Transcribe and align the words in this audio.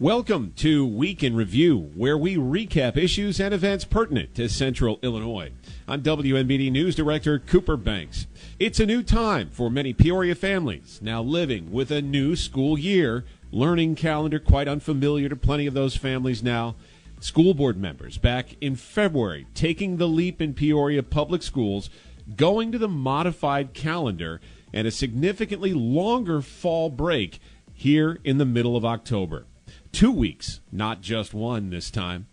Welcome 0.00 0.52
to 0.58 0.86
Week 0.86 1.24
in 1.24 1.34
Review, 1.34 1.90
where 1.96 2.16
we 2.16 2.36
recap 2.36 2.96
issues 2.96 3.40
and 3.40 3.52
events 3.52 3.84
pertinent 3.84 4.32
to 4.36 4.48
Central 4.48 5.00
Illinois. 5.02 5.50
I'm 5.88 6.04
WMBD 6.04 6.70
News 6.70 6.94
Director 6.94 7.40
Cooper 7.40 7.76
Banks. 7.76 8.28
It's 8.60 8.78
a 8.78 8.86
new 8.86 9.02
time 9.02 9.50
for 9.50 9.68
many 9.68 9.92
Peoria 9.92 10.36
families 10.36 11.00
now 11.02 11.20
living 11.20 11.72
with 11.72 11.90
a 11.90 12.00
new 12.00 12.36
school 12.36 12.78
year, 12.78 13.24
learning 13.50 13.96
calendar 13.96 14.38
quite 14.38 14.68
unfamiliar 14.68 15.28
to 15.28 15.34
plenty 15.34 15.66
of 15.66 15.74
those 15.74 15.96
families 15.96 16.44
now. 16.44 16.76
School 17.18 17.52
board 17.52 17.76
members 17.76 18.18
back 18.18 18.54
in 18.60 18.76
February 18.76 19.48
taking 19.52 19.96
the 19.96 20.06
leap 20.06 20.40
in 20.40 20.54
Peoria 20.54 21.02
public 21.02 21.42
schools, 21.42 21.90
going 22.36 22.70
to 22.70 22.78
the 22.78 22.86
modified 22.86 23.74
calendar 23.74 24.40
and 24.72 24.86
a 24.86 24.92
significantly 24.92 25.72
longer 25.72 26.40
fall 26.40 26.88
break 26.88 27.40
here 27.74 28.20
in 28.22 28.38
the 28.38 28.44
middle 28.44 28.76
of 28.76 28.84
October 28.84 29.44
two 29.92 30.10
weeks, 30.10 30.60
not 30.70 31.00
just 31.00 31.34
one 31.34 31.70
this 31.70 31.90
time. 31.90 32.26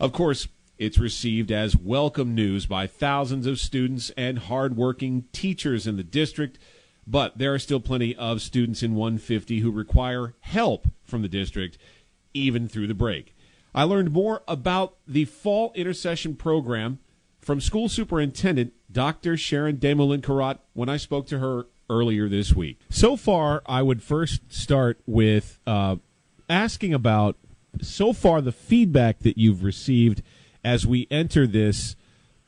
Of 0.00 0.12
course, 0.12 0.48
it's 0.78 0.98
received 0.98 1.50
as 1.50 1.76
welcome 1.76 2.34
news 2.34 2.66
by 2.66 2.86
thousands 2.86 3.46
of 3.46 3.58
students 3.58 4.12
and 4.16 4.38
hardworking 4.38 5.24
teachers 5.32 5.86
in 5.86 5.96
the 5.96 6.04
district, 6.04 6.58
but 7.06 7.38
there 7.38 7.52
are 7.52 7.58
still 7.58 7.80
plenty 7.80 8.14
of 8.14 8.40
students 8.40 8.82
in 8.82 8.94
150 8.94 9.60
who 9.60 9.70
require 9.72 10.34
help 10.40 10.86
from 11.04 11.22
the 11.22 11.28
district 11.28 11.78
even 12.32 12.68
through 12.68 12.86
the 12.86 12.94
break. 12.94 13.34
I 13.74 13.82
learned 13.82 14.12
more 14.12 14.42
about 14.46 14.96
the 15.06 15.24
fall 15.24 15.72
intersession 15.74 16.36
program 16.36 17.00
from 17.40 17.60
school 17.60 17.88
superintendent 17.88 18.72
Dr. 18.90 19.36
Sharon 19.36 19.76
Desmoulin-Kherat 19.76 20.58
when 20.74 20.88
I 20.88 20.96
spoke 20.96 21.26
to 21.28 21.38
her 21.38 21.66
earlier 21.90 22.28
this 22.28 22.54
week. 22.54 22.78
So 22.90 23.16
far, 23.16 23.62
I 23.66 23.82
would 23.82 24.02
first 24.02 24.52
start 24.52 25.00
with 25.06 25.58
uh, 25.66 25.96
asking 26.48 26.94
about 26.94 27.36
so 27.80 28.12
far 28.12 28.40
the 28.40 28.52
feedback 28.52 29.20
that 29.20 29.38
you've 29.38 29.62
received 29.62 30.22
as 30.64 30.86
we 30.86 31.06
enter 31.10 31.46
this 31.46 31.96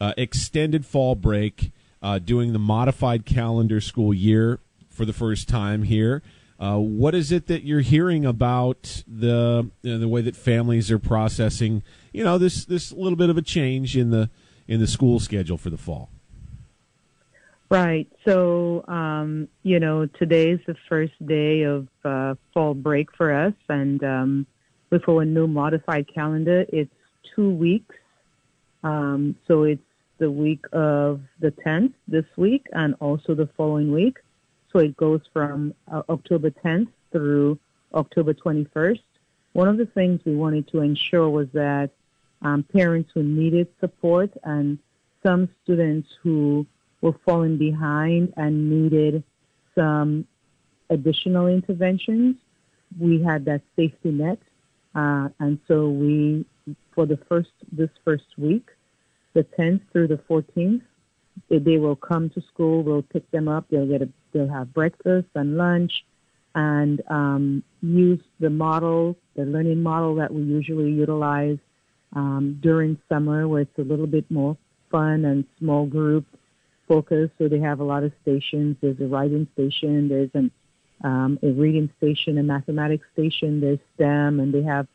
uh, 0.01 0.15
extended 0.17 0.87
fall 0.87 1.15
break, 1.15 1.73
uh, 2.03 2.19
doing 2.19 2.53
the 2.53 2.59
modified 2.59 3.27
calendar 3.27 3.81
school 3.81 4.15
year 4.15 4.61
for 4.89 5.05
the 5.05 5.13
first 5.13 5.49
time 5.49 5.83
here. 5.85 6.23
Uh, 6.59 6.77
what 6.77 7.15
is 7.15 7.33
it 7.33 7.47
that 7.47 7.65
you're 7.65 7.81
hearing 7.81 8.27
about 8.27 9.03
the 9.07 9.71
you 9.83 9.93
know, 9.93 9.99
the 9.99 10.09
way 10.09 10.21
that 10.21 10.37
families 10.37 10.91
are 10.91 10.99
processing? 10.99 11.83
You 12.13 12.23
know 12.23 12.37
this 12.37 12.67
this 12.67 12.93
little 12.93 13.17
bit 13.17 13.31
of 13.31 13.39
a 13.39 13.43
change 13.43 13.97
in 13.97 14.11
the 14.11 14.29
in 14.69 14.79
the 14.79 14.87
school 14.87 15.21
schedule 15.21 15.57
for 15.57 15.71
the 15.71 15.79
fall. 15.79 16.11
Right. 17.71 18.09
So, 18.25 18.85
um, 18.89 19.47
you 19.63 19.79
know, 19.79 20.07
today 20.07 20.51
is 20.51 20.61
the 20.67 20.75
first 20.89 21.13
day 21.25 21.63
of 21.63 21.87
uh, 22.05 22.35
fall 22.53 22.75
break 22.75 23.15
for 23.17 23.33
us, 23.33 23.55
and 23.69 24.03
um, 24.03 24.47
with 24.91 25.09
our 25.09 25.25
new 25.25 25.47
modified 25.47 26.13
calendar, 26.13 26.67
it's 26.71 26.93
two 27.33 27.49
weeks. 27.49 27.95
Um, 28.83 29.37
so 29.47 29.63
it's 29.63 29.81
the 30.19 30.29
week 30.29 30.65
of 30.73 31.21
the 31.39 31.53
10th 31.53 31.93
this 32.09 32.25
week, 32.37 32.67
and 32.73 32.97
also 32.99 33.37
the 33.37 33.49
following 33.57 33.93
week. 33.93 34.19
So 34.73 34.81
it 34.81 34.97
goes 34.97 35.21
from 35.33 35.73
uh, 35.93 36.03
October 36.09 36.51
10th 36.51 36.89
through 37.13 37.57
October 37.95 38.35
21st. 38.35 39.03
One 39.53 39.69
of 39.69 39.77
the 39.77 39.87
things 39.87 40.21
we 40.25 40.35
wanted 40.35 40.67
to 40.73 40.81
ensure 40.81 41.31
was 41.31 41.47
that 41.53 41.91
um, 42.43 42.65
parents 42.65 43.11
who 43.15 43.23
needed 43.23 43.69
support 43.79 44.33
and 44.43 44.81
some 45.23 45.49
students 45.63 46.09
who 46.21 46.67
were 47.01 47.15
falling 47.25 47.57
behind 47.57 48.33
and 48.37 48.71
needed 48.71 49.23
some 49.75 50.27
additional 50.91 51.47
interventions. 51.47 52.37
We 52.99 53.23
had 53.23 53.45
that 53.47 53.63
safety 53.77 54.11
net, 54.11 54.39
uh, 54.95 55.29
and 55.39 55.59
so 55.69 55.89
we, 55.89 56.45
for 56.95 57.07
the 57.07 57.19
first 57.29 57.51
this 57.71 57.91
first 58.05 58.25
week, 58.37 58.69
the 59.33 59.45
10th 59.59 59.81
through 59.93 60.09
the 60.09 60.21
14th, 60.29 60.83
they 61.49 61.79
will 61.79 61.97
come 61.97 62.31
to 62.31 62.43
school. 62.53 62.83
We'll 62.83 63.03
pick 63.03 63.31
them 63.31 63.49
up. 63.49 63.67
They'll 63.71 63.87
get 63.87 64.03
a, 64.03 64.09
they'll 64.33 64.49
have 64.49 64.75
breakfast 64.75 65.29
and 65.35 65.57
lunch, 65.57 65.93
and 66.55 67.01
um, 67.09 67.63
use 67.81 68.21
the 68.41 68.51
model, 68.51 69.17
the 69.37 69.45
learning 69.45 69.83
model 69.83 70.17
that 70.17 70.35
we 70.35 70.43
usually 70.43 70.91
utilize 70.91 71.59
um, 72.15 72.59
during 72.61 72.99
summer, 73.09 73.47
where 73.47 73.63
it's 73.63 73.79
a 73.79 73.83
little 73.83 74.09
bit 74.09 74.29
more 74.31 74.57
fun 74.91 75.25
and 75.25 75.45
small 75.61 75.87
group 75.87 76.27
focus. 76.91 77.31
So 77.39 77.47
they 77.47 77.61
have 77.61 77.79
a 77.79 77.85
lot 77.85 78.03
of 78.03 78.13
stations. 78.23 78.77
There's 78.81 79.01
a 79.01 79.07
writing 79.07 79.47
station. 79.55 80.09
There's 80.09 80.31
an, 80.35 80.51
um, 81.05 81.39
a 81.41 81.53
reading 81.53 81.89
station, 81.99 82.37
a 82.39 82.43
mathematics 82.43 83.07
station. 83.13 83.61
There's 83.61 83.79
STEM, 83.95 84.41
and 84.41 84.53
they 84.53 84.65
have 84.65 84.89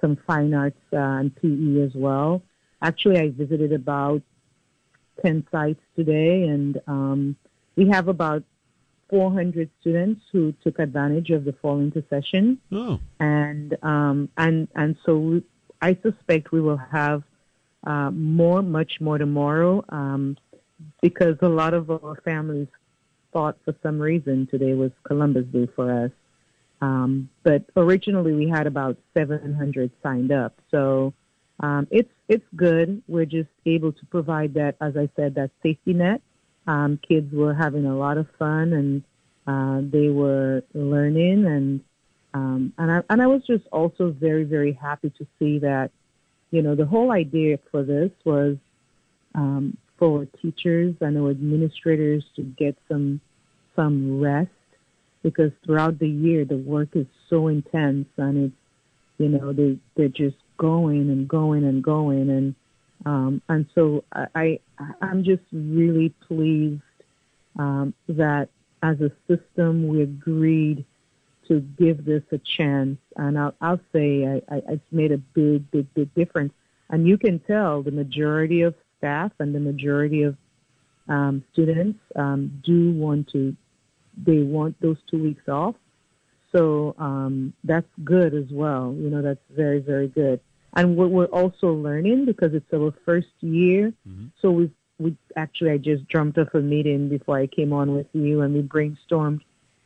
some 0.00 0.16
fine 0.26 0.54
arts 0.54 0.80
uh, 0.94 1.20
and 1.20 1.36
PE 1.36 1.82
as 1.82 1.94
well. 1.94 2.42
Actually, 2.80 3.18
I 3.18 3.28
visited 3.28 3.72
about 3.72 4.22
10 5.22 5.46
sites 5.52 5.82
today, 5.94 6.44
and 6.44 6.80
um, 6.86 7.36
we 7.76 7.86
have 7.90 8.08
about 8.08 8.42
400 9.10 9.68
students 9.82 10.22
who 10.32 10.54
took 10.64 10.78
advantage 10.78 11.28
of 11.28 11.44
the 11.44 11.52
fall 11.52 11.80
intersession. 11.80 12.58
Oh. 12.72 12.98
And, 13.20 13.76
um, 13.82 14.30
and, 14.38 14.68
and 14.74 14.96
so 15.04 15.18
we, 15.18 15.44
I 15.82 15.98
suspect 16.02 16.50
we 16.50 16.62
will 16.62 16.80
have 16.90 17.22
uh, 17.84 18.10
more, 18.10 18.62
much 18.62 19.02
more 19.02 19.18
tomorrow. 19.18 19.84
Um, 19.90 20.38
because 21.00 21.36
a 21.42 21.48
lot 21.48 21.74
of 21.74 21.90
our 21.90 22.20
families 22.24 22.68
thought 23.32 23.56
for 23.64 23.74
some 23.82 23.98
reason 23.98 24.46
today 24.50 24.74
was 24.74 24.90
Columbus 25.04 25.46
Day 25.46 25.68
for 25.74 26.04
us. 26.04 26.10
Um, 26.80 27.28
but 27.44 27.64
originally 27.76 28.32
we 28.32 28.48
had 28.48 28.66
about 28.66 28.96
700 29.14 29.90
signed 30.02 30.32
up. 30.32 30.54
So 30.70 31.14
um, 31.60 31.86
it's 31.90 32.10
it's 32.28 32.44
good. 32.56 33.02
We're 33.06 33.26
just 33.26 33.50
able 33.66 33.92
to 33.92 34.06
provide 34.06 34.54
that, 34.54 34.76
as 34.80 34.96
I 34.96 35.08
said, 35.16 35.36
that 35.36 35.50
safety 35.62 35.92
net. 35.92 36.20
Um, 36.66 36.98
kids 37.06 37.32
were 37.32 37.54
having 37.54 37.86
a 37.86 37.96
lot 37.96 38.18
of 38.18 38.26
fun 38.38 38.72
and 38.72 39.02
uh, 39.46 39.88
they 39.90 40.08
were 40.08 40.62
learning 40.74 41.46
and 41.46 41.80
um, 42.34 42.72
and 42.78 42.90
I 42.90 43.02
and 43.10 43.20
I 43.20 43.26
was 43.26 43.42
just 43.46 43.66
also 43.72 44.10
very 44.10 44.44
very 44.44 44.72
happy 44.72 45.10
to 45.18 45.26
see 45.38 45.58
that 45.58 45.90
you 46.50 46.62
know 46.62 46.74
the 46.74 46.86
whole 46.86 47.10
idea 47.10 47.58
for 47.70 47.82
this 47.82 48.10
was 48.24 48.56
um, 49.34 49.76
for 50.02 50.26
teachers 50.42 50.96
and 51.00 51.16
our 51.16 51.30
administrators 51.30 52.24
to 52.34 52.42
get 52.42 52.76
some 52.88 53.20
some 53.76 54.20
rest 54.20 54.50
because 55.22 55.52
throughout 55.64 55.96
the 56.00 56.08
year 56.08 56.44
the 56.44 56.56
work 56.56 56.88
is 56.94 57.06
so 57.30 57.46
intense 57.46 58.08
and 58.16 58.46
it's 58.46 58.54
you 59.18 59.28
know 59.28 59.52
they 59.52 59.78
they're 59.94 60.08
just 60.08 60.34
going 60.56 61.10
and 61.10 61.28
going 61.28 61.64
and 61.64 61.82
going. 61.82 62.30
And 62.30 62.54
um, 63.04 63.42
and 63.48 63.66
so 63.74 64.04
I, 64.12 64.58
I 64.78 64.90
I'm 65.00 65.24
just 65.24 65.42
really 65.52 66.10
pleased 66.26 66.82
um, 67.58 67.94
that 68.08 68.48
as 68.82 68.96
a 69.00 69.10
system 69.28 69.88
we 69.88 70.02
agreed 70.02 70.84
to 71.48 71.60
give 71.78 72.04
this 72.04 72.22
a 72.32 72.38
chance. 72.38 72.98
And 73.16 73.38
I'll, 73.38 73.54
I'll 73.60 73.80
say 73.92 74.26
I, 74.26 74.54
I, 74.54 74.62
it's 74.68 74.92
made 74.92 75.12
a 75.12 75.18
big 75.18 75.70
big 75.70 75.92
big 75.94 76.14
difference. 76.14 76.52
And 76.90 77.06
you 77.06 77.18
can 77.18 77.38
tell 77.40 77.82
the 77.82 77.90
majority 77.90 78.62
of 78.62 78.74
staff 79.02 79.32
and 79.40 79.52
the 79.52 79.58
majority 79.58 80.22
of 80.22 80.36
um, 81.08 81.42
students 81.52 81.98
um, 82.14 82.60
do 82.64 82.92
want 82.92 83.28
to, 83.32 83.56
they 84.16 84.38
want 84.38 84.80
those 84.80 84.98
two 85.10 85.20
weeks 85.20 85.48
off. 85.48 85.74
So 86.54 86.94
um, 86.98 87.52
that's 87.64 87.88
good 88.04 88.32
as 88.34 88.44
well. 88.52 88.94
You 88.96 89.10
know, 89.10 89.22
that's 89.22 89.40
very, 89.50 89.80
very 89.80 90.06
good. 90.06 90.38
And 90.74 90.96
what 90.96 91.10
we're 91.10 91.24
also 91.26 91.72
learning 91.72 92.26
because 92.26 92.54
it's 92.54 92.72
our 92.72 92.94
first 93.04 93.28
year. 93.40 93.92
Mm-hmm. 94.08 94.26
So 94.40 94.50
we 94.50 94.70
we 94.98 95.16
actually 95.36 95.72
I 95.72 95.78
just 95.78 96.08
jumped 96.08 96.38
off 96.38 96.54
a 96.54 96.60
meeting 96.60 97.08
before 97.08 97.38
I 97.38 97.46
came 97.46 97.72
on 97.72 97.94
with 97.94 98.06
you, 98.12 98.42
and 98.42 98.54
we 98.54 98.62
brainstormed 98.62 99.40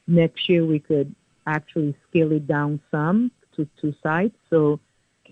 next 0.06 0.48
year 0.48 0.64
we 0.64 0.78
could 0.78 1.14
actually 1.46 1.96
scale 2.08 2.32
it 2.32 2.46
down 2.46 2.80
some 2.90 3.30
to 3.56 3.66
two 3.80 3.94
sites. 4.02 4.36
So 4.50 4.78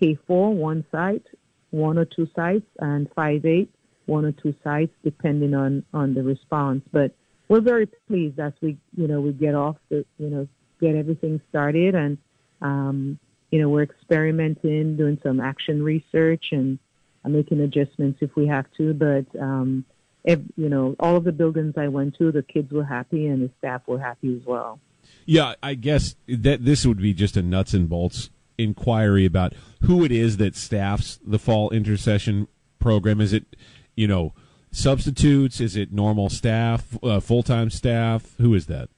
K4 0.01 0.53
one 0.53 0.85
site, 0.91 1.25
one 1.71 1.97
or 1.97 2.05
two 2.05 2.27
sites, 2.35 2.67
and 2.79 3.09
five 3.13 3.45
eight 3.45 3.69
one 4.05 4.25
or 4.25 4.31
two 4.31 4.53
sites, 4.63 4.93
depending 5.03 5.53
on 5.53 5.83
on 5.93 6.13
the 6.13 6.23
response. 6.23 6.83
But 6.91 7.11
we're 7.47 7.61
very 7.61 7.87
pleased 8.07 8.39
as 8.39 8.53
we 8.61 8.77
you 8.95 9.07
know 9.07 9.21
we 9.21 9.31
get 9.33 9.55
off 9.55 9.77
the 9.89 10.05
you 10.17 10.29
know 10.29 10.47
get 10.81 10.95
everything 10.95 11.41
started 11.49 11.95
and 11.95 12.17
um, 12.61 13.19
you 13.51 13.59
know 13.59 13.69
we're 13.69 13.83
experimenting, 13.83 14.97
doing 14.97 15.19
some 15.23 15.39
action 15.39 15.83
research 15.83 16.45
and 16.51 16.79
making 17.25 17.59
adjustments 17.61 18.19
if 18.21 18.35
we 18.35 18.47
have 18.47 18.65
to. 18.77 18.93
But 18.93 19.25
um, 19.39 19.85
if, 20.23 20.39
you 20.55 20.69
know 20.69 20.95
all 20.99 21.15
of 21.15 21.23
the 21.23 21.31
buildings 21.31 21.75
I 21.77 21.87
went 21.87 22.17
to, 22.17 22.31
the 22.31 22.43
kids 22.43 22.71
were 22.71 22.85
happy 22.85 23.27
and 23.27 23.41
the 23.41 23.51
staff 23.57 23.81
were 23.87 23.99
happy 23.99 24.35
as 24.35 24.45
well. 24.45 24.79
Yeah, 25.25 25.55
I 25.61 25.75
guess 25.75 26.15
that 26.27 26.65
this 26.65 26.85
would 26.85 26.97
be 26.97 27.13
just 27.13 27.37
a 27.37 27.41
nuts 27.41 27.73
and 27.73 27.89
bolts 27.89 28.29
inquiry 28.57 29.25
about 29.25 29.53
who 29.81 30.03
it 30.03 30.11
is 30.11 30.37
that 30.37 30.55
staffs 30.55 31.19
the 31.25 31.39
fall 31.39 31.69
intersession 31.71 32.47
program. 32.79 33.21
Is 33.21 33.33
it 33.33 33.55
you 33.95 34.07
know, 34.07 34.33
substitutes? 34.71 35.59
Is 35.59 35.75
it 35.75 35.91
normal 35.91 36.29
staff, 36.29 36.97
uh, 37.03 37.19
full 37.19 37.43
time 37.43 37.69
staff? 37.69 38.35
Who 38.37 38.53
is 38.53 38.67
that? 38.67 38.89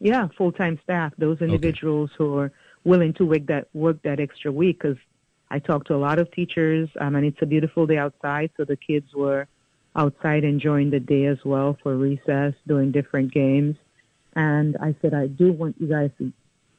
Yeah, 0.00 0.28
full 0.36 0.52
time 0.52 0.78
staff. 0.82 1.12
Those 1.18 1.40
individuals 1.40 2.10
okay. 2.10 2.16
who 2.18 2.38
are 2.38 2.52
willing 2.84 3.12
to 3.14 3.26
work 3.26 3.46
that 3.46 3.68
work 3.72 4.02
that 4.02 4.20
extra 4.20 4.50
week 4.50 4.80
because 4.80 4.98
I 5.50 5.58
talked 5.58 5.88
to 5.88 5.94
a 5.94 5.96
lot 5.96 6.18
of 6.18 6.30
teachers, 6.32 6.88
um, 6.98 7.14
and 7.14 7.26
it's 7.26 7.42
a 7.42 7.46
beautiful 7.46 7.86
day 7.86 7.98
outside, 7.98 8.50
so 8.56 8.64
the 8.64 8.76
kids 8.76 9.14
were 9.14 9.46
outside 9.94 10.44
enjoying 10.44 10.90
the 10.90 11.00
day 11.00 11.26
as 11.26 11.38
well 11.44 11.76
for 11.82 11.94
recess, 11.94 12.54
doing 12.66 12.90
different 12.90 13.32
games. 13.32 13.76
And 14.34 14.76
I 14.78 14.94
said, 15.02 15.12
I 15.12 15.26
do 15.26 15.52
want 15.52 15.76
you 15.78 15.88
guys 15.88 16.10
to 16.18 16.32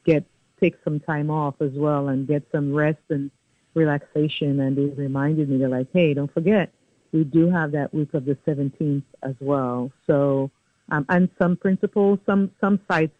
get 0.05 0.25
take 0.59 0.75
some 0.83 0.99
time 0.99 1.29
off 1.29 1.55
as 1.59 1.71
well 1.73 2.07
and 2.07 2.27
get 2.27 2.43
some 2.51 2.73
rest 2.73 3.01
and 3.09 3.29
relaxation. 3.73 4.59
And 4.59 4.77
they 4.77 4.85
reminded 4.85 5.49
me, 5.49 5.57
they're 5.57 5.69
like, 5.69 5.89
hey, 5.93 6.13
don't 6.13 6.33
forget, 6.33 6.73
we 7.13 7.23
do 7.23 7.49
have 7.49 7.71
that 7.71 7.93
week 7.93 8.13
of 8.13 8.25
the 8.25 8.35
17th 8.45 9.03
as 9.21 9.35
well. 9.39 9.91
So, 10.07 10.49
um, 10.91 11.05
and 11.07 11.29
some 11.39 11.55
principals, 11.55 12.19
some 12.25 12.51
some 12.59 12.79
sites, 12.89 13.15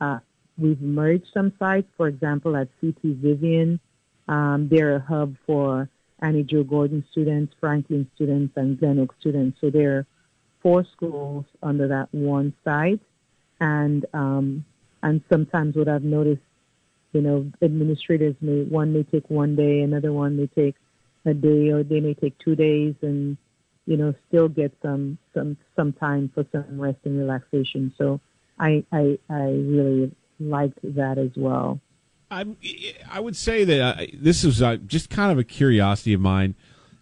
uh, 0.00 0.18
we've 0.58 0.80
merged 0.80 1.26
some 1.32 1.52
sites. 1.58 1.86
For 1.96 2.08
example, 2.08 2.56
at 2.56 2.68
CT 2.80 2.98
Vivian, 3.02 3.80
um, 4.28 4.68
they're 4.70 4.96
a 4.96 5.00
hub 5.00 5.36
for 5.46 5.88
Annie 6.18 6.42
Jo 6.42 6.64
Gordon 6.64 7.04
students, 7.10 7.54
Franklin 7.58 8.10
students, 8.14 8.52
and 8.56 8.78
Glen 8.78 8.98
Oak 8.98 9.14
students. 9.20 9.58
So 9.60 9.70
there 9.70 9.98
are 9.98 10.06
four 10.60 10.84
schools 10.92 11.46
under 11.62 11.88
that 11.88 12.08
one 12.12 12.52
site, 12.64 13.00
and 13.60 14.04
um, 14.12 14.64
and 15.02 15.22
sometimes 15.32 15.76
what 15.76 15.88
I've 15.88 16.04
noticed, 16.04 16.42
you 17.12 17.22
know, 17.22 17.50
administrators 17.62 18.34
may 18.40 18.64
one 18.64 18.92
may 18.92 19.04
take 19.04 19.30
one 19.30 19.56
day, 19.56 19.80
another 19.80 20.12
one 20.12 20.36
may 20.36 20.48
take 20.48 20.74
a 21.24 21.34
day, 21.34 21.70
or 21.70 21.82
they 21.82 22.00
may 22.00 22.14
take 22.14 22.38
two 22.38 22.56
days, 22.56 22.94
and 23.02 23.36
you 23.86 23.96
know, 23.96 24.14
still 24.28 24.48
get 24.48 24.72
some 24.82 25.18
some 25.34 25.56
some 25.76 25.92
time 25.92 26.30
for 26.34 26.44
some 26.52 26.80
rest 26.80 26.98
and 27.04 27.18
relaxation. 27.18 27.92
So 27.98 28.20
I 28.58 28.84
I 28.92 29.18
I 29.28 29.42
really 29.42 30.14
liked 30.38 30.78
that 30.82 31.18
as 31.18 31.30
well. 31.36 31.80
I 32.30 32.46
I 33.10 33.20
would 33.20 33.36
say 33.36 33.64
that 33.64 33.80
uh, 33.80 34.06
this 34.14 34.44
is 34.44 34.62
uh, 34.62 34.76
just 34.76 35.10
kind 35.10 35.32
of 35.32 35.38
a 35.38 35.44
curiosity 35.44 36.12
of 36.12 36.20
mine. 36.20 36.54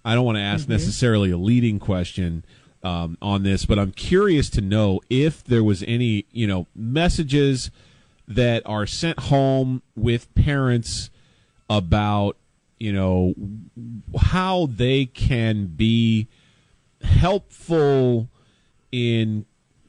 I 0.04 0.14
don't 0.14 0.24
want 0.24 0.36
to 0.36 0.42
ask 0.42 0.62
mm-hmm. 0.62 0.72
necessarily 0.72 1.30
a 1.30 1.36
leading 1.36 1.78
question 1.78 2.44
um, 2.82 3.18
on 3.20 3.42
this, 3.42 3.66
but 3.66 3.78
I'm 3.78 3.92
curious 3.92 4.48
to 4.50 4.60
know 4.60 5.00
if 5.10 5.44
there 5.44 5.64
was 5.64 5.84
any 5.86 6.24
you 6.32 6.46
know 6.46 6.66
messages 6.74 7.70
that 8.26 8.62
are 8.66 8.86
sent 8.86 9.18
home 9.20 9.82
with 9.96 10.32
parents 10.34 11.10
about 11.68 12.36
you 12.78 12.92
know 12.92 13.34
how 14.20 14.66
they 14.66 15.04
can 15.04 15.66
be 15.66 16.28
helpful 17.02 18.28
in 18.92 19.44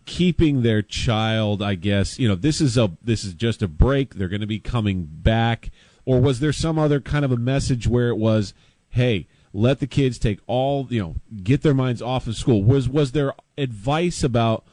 keeping 0.05 0.63
their 0.63 0.81
child 0.81 1.61
i 1.61 1.75
guess 1.75 2.17
you 2.17 2.27
know 2.27 2.35
this 2.35 2.59
is 2.59 2.77
a 2.77 2.91
this 3.03 3.23
is 3.23 3.33
just 3.33 3.61
a 3.61 3.67
break. 3.67 4.15
They're 4.15 4.27
going 4.27 4.41
to 4.41 4.47
be 4.47 4.59
coming 4.59 5.07
back. 5.09 5.71
Or 6.05 6.19
was 6.19 6.39
there 6.39 6.53
some 6.53 6.79
other 6.79 6.99
kind 6.99 7.23
of 7.23 7.31
a 7.31 7.37
message 7.37 7.87
where 7.87 8.09
it 8.09 8.17
was 8.17 8.53
hey 8.89 9.27
let 9.53 9.79
the 9.79 9.87
kids 9.87 10.17
take 10.17 10.39
all 10.47 10.87
you 10.89 11.01
know 11.01 11.15
get 11.43 11.61
their 11.61 11.73
minds 11.73 12.01
off 12.01 12.27
of 12.27 12.35
school? 12.35 12.63
Was 12.63 12.87
was 12.89 13.11
there 13.11 13.33
advice 13.57 14.23
about 14.23 14.65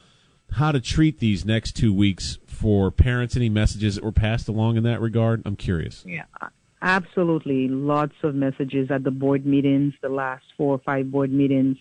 how 0.53 0.71
to 0.71 0.79
treat 0.79 1.19
these 1.19 1.45
next 1.45 1.73
two 1.73 1.93
weeks 1.93 2.37
for 2.45 2.91
parents? 2.91 3.35
Any 3.35 3.49
messages 3.49 3.95
that 3.95 4.03
were 4.03 4.11
passed 4.11 4.47
along 4.47 4.77
in 4.77 4.83
that 4.83 5.01
regard? 5.01 5.41
I'm 5.45 5.55
curious. 5.55 6.03
Yeah 6.05 6.23
absolutely 6.81 7.67
lots 7.67 8.15
of 8.23 8.35
messages 8.35 8.91
at 8.91 9.03
the 9.03 9.11
board 9.11 9.45
meetings 9.45 9.93
the 10.01 10.09
last 10.09 10.43
four 10.57 10.75
or 10.75 10.79
five 10.79 11.11
board 11.11 11.31
meetings 11.31 11.77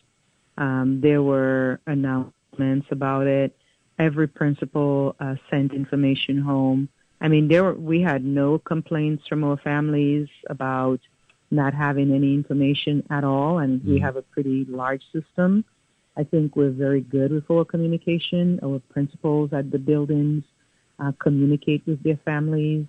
um, 0.59 1.01
there 1.03 1.23
were 1.23 1.81
announcements 1.87 2.87
about 2.91 3.27
it. 3.27 3.57
Every 3.99 4.27
principal 4.27 5.17
uh, 5.21 5.37
sent 5.51 5.73
information 5.73 6.41
home. 6.41 6.89
I 7.21 7.29
mean, 7.29 7.49
there 7.49 7.65
were, 7.65 7.75
we 7.75 8.03
had 8.03 8.25
no 8.25 8.59
complaints 8.59 9.27
from 9.27 9.43
our 9.45 9.57
families 9.57 10.29
about 10.49 11.01
not 11.51 11.75
having 11.75 12.13
any 12.13 12.35
information 12.35 13.05
at 13.11 13.25
all, 13.25 13.59
and 13.59 13.81
mm 13.81 13.87
we 13.87 13.97
mm-hmm. 13.97 14.05
have 14.05 14.17
a 14.17 14.23
pretty 14.23 14.67
large 14.69 15.03
system. 15.13 15.65
I 16.17 16.25
think 16.25 16.57
we're 16.57 16.71
very 16.71 17.03
good 17.03 17.31
with 17.31 17.51
our 17.51 17.65
communication. 17.65 18.59
Our 18.63 18.81
principals 18.91 19.53
at 19.53 19.71
the 19.71 19.79
buildings 19.79 20.45
uh, 20.99 21.13
communicate 21.19 21.87
with 21.87 22.03
their 22.03 22.19
families 22.25 22.87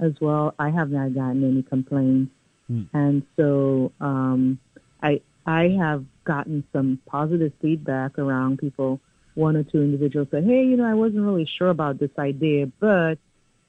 as 0.00 0.12
well. 0.20 0.54
I 0.58 0.70
have 0.70 0.90
not 0.90 1.14
gotten 1.14 1.44
any 1.44 1.62
complaints, 1.62 2.32
mm. 2.70 2.88
and 2.92 3.22
so 3.36 3.92
um, 4.00 4.58
I 5.02 5.20
I 5.46 5.68
have 5.78 6.04
gotten 6.24 6.64
some 6.72 7.00
positive 7.06 7.52
feedback 7.60 8.18
around 8.18 8.58
people. 8.58 9.00
One 9.34 9.56
or 9.56 9.62
two 9.62 9.82
individuals 9.82 10.28
said, 10.30 10.44
"Hey, 10.44 10.64
you 10.64 10.76
know, 10.76 10.84
I 10.84 10.94
wasn't 10.94 11.24
really 11.24 11.46
sure 11.46 11.70
about 11.70 11.98
this 11.98 12.10
idea, 12.18 12.66
but 12.80 13.18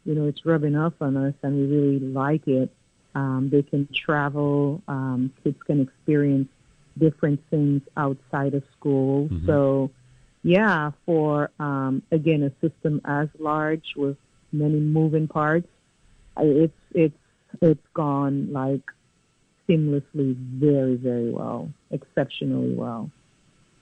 you 0.06 0.16
know, 0.16 0.28
it's 0.28 0.46
rubbing 0.46 0.76
off 0.76 0.94
on 1.02 1.18
us, 1.18 1.34
and 1.44 1.56
we 1.56 1.76
really 1.76 2.00
like 2.00 2.48
it. 2.48 2.72
Um, 3.16 3.50
they 3.52 3.62
can 3.62 3.88
travel. 3.94 4.82
Um, 4.88 5.32
kids 5.44 5.58
can 5.66 5.82
experience 5.82 6.50
different 6.98 7.40
things 7.50 7.82
outside 7.98 8.54
of 8.54 8.64
school. 8.78 9.28
Mm-hmm. 9.28 9.46
So, 9.46 9.92
yeah, 10.44 10.92
for 11.06 11.52
um, 11.60 12.02
again 12.12 12.44
a 12.44 12.68
system 12.68 13.02
as 13.06 13.30
large 13.40 13.94
with 13.96 14.18
many 14.52 14.80
moving 14.80 15.28
parts, 15.28 15.68
it's 16.42 16.74
it's 16.94 17.18
it's 17.62 17.88
gone 17.94 18.52
like 18.52 18.82
seamlessly 19.68 20.36
very, 20.36 20.96
very 20.96 21.32
well, 21.32 21.70
exceptionally 21.92 22.74
well. 22.74 23.12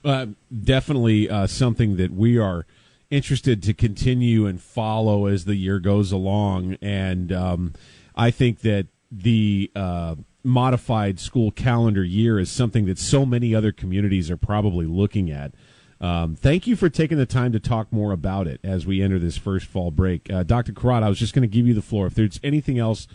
Uh, 0.04 0.26
definitely 0.62 1.28
uh, 1.28 1.46
something 1.46 1.96
that 1.96 2.12
we 2.12 2.38
are 2.38 2.66
interested 3.10 3.62
to 3.62 3.74
continue 3.74 4.46
and 4.46 4.60
follow 4.60 5.26
as 5.26 5.44
the 5.44 5.56
year 5.56 5.80
goes 5.80 6.12
along. 6.12 6.76
And 6.82 7.32
um, 7.32 7.72
I 8.14 8.30
think 8.30 8.60
that 8.60 8.86
the 9.10 9.70
uh, 9.74 10.16
modified 10.44 11.18
school 11.18 11.50
calendar 11.50 12.04
year 12.04 12.38
is 12.38 12.50
something 12.50 12.86
that 12.86 12.98
so 12.98 13.24
many 13.24 13.54
other 13.54 13.72
communities 13.72 14.30
are 14.30 14.36
probably 14.36 14.86
looking 14.86 15.30
at. 15.30 15.52
Um, 16.00 16.36
thank 16.36 16.66
you 16.66 16.76
for 16.76 16.88
taking 16.88 17.18
the 17.18 17.26
time 17.26 17.52
to 17.52 17.60
talk 17.60 17.92
more 17.92 18.12
about 18.12 18.46
it 18.46 18.60
as 18.62 18.86
we 18.86 19.02
enter 19.02 19.18
this 19.18 19.36
first 19.36 19.66
fall 19.66 19.90
break. 19.90 20.32
Uh, 20.32 20.44
Dr. 20.44 20.72
Kherat, 20.72 21.02
I 21.02 21.08
was 21.08 21.18
just 21.18 21.34
going 21.34 21.42
to 21.42 21.48
give 21.48 21.66
you 21.66 21.74
the 21.74 21.82
floor. 21.82 22.06
If 22.06 22.14
there's 22.14 22.38
anything 22.44 22.78
else 22.78 23.08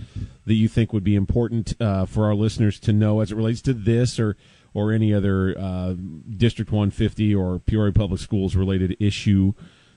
that 0.46 0.56
you 0.56 0.68
think 0.68 0.92
would 0.92 1.04
be 1.04 1.16
important 1.16 1.80
uh, 1.82 2.06
for 2.06 2.26
our 2.26 2.36
listeners 2.36 2.80
to 2.82 2.92
know 2.92 3.22
as 3.22 3.32
it 3.32 3.36
relates 3.36 3.62
to 3.62 3.74
this 3.74 4.20
or 4.20 4.36
or 4.76 4.92
any 4.92 5.14
other 5.14 5.56
uh, 5.58 5.94
District 6.36 6.72
150 6.72 7.36
or 7.36 7.60
Peoria 7.60 7.94
Public 7.94 8.20
Schools 8.20 8.56
related 8.56 8.98
issue, 9.00 9.54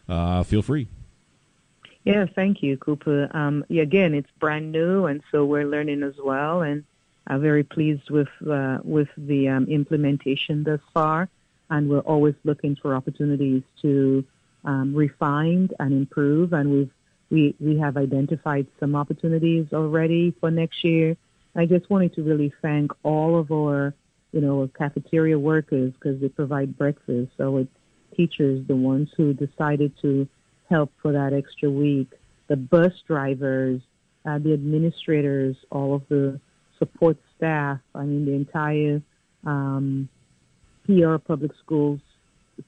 uh, 0.07 0.43
feel 0.43 0.61
free. 0.61 0.87
Yeah, 2.05 2.27
thank 2.35 2.63
you, 2.63 2.77
Cooper. 2.77 3.35
Um, 3.35 3.65
again, 3.71 4.15
it's 4.15 4.31
brand 4.39 4.73
new, 4.73 5.07
and 5.07 5.23
so 5.33 5.47
we're 5.47 5.65
learning 5.65 6.03
as 6.03 6.15
well, 6.23 6.61
and 6.61 6.85
I'm 7.27 7.41
very 7.41 7.65
pleased 7.65 8.11
with 8.11 8.29
uh, 8.49 8.79
with 8.85 9.09
the 9.17 9.49
um, 9.49 9.65
implementation 9.65 10.63
thus 10.63 10.81
far 10.93 11.31
and 11.71 11.89
we're 11.89 12.01
always 12.01 12.35
looking 12.45 12.77
for 12.77 12.95
opportunities 12.95 13.63
to 13.83 14.25
um, 14.65 14.95
refine 14.95 15.69
and 15.79 15.93
improve. 15.93 16.53
And 16.53 16.71
we've 16.71 16.91
we 17.31 17.55
we 17.59 17.79
have 17.79 17.97
identified 17.97 18.67
some 18.79 18.95
opportunities 18.95 19.67
already 19.73 20.35
for 20.41 20.51
next 20.51 20.85
year. 20.85 21.17
I 21.55 21.67
just 21.67 21.89
wanted 21.91 22.15
to 22.15 22.23
really 22.23 22.53
thank 22.63 22.93
all 23.03 23.39
of 23.39 23.51
our 23.51 23.95
you 24.33 24.41
know 24.41 24.69
cafeteria 24.77 25.39
workers 25.39 25.93
because 25.95 26.21
they 26.21 26.29
provide 26.29 26.77
breakfast. 26.77 27.33
So 27.37 27.59
it's 27.59 27.71
teachers, 28.17 28.67
the 28.67 28.77
ones 28.77 29.11
who 29.17 29.35
decided 29.35 29.93
to 30.03 30.29
help 30.69 30.93
for 31.03 31.13
that 31.13 31.33
extra 31.33 31.71
week, 31.71 32.13
the 32.49 32.57
bus 32.57 32.93
drivers, 33.07 33.81
uh, 34.25 34.39
the 34.39 34.53
administrators, 34.53 35.57
all 35.71 35.95
of 35.95 36.03
the 36.09 36.41
support 36.79 37.17
staff. 37.37 37.79
I 37.95 38.05
mean 38.05 38.25
the 38.25 38.33
entire 38.33 39.03
um, 39.45 40.09
PR 40.87 41.17
Public 41.19 41.53
Schools 41.65 42.01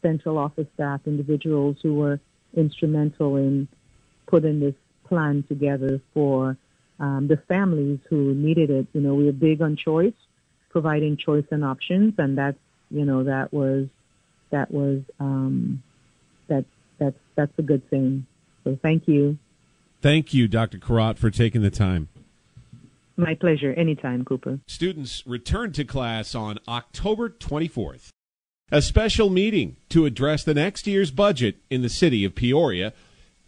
central 0.02 0.38
office 0.38 0.66
staff, 0.74 1.00
individuals 1.06 1.76
who 1.82 1.94
were 1.94 2.20
instrumental 2.54 3.36
in 3.36 3.68
putting 4.26 4.60
this 4.60 4.74
plan 5.04 5.44
together 5.48 6.00
for 6.12 6.56
um, 7.00 7.28
the 7.28 7.36
families 7.48 7.98
who 8.08 8.34
needed 8.34 8.70
it. 8.70 8.86
You 8.92 9.00
know, 9.00 9.14
we 9.14 9.28
are 9.28 9.32
big 9.32 9.62
on 9.62 9.76
choice, 9.76 10.14
providing 10.70 11.16
choice 11.16 11.46
and 11.50 11.64
options, 11.64 12.14
and 12.18 12.36
that's 12.36 12.58
you 12.90 13.04
know 13.04 13.24
that 13.24 13.52
was 13.52 13.88
that 14.50 14.70
was 14.70 15.02
um, 15.20 15.82
that 16.48 16.64
that's 16.98 17.18
that's 17.34 17.52
a 17.58 17.62
good 17.62 17.88
thing. 17.88 18.26
So 18.64 18.78
thank 18.82 19.08
you. 19.08 19.38
Thank 20.00 20.32
you, 20.32 20.46
Dr. 20.46 20.78
Kherat, 20.78 21.18
for 21.18 21.30
taking 21.30 21.62
the 21.62 21.70
time. 21.70 22.08
My 23.18 23.34
pleasure. 23.34 23.72
Anytime, 23.74 24.24
Cooper. 24.24 24.60
Students 24.68 25.24
return 25.26 25.72
to 25.72 25.84
class 25.84 26.36
on 26.36 26.60
October 26.68 27.28
24th. 27.28 28.10
A 28.70 28.80
special 28.80 29.28
meeting 29.28 29.76
to 29.88 30.06
address 30.06 30.44
the 30.44 30.54
next 30.54 30.86
year's 30.86 31.10
budget 31.10 31.56
in 31.68 31.82
the 31.82 31.88
city 31.88 32.24
of 32.24 32.36
Peoria. 32.36 32.92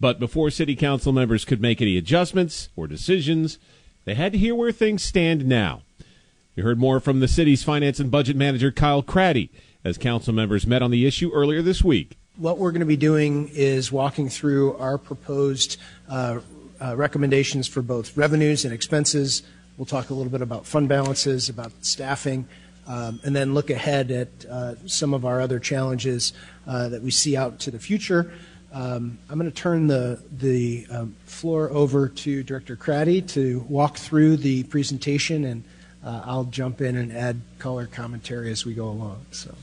But 0.00 0.18
before 0.18 0.50
city 0.50 0.74
council 0.74 1.12
members 1.12 1.44
could 1.44 1.60
make 1.60 1.80
any 1.80 1.96
adjustments 1.96 2.70
or 2.74 2.88
decisions, 2.88 3.58
they 4.06 4.14
had 4.14 4.32
to 4.32 4.38
hear 4.38 4.56
where 4.56 4.72
things 4.72 5.04
stand 5.04 5.46
now. 5.46 5.82
You 6.56 6.64
heard 6.64 6.80
more 6.80 6.98
from 6.98 7.20
the 7.20 7.28
city's 7.28 7.62
finance 7.62 8.00
and 8.00 8.10
budget 8.10 8.34
manager, 8.34 8.72
Kyle 8.72 9.04
Cratty, 9.04 9.50
as 9.84 9.98
council 9.98 10.32
members 10.32 10.66
met 10.66 10.82
on 10.82 10.90
the 10.90 11.06
issue 11.06 11.30
earlier 11.32 11.62
this 11.62 11.84
week. 11.84 12.18
What 12.36 12.58
we're 12.58 12.72
going 12.72 12.80
to 12.80 12.86
be 12.86 12.96
doing 12.96 13.48
is 13.52 13.92
walking 13.92 14.28
through 14.28 14.76
our 14.78 14.98
proposed 14.98 15.76
uh, 16.08 16.40
uh, 16.80 16.96
recommendations 16.96 17.68
for 17.68 17.82
both 17.82 18.16
revenues 18.16 18.64
and 18.64 18.74
expenses. 18.74 19.42
We'll 19.80 19.86
talk 19.86 20.10
a 20.10 20.14
little 20.14 20.30
bit 20.30 20.42
about 20.42 20.66
fund 20.66 20.90
balances, 20.90 21.48
about 21.48 21.72
staffing, 21.80 22.46
um, 22.86 23.18
and 23.24 23.34
then 23.34 23.54
look 23.54 23.70
ahead 23.70 24.10
at 24.10 24.28
uh, 24.44 24.74
some 24.86 25.14
of 25.14 25.24
our 25.24 25.40
other 25.40 25.58
challenges 25.58 26.34
uh, 26.66 26.90
that 26.90 27.00
we 27.00 27.10
see 27.10 27.34
out 27.34 27.60
to 27.60 27.70
the 27.70 27.78
future. 27.78 28.30
Um, 28.74 29.16
I'm 29.30 29.38
going 29.38 29.50
to 29.50 29.56
turn 29.56 29.86
the, 29.86 30.22
the 30.30 30.86
um, 30.90 31.16
floor 31.24 31.70
over 31.70 32.08
to 32.08 32.42
Director 32.42 32.76
Cratty 32.76 33.26
to 33.28 33.64
walk 33.70 33.96
through 33.96 34.36
the 34.36 34.64
presentation, 34.64 35.46
and 35.46 35.64
uh, 36.04 36.24
I'll 36.26 36.44
jump 36.44 36.82
in 36.82 36.94
and 36.98 37.10
add 37.10 37.40
color 37.58 37.86
commentary 37.86 38.50
as 38.50 38.66
we 38.66 38.74
go 38.74 38.84
along. 38.84 39.24
So. 39.30 39.54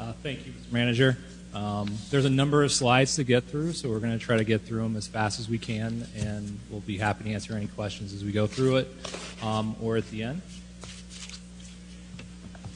Uh, 0.00 0.12
thank 0.24 0.44
you, 0.44 0.50
Mr. 0.50 0.72
Manager. 0.72 1.16
Um, 1.54 1.96
there's 2.10 2.24
a 2.24 2.30
number 2.30 2.64
of 2.64 2.72
slides 2.72 3.14
to 3.16 3.24
get 3.24 3.44
through, 3.44 3.74
so 3.74 3.88
we're 3.88 4.00
going 4.00 4.18
to 4.18 4.24
try 4.24 4.36
to 4.36 4.44
get 4.44 4.62
through 4.62 4.82
them 4.82 4.96
as 4.96 5.06
fast 5.06 5.38
as 5.38 5.48
we 5.48 5.58
can, 5.58 6.06
and 6.16 6.58
we'll 6.68 6.80
be 6.80 6.98
happy 6.98 7.24
to 7.24 7.30
answer 7.30 7.54
any 7.54 7.68
questions 7.68 8.12
as 8.12 8.24
we 8.24 8.32
go 8.32 8.48
through 8.48 8.76
it 8.78 8.92
um, 9.40 9.76
or 9.80 9.96
at 9.96 10.10
the 10.10 10.24
end. 10.24 10.42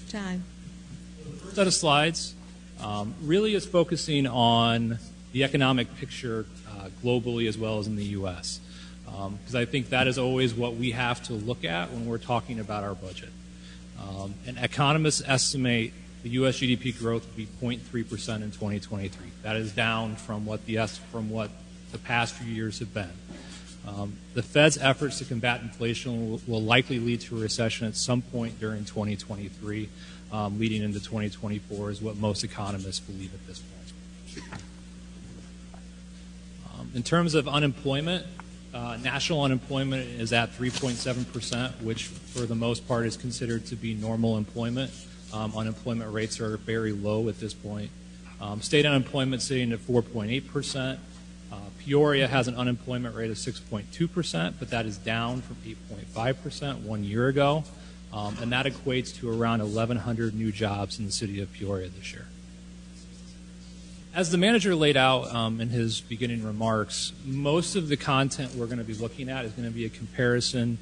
Time. 0.09 0.45
First 1.43 1.57
set 1.57 1.67
of 1.67 1.75
slides 1.75 2.35
um, 2.81 3.15
really 3.23 3.55
is 3.55 3.67
focusing 3.67 4.27
on 4.27 4.99
the 5.33 5.43
economic 5.43 5.95
picture 5.97 6.47
uh, 6.71 6.89
globally 7.03 7.49
as 7.49 7.59
well 7.59 7.81
as 7.81 7.89
in 7.89 7.97
the 7.97 8.05
U.S. 8.05 8.61
Because 9.05 9.55
um, 9.55 9.61
I 9.61 9.65
think 9.65 9.89
that 9.91 10.07
is 10.07 10.19
always 10.19 10.55
what 10.55 10.77
we 10.77 10.93
have 10.93 11.23
to 11.25 11.33
look 11.33 11.65
at 11.65 11.91
when 11.91 12.07
we're 12.07 12.19
talking 12.19 12.61
about 12.61 12.85
our 12.85 12.95
budget. 12.95 13.31
Um, 14.01 14.35
and 14.47 14.57
economists 14.59 15.23
estimate 15.27 15.93
the 16.29 16.35
U.S. 16.35 16.59
GDP 16.59 16.99
growth 16.99 17.27
will 17.27 17.37
be 17.37 17.47
0.3% 17.47 18.43
in 18.43 18.51
2023. 18.51 19.29
That 19.43 19.57
is 19.57 19.73
down 19.73 20.15
from 20.17 20.45
what 20.45 20.67
the 20.67 20.77
from 21.11 21.31
what 21.31 21.51
the 21.91 21.97
past 21.97 22.35
few 22.35 22.53
years 22.53 22.81
have 22.81 22.93
been. 22.93 23.11
Um, 23.87 24.19
the 24.35 24.43
Fed's 24.43 24.77
efforts 24.77 25.19
to 25.19 25.25
combat 25.25 25.63
inflation 25.63 26.31
will, 26.31 26.41
will, 26.47 26.61
likely 26.61 26.99
lead 26.99 27.23
to 27.23 27.39
a 27.39 27.41
recession 27.41 27.87
at 27.87 27.97
some 27.97 28.21
point 28.21 28.61
during 28.61 28.85
2023, 28.85 29.89
um, 30.31 30.59
leading 30.59 30.83
into 30.83 30.99
2024, 30.99 31.93
is 31.93 32.03
what 32.03 32.17
most 32.17 32.45
economists 32.45 33.01
believe 33.01 33.33
at 33.33 33.47
this 33.47 33.63
point. 33.63 34.45
Um, 36.75 36.91
in 36.95 37.03
terms 37.03 37.35
of 37.35 37.49
unemployment, 37.49 38.27
uh, 38.75 38.99
national 39.03 39.41
unemployment 39.41 40.07
is 40.21 40.35
at 40.35 40.53
3.7%, 40.53 41.81
which 41.81 42.05
for 42.05 42.41
the 42.41 42.55
most 42.55 42.87
part 42.87 43.07
is 43.07 43.17
considered 43.17 43.65
to 43.67 43.77
be 43.77 43.95
normal 43.95 44.37
employment. 44.37 44.91
Um, 45.33 45.57
unemployment 45.57 46.13
rates 46.13 46.41
are 46.41 46.57
very 46.57 46.93
low 46.93 47.29
at 47.29 47.39
this 47.39 47.53
point. 47.55 47.91
Um, 48.41 48.63
state 48.63 48.87
unemployment 48.87 49.43
sitting 49.43 49.73
at 49.73 49.81
4.8%. 49.81 50.99
Uh, 51.51 51.57
Peoria 51.79 52.29
has 52.29 52.49
an 52.49 52.55
unemployment 52.55 53.15
rate 53.15 53.31
of 53.31 53.37
6.2%, 53.37 54.55
but 54.59 54.71
that 54.71 54.87
is 54.87 54.97
down 54.97 55.43
from 55.43 55.57
8.5% 55.67 56.83
one 56.83 57.05
year 57.05 57.29
ago. 57.29 57.65
Um, 58.13 58.37
and 58.41 58.53
that 58.53 58.65
equates 58.65 59.15
to 59.17 59.31
around 59.31 59.61
1,100 59.61 60.35
new 60.35 60.51
jobs 60.51 60.99
in 60.99 61.05
the 61.05 61.13
city 61.13 61.41
of 61.41 61.53
Peoria 61.53 61.89
this 61.89 62.13
year. 62.13 62.27
As 64.15 64.31
the 64.31 64.39
manager 64.39 64.75
laid 64.75 64.97
out 64.97 65.33
um, 65.35 65.61
in 65.61 65.69
his 65.69 66.01
beginning 66.01 66.43
remarks, 66.43 67.13
most 67.25 67.77
of 67.77 67.89
the 67.89 67.97
content 67.97 68.55
we're 68.55 68.67
going 68.67 68.79
to 68.79 68.85
be 68.85 68.95
looking 68.95 69.29
at 69.29 69.45
is 69.45 69.53
going 69.53 69.69
to 69.69 69.75
be 69.75 69.85
a 69.85 69.91
comparison 69.91 70.79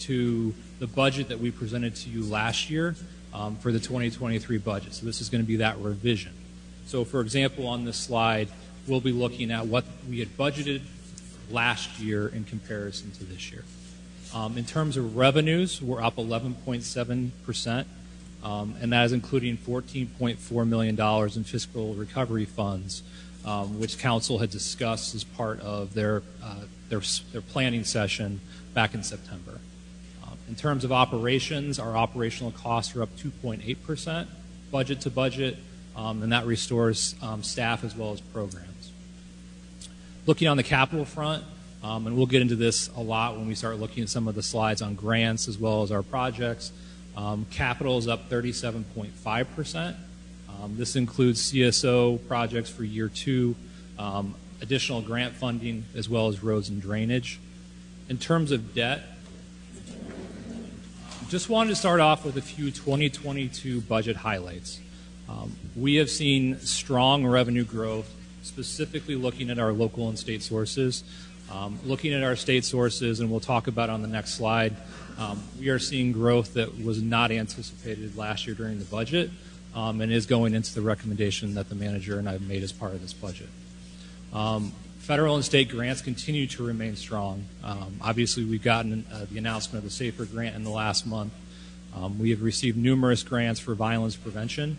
to 0.00 0.54
the 0.78 0.86
budget 0.86 1.28
that 1.28 1.40
we 1.40 1.50
presented 1.50 1.96
to 1.96 2.08
you 2.08 2.22
last 2.22 2.70
year 2.70 2.94
um, 3.38 3.56
for 3.56 3.70
the 3.70 3.78
2023 3.78 4.58
budget. 4.58 4.94
So 4.94 5.06
this 5.06 5.20
is 5.20 5.28
going 5.28 5.42
to 5.42 5.46
be 5.46 5.56
that 5.56 5.78
revision. 5.78 6.32
So, 6.86 7.04
for 7.04 7.20
example, 7.20 7.66
on 7.66 7.84
this 7.84 7.96
slide, 7.96 8.48
we'll 8.86 9.00
be 9.00 9.12
looking 9.12 9.50
at 9.50 9.66
what 9.66 9.84
we 10.08 10.18
had 10.18 10.36
budgeted 10.36 10.82
last 11.50 12.00
year 12.00 12.28
in 12.28 12.44
comparison 12.44 13.12
to 13.12 13.24
this 13.24 13.52
year. 13.52 13.64
Um, 14.34 14.58
in 14.58 14.64
terms 14.64 14.96
of 14.96 15.16
revenues, 15.16 15.80
we're 15.80 16.02
up 16.02 16.16
11.7%, 16.16 17.84
um, 18.42 18.74
and 18.80 18.92
that 18.92 19.04
is 19.04 19.12
including 19.12 19.56
$14.4 19.56 20.68
million 20.68 21.00
in 21.00 21.44
fiscal 21.44 21.94
recovery 21.94 22.44
funds, 22.44 23.02
um, 23.44 23.78
which 23.80 23.98
Council 23.98 24.38
had 24.38 24.50
discussed 24.50 25.14
as 25.14 25.24
part 25.24 25.60
of 25.60 25.94
their, 25.94 26.22
uh, 26.42 26.62
their, 26.88 27.00
their 27.32 27.40
planning 27.40 27.84
session 27.84 28.40
back 28.74 28.94
in 28.94 29.02
September. 29.02 29.60
In 30.48 30.54
terms 30.54 30.82
of 30.82 30.92
operations, 30.92 31.78
our 31.78 31.94
operational 31.94 32.52
costs 32.52 32.96
are 32.96 33.02
up 33.02 33.10
2.8% 33.18 34.26
budget 34.70 35.02
to 35.02 35.10
budget, 35.10 35.58
um, 35.94 36.22
and 36.22 36.32
that 36.32 36.46
restores 36.46 37.14
um, 37.22 37.42
staff 37.42 37.84
as 37.84 37.94
well 37.94 38.12
as 38.12 38.20
programs. 38.20 38.90
Looking 40.26 40.48
on 40.48 40.56
the 40.56 40.62
capital 40.62 41.04
front, 41.04 41.44
um, 41.82 42.06
and 42.06 42.16
we'll 42.16 42.26
get 42.26 42.40
into 42.40 42.56
this 42.56 42.88
a 42.96 43.00
lot 43.00 43.36
when 43.36 43.46
we 43.46 43.54
start 43.54 43.78
looking 43.78 44.02
at 44.02 44.08
some 44.08 44.26
of 44.26 44.34
the 44.34 44.42
slides 44.42 44.80
on 44.80 44.94
grants 44.94 45.48
as 45.48 45.58
well 45.58 45.82
as 45.82 45.92
our 45.92 46.02
projects. 46.02 46.72
Um, 47.16 47.46
capital 47.50 47.98
is 47.98 48.08
up 48.08 48.30
37.5%. 48.30 49.96
Um, 50.60 50.76
this 50.76 50.96
includes 50.96 51.52
CSO 51.52 52.26
projects 52.26 52.70
for 52.70 52.84
year 52.84 53.08
two, 53.08 53.54
um, 53.98 54.34
additional 54.62 55.02
grant 55.02 55.34
funding, 55.34 55.84
as 55.94 56.08
well 56.08 56.28
as 56.28 56.42
roads 56.42 56.68
and 56.68 56.80
drainage. 56.80 57.38
In 58.08 58.16
terms 58.16 58.50
of 58.50 58.74
debt, 58.74 59.02
just 61.28 61.50
wanted 61.50 61.68
to 61.68 61.76
start 61.76 62.00
off 62.00 62.24
with 62.24 62.38
a 62.38 62.42
few 62.42 62.70
2022 62.70 63.82
budget 63.82 64.16
highlights. 64.16 64.80
Um, 65.28 65.54
we 65.76 65.96
have 65.96 66.08
seen 66.08 66.58
strong 66.60 67.26
revenue 67.26 67.64
growth, 67.64 68.10
specifically 68.42 69.14
looking 69.14 69.50
at 69.50 69.58
our 69.58 69.72
local 69.72 70.08
and 70.08 70.18
state 70.18 70.42
sources. 70.42 71.04
Um, 71.52 71.78
looking 71.84 72.14
at 72.14 72.22
our 72.22 72.34
state 72.34 72.64
sources, 72.64 73.20
and 73.20 73.30
we'll 73.30 73.40
talk 73.40 73.68
about 73.68 73.90
on 73.90 74.00
the 74.00 74.08
next 74.08 74.34
slide, 74.34 74.74
um, 75.18 75.42
we 75.58 75.68
are 75.68 75.78
seeing 75.78 76.12
growth 76.12 76.54
that 76.54 76.82
was 76.82 77.02
not 77.02 77.30
anticipated 77.30 78.16
last 78.16 78.46
year 78.46 78.54
during 78.54 78.78
the 78.78 78.84
budget 78.86 79.30
um, 79.74 80.00
and 80.00 80.10
is 80.10 80.26
going 80.26 80.54
into 80.54 80.74
the 80.74 80.82
recommendation 80.82 81.54
that 81.54 81.68
the 81.68 81.74
manager 81.74 82.18
and 82.18 82.28
I 82.28 82.38
made 82.38 82.62
as 82.62 82.72
part 82.72 82.92
of 82.92 83.02
this 83.02 83.12
budget. 83.12 83.48
Federal 85.08 85.36
and 85.36 85.42
state 85.42 85.70
grants 85.70 86.02
continue 86.02 86.46
to 86.48 86.62
remain 86.62 86.94
strong. 86.94 87.46
Um, 87.64 87.96
obviously, 88.02 88.44
we've 88.44 88.62
gotten 88.62 89.06
uh, 89.10 89.24
the 89.32 89.38
announcement 89.38 89.82
of 89.82 89.90
the 89.90 89.96
SAFER 89.96 90.26
grant 90.26 90.54
in 90.54 90.64
the 90.64 90.70
last 90.70 91.06
month. 91.06 91.32
Um, 91.96 92.18
we 92.18 92.28
have 92.28 92.42
received 92.42 92.76
numerous 92.76 93.22
grants 93.22 93.58
for 93.58 93.74
violence 93.74 94.16
prevention. 94.16 94.76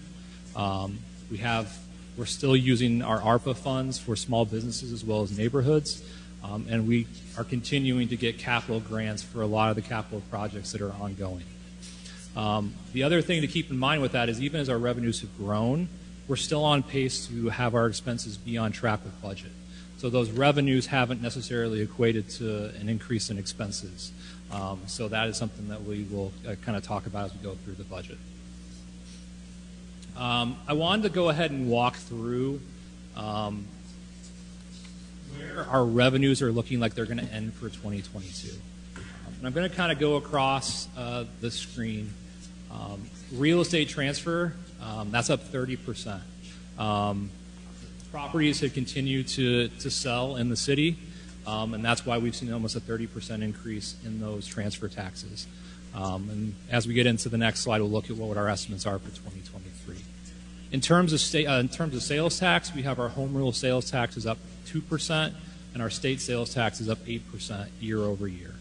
Um, 0.56 1.00
we 1.32 1.38
have, 1.38 1.76
we're 2.16 2.28
still 2.28 2.56
using 2.56 3.02
our 3.02 3.20
ARPA 3.20 3.56
funds 3.56 3.98
for 3.98 4.16
small 4.16 4.46
businesses 4.46 4.92
as 4.92 5.04
well 5.04 5.24
as 5.24 5.36
neighborhoods, 5.36 6.08
um, 6.44 6.68
and 6.70 6.88
we 6.88 7.08
are 7.36 7.44
continuing 7.44 8.08
to 8.10 8.16
get 8.16 8.38
capital 8.38 8.80
grants 8.80 9.24
for 9.24 9.42
a 9.42 9.48
lot 9.48 9.72
of 9.72 9.78
the 9.78 9.82
capital 9.82 10.22
projects 10.30 10.74
that 10.74 10.82
are 10.82 10.94
ongoing. 11.02 11.46
Um, 12.36 12.76
the 12.94 13.02
other 13.02 13.24
thing 13.24 13.42
to 13.42 13.48
keep 13.48 13.72
in 13.72 13.80
mind 13.80 14.04
with 14.04 14.12
that 14.12 14.30
is 14.30 14.40
even 14.40 14.62
as 14.62 14.70
our 14.70 14.78
revenues 14.78 15.22
have 15.22 15.36
grown, 15.40 15.90
we're 16.28 16.36
still 16.36 16.64
on 16.64 16.84
pace 16.84 17.26
to 17.30 17.50
have 17.50 17.74
our 17.74 17.88
expenses 17.88 18.38
be 18.38 18.60
on 18.60 18.72
track 18.72 19.04
with 19.04 19.20
budget. 19.24 19.50
So 20.00 20.10
those 20.10 20.32
revenues 20.32 20.86
haven't 20.86 21.22
necessarily 21.22 21.82
equated 21.82 22.30
to 22.30 22.74
an 22.80 22.88
increase 22.88 23.30
in 23.30 23.38
expenses. 23.38 24.14
Um, 24.50 24.80
so 24.88 25.10
that 25.10 25.28
is 25.28 25.36
something 25.36 25.68
that 25.68 25.84
we 25.84 26.04
will 26.10 26.32
uh, 26.48 26.56
kind 26.64 26.78
of 26.78 26.84
talk 26.84 27.06
about 27.06 27.26
as 27.26 27.34
we 27.34 27.44
go 27.44 27.56
through 27.56 27.74
the 27.74 27.84
budget. 27.84 28.18
Um, 30.16 30.56
I 30.70 30.74
wanted 30.74 31.04
to 31.04 31.10
go 31.10 31.28
ahead 31.28 31.52
and 31.52 31.70
walk 31.70 31.98
through 31.98 32.62
um, 33.18 33.68
where 35.38 35.66
our 35.66 35.84
revenues 35.84 36.42
are 36.42 36.54
looking 36.54 36.80
like 36.80 36.94
they're 36.94 37.04
going 37.04 37.18
to 37.18 37.34
end 37.34 37.54
for 37.54 37.68
2022. 37.68 38.56
Um, 38.96 39.04
and 39.40 39.48
I'm 39.48 39.52
going 39.52 39.70
to 39.70 39.76
kind 39.76 39.92
of 39.92 40.00
go 40.00 40.16
across 40.16 40.88
uh, 40.98 41.26
the 41.42 41.52
screen. 41.52 42.14
Um, 42.72 43.06
real 43.34 43.60
estate 43.60 43.90
transfer, 43.90 44.54
um, 44.82 45.12
that's 45.12 45.30
up 45.30 45.44
30%. 45.44 46.22
Properties 48.12 48.62
have 48.62 48.74
continued 48.74 49.28
to, 49.30 49.68
to 49.68 49.92
sell 49.92 50.36
in 50.36 50.50
the 50.50 50.56
city, 50.56 50.98
um, 51.46 51.76
and 51.76 51.86
that's 51.86 52.08
why 52.08 52.18
we've 52.18 52.36
seen 52.36 52.52
almost 52.52 52.76
a 52.76 52.80
30% 52.80 53.44
increase 53.44 53.96
in 54.04 54.20
those 54.20 54.48
transfer 54.48 54.88
taxes. 54.88 55.46
Um, 55.94 56.28
and 56.32 56.56
as 56.72 56.88
we 56.88 56.96
get 56.96 57.06
into 57.06 57.30
the 57.30 57.38
next 57.38 57.60
slide, 57.60 57.82
we'll 57.82 57.92
look 57.92 58.10
at 58.10 58.16
what 58.16 58.36
our 58.36 58.48
estimates 58.48 58.88
are 58.88 58.98
for 58.98 59.10
2023. 59.10 59.98
In 60.72 60.82
terms 60.82 61.14
of 61.14 61.36
uh, 61.36 61.54
in 61.54 61.70
terms 61.70 61.96
of 61.96 62.02
sales 62.02 62.40
tax, 62.40 62.74
we 62.74 62.82
have 62.82 63.00
our 63.00 63.10
home 63.10 63.36
rule 63.36 63.52
sales 63.52 63.90
tax 63.90 64.18
is 64.18 64.26
up 64.26 64.38
two 64.66 64.82
percent, 64.82 65.34
and 65.74 65.82
our 65.82 65.90
state 65.90 66.22
sales 66.22 66.54
tax 66.54 66.80
is 66.80 66.90
up 66.90 67.00
eight 67.08 67.32
percent 67.32 67.72
year 67.80 68.00
over 68.00 68.28
year. 68.28 68.54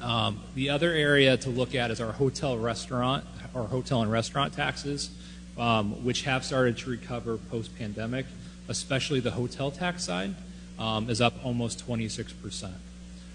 Um, 0.00 0.40
the 0.56 0.70
other 0.70 0.92
area 0.92 1.36
to 1.36 1.50
look 1.50 1.76
at 1.76 1.92
is 1.92 2.00
our 2.00 2.10
hotel 2.10 2.58
restaurant, 2.58 3.24
our 3.54 3.64
hotel 3.64 4.02
and 4.02 4.10
restaurant 4.10 4.54
taxes 4.54 5.10
um, 5.58 6.04
which 6.04 6.22
have 6.22 6.44
started 6.44 6.76
to 6.78 6.90
recover 6.90 7.36
post 7.36 7.76
pandemic, 7.76 8.26
especially 8.68 9.20
the 9.20 9.32
hotel 9.32 9.70
tax 9.70 10.04
side, 10.04 10.34
um, 10.78 11.10
is 11.10 11.20
up 11.20 11.34
almost 11.44 11.86
26%. 11.86 12.70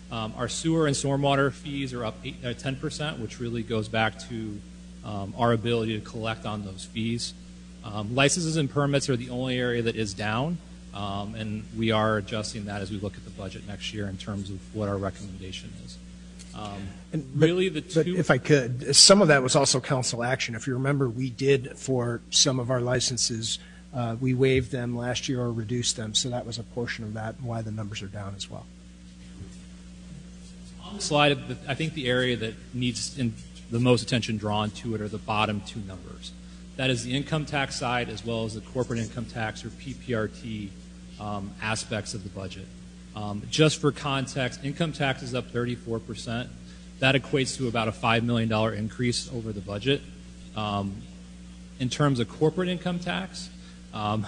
Um, 0.09 0.33
our 0.37 0.47
sewer 0.47 0.87
and 0.87 0.95
stormwater 0.95 1.51
fees 1.51 1.93
are 1.93 2.05
up 2.05 2.15
eight, 2.23 2.37
uh, 2.43 2.53
10%, 2.53 3.19
which 3.19 3.39
really 3.39 3.61
goes 3.61 3.87
back 3.87 4.19
to 4.29 4.59
um, 5.03 5.33
our 5.37 5.51
ability 5.51 5.99
to 5.99 6.05
collect 6.05 6.45
on 6.45 6.63
those 6.63 6.85
fees. 6.85 7.33
Um, 7.83 8.15
licenses 8.15 8.57
and 8.57 8.69
permits 8.69 9.09
are 9.09 9.15
the 9.15 9.29
only 9.29 9.59
area 9.59 9.81
that 9.81 9.95
is 9.95 10.13
down. 10.13 10.57
Um, 10.93 11.35
and 11.35 11.63
we 11.77 11.91
are 11.91 12.17
adjusting 12.17 12.65
that 12.65 12.81
as 12.81 12.89
we 12.89 12.99
look 12.99 13.15
at 13.15 13.23
the 13.23 13.29
budget 13.31 13.67
next 13.67 13.93
year 13.93 14.07
in 14.07 14.17
terms 14.17 14.49
of 14.49 14.59
what 14.75 14.89
our 14.89 14.97
recommendation 14.97 15.71
is. 15.85 15.97
Um, 16.57 16.87
And- 17.13 17.25
really, 17.35 17.69
the 17.69 17.81
But 17.81 18.05
two. 18.05 18.17
if 18.17 18.29
I 18.29 18.37
could, 18.37 18.93
some 18.95 19.21
of 19.21 19.29
that 19.29 19.41
was 19.41 19.55
also 19.55 19.79
council 19.79 20.23
action. 20.23 20.55
If 20.55 20.67
you 20.67 20.73
remember, 20.73 21.07
we 21.07 21.29
did 21.29 21.77
for 21.77 22.19
some 22.31 22.59
of 22.59 22.69
our 22.69 22.81
licenses, 22.81 23.59
uh, 23.93 24.17
we 24.19 24.33
waived 24.33 24.71
them 24.71 24.97
last 24.97 25.29
year 25.29 25.39
or 25.39 25.51
reduced 25.53 25.95
them, 25.95 26.13
so 26.13 26.29
that 26.29 26.45
was 26.45 26.57
a 26.57 26.63
portion 26.63 27.05
of 27.05 27.13
that, 27.13 27.35
and 27.37 27.47
why 27.47 27.61
the 27.61 27.71
numbers 27.71 28.01
are 28.01 28.07
down 28.07 28.33
as 28.35 28.49
well. 28.49 28.65
On 30.83 30.95
the 30.97 31.01
slide, 31.01 31.37
I 31.67 31.75
think 31.75 31.93
the 31.93 32.07
area 32.07 32.35
that 32.37 32.53
needs 32.73 33.17
the 33.69 33.79
most 33.79 34.01
attention 34.01 34.37
drawn 34.37 34.71
to 34.71 34.95
it 34.95 35.01
are 35.01 35.07
the 35.07 35.17
bottom 35.17 35.61
two 35.61 35.79
numbers. 35.81 36.31
That 36.75 36.89
is 36.89 37.03
the 37.03 37.15
income 37.15 37.45
tax 37.45 37.75
side 37.75 38.09
as 38.09 38.25
well 38.25 38.45
as 38.45 38.53
the 38.53 38.61
corporate 38.61 38.99
income 38.99 39.25
tax 39.25 39.65
or 39.65 39.69
PPRT 39.69 40.69
um, 41.19 41.51
aspects 41.61 42.13
of 42.13 42.23
the 42.23 42.29
budget. 42.29 42.67
Um, 43.17 43.41
just 43.49 43.81
for 43.81 43.91
context, 43.91 44.63
income 44.63 44.93
tax 44.93 45.23
is 45.23 45.33
up 45.33 45.51
34%. 45.51 46.47
That 46.99 47.15
equates 47.15 47.57
to 47.57 47.67
about 47.67 47.87
a 47.87 47.91
$5 47.91 48.21
million 48.21 48.51
increase 48.75 49.27
over 49.33 49.51
the 49.51 49.59
budget. 49.59 50.03
Um, 50.55 51.01
in 51.79 51.89
terms 51.89 52.19
of 52.19 52.29
corporate 52.29 52.69
income 52.69 52.99
tax, 52.99 53.49
um, 53.91 54.27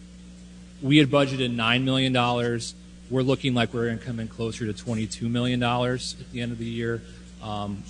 we 0.82 0.98
had 0.98 1.08
budgeted 1.08 1.56
$9 1.56 1.84
million. 1.84 2.60
We're 3.08 3.22
looking 3.22 3.54
like 3.54 3.72
we're 3.72 3.86
going 3.86 3.98
to 3.98 4.04
come 4.04 4.20
in 4.20 4.28
closer 4.28 4.70
to 4.70 4.74
$22 4.74 5.30
million 5.30 5.62
at 5.62 6.32
the 6.32 6.42
end 6.42 6.52
of 6.52 6.58
the 6.58 6.66
year. 6.66 7.00
Um, 7.42 7.82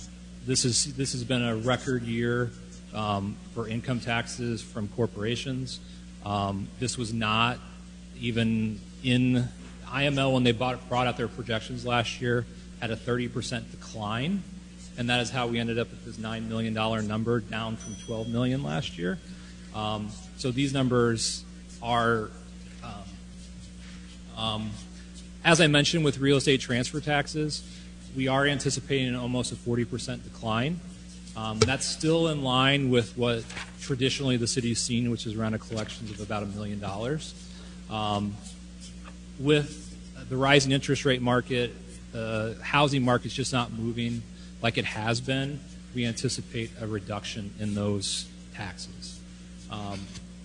this, 0.45 0.63
is, 0.63 0.95
this 0.95 1.11
has 1.11 1.25
been 1.25 1.43
a 1.43 1.57
record 1.57 2.03
year 2.03 2.49
um, 2.93 3.35
for 3.53 3.67
income 3.67 3.99
taxes 3.99 4.61
from 4.61 4.87
corporations. 4.87 5.81
Um, 6.25 6.69
this 6.79 6.97
was 6.97 7.13
not 7.13 7.57
even 8.21 8.79
in 9.03 9.49
IML 9.93 10.33
when 10.33 10.43
they 10.43 10.51
bought, 10.51 10.89
brought 10.89 11.07
out 11.07 11.17
their 11.17 11.27
projections 11.27 11.85
last 11.85 12.19
year, 12.21 12.45
had 12.81 12.91
a 12.91 12.95
30% 12.95 13.71
decline. 13.71 14.43
And 14.97 15.09
that 15.09 15.21
is 15.21 15.29
how 15.29 15.47
we 15.47 15.59
ended 15.59 15.79
up 15.79 15.89
with 15.89 16.05
this 16.05 16.17
$9 16.17 16.47
million 16.47 16.73
number, 16.73 17.39
down 17.39 17.77
from 17.77 17.95
12 18.05 18.27
million 18.27 18.63
last 18.63 18.97
year. 18.97 19.19
Um, 19.73 20.09
so 20.37 20.51
these 20.51 20.73
numbers 20.73 21.43
are 21.81 22.29
um, 24.37 24.71
as 25.45 25.61
I 25.61 25.67
mentioned 25.67 26.03
with 26.03 26.17
real 26.19 26.37
estate 26.37 26.59
transfer 26.59 26.99
taxes, 26.99 27.63
we 28.15 28.27
are 28.27 28.45
anticipating 28.45 29.15
almost 29.15 29.51
a 29.51 29.55
40% 29.55 30.23
decline. 30.23 30.79
Um, 31.35 31.59
that's 31.59 31.85
still 31.85 32.27
in 32.27 32.43
line 32.43 32.89
with 32.89 33.17
what 33.17 33.43
traditionally 33.81 34.37
the 34.37 34.47
city's 34.47 34.79
seen, 34.79 35.09
which 35.11 35.25
is 35.25 35.35
around 35.35 35.55
a 35.55 35.59
collections 35.59 36.11
of 36.11 36.19
about 36.19 36.43
a 36.43 36.45
million 36.45 36.79
dollars. 36.79 37.33
With 39.39 40.29
the 40.29 40.37
rising 40.37 40.71
interest 40.71 41.05
rate 41.05 41.21
market, 41.21 41.73
the 42.11 42.55
uh, 42.59 42.63
housing 42.63 43.03
market's 43.03 43.33
just 43.33 43.51
not 43.51 43.71
moving 43.71 44.21
like 44.61 44.77
it 44.77 44.85
has 44.85 45.19
been. 45.19 45.59
We 45.95 46.05
anticipate 46.05 46.71
a 46.79 46.87
reduction 46.87 47.53
in 47.59 47.75
those 47.75 48.27
taxes. 48.53 49.19
Um, 49.71 49.99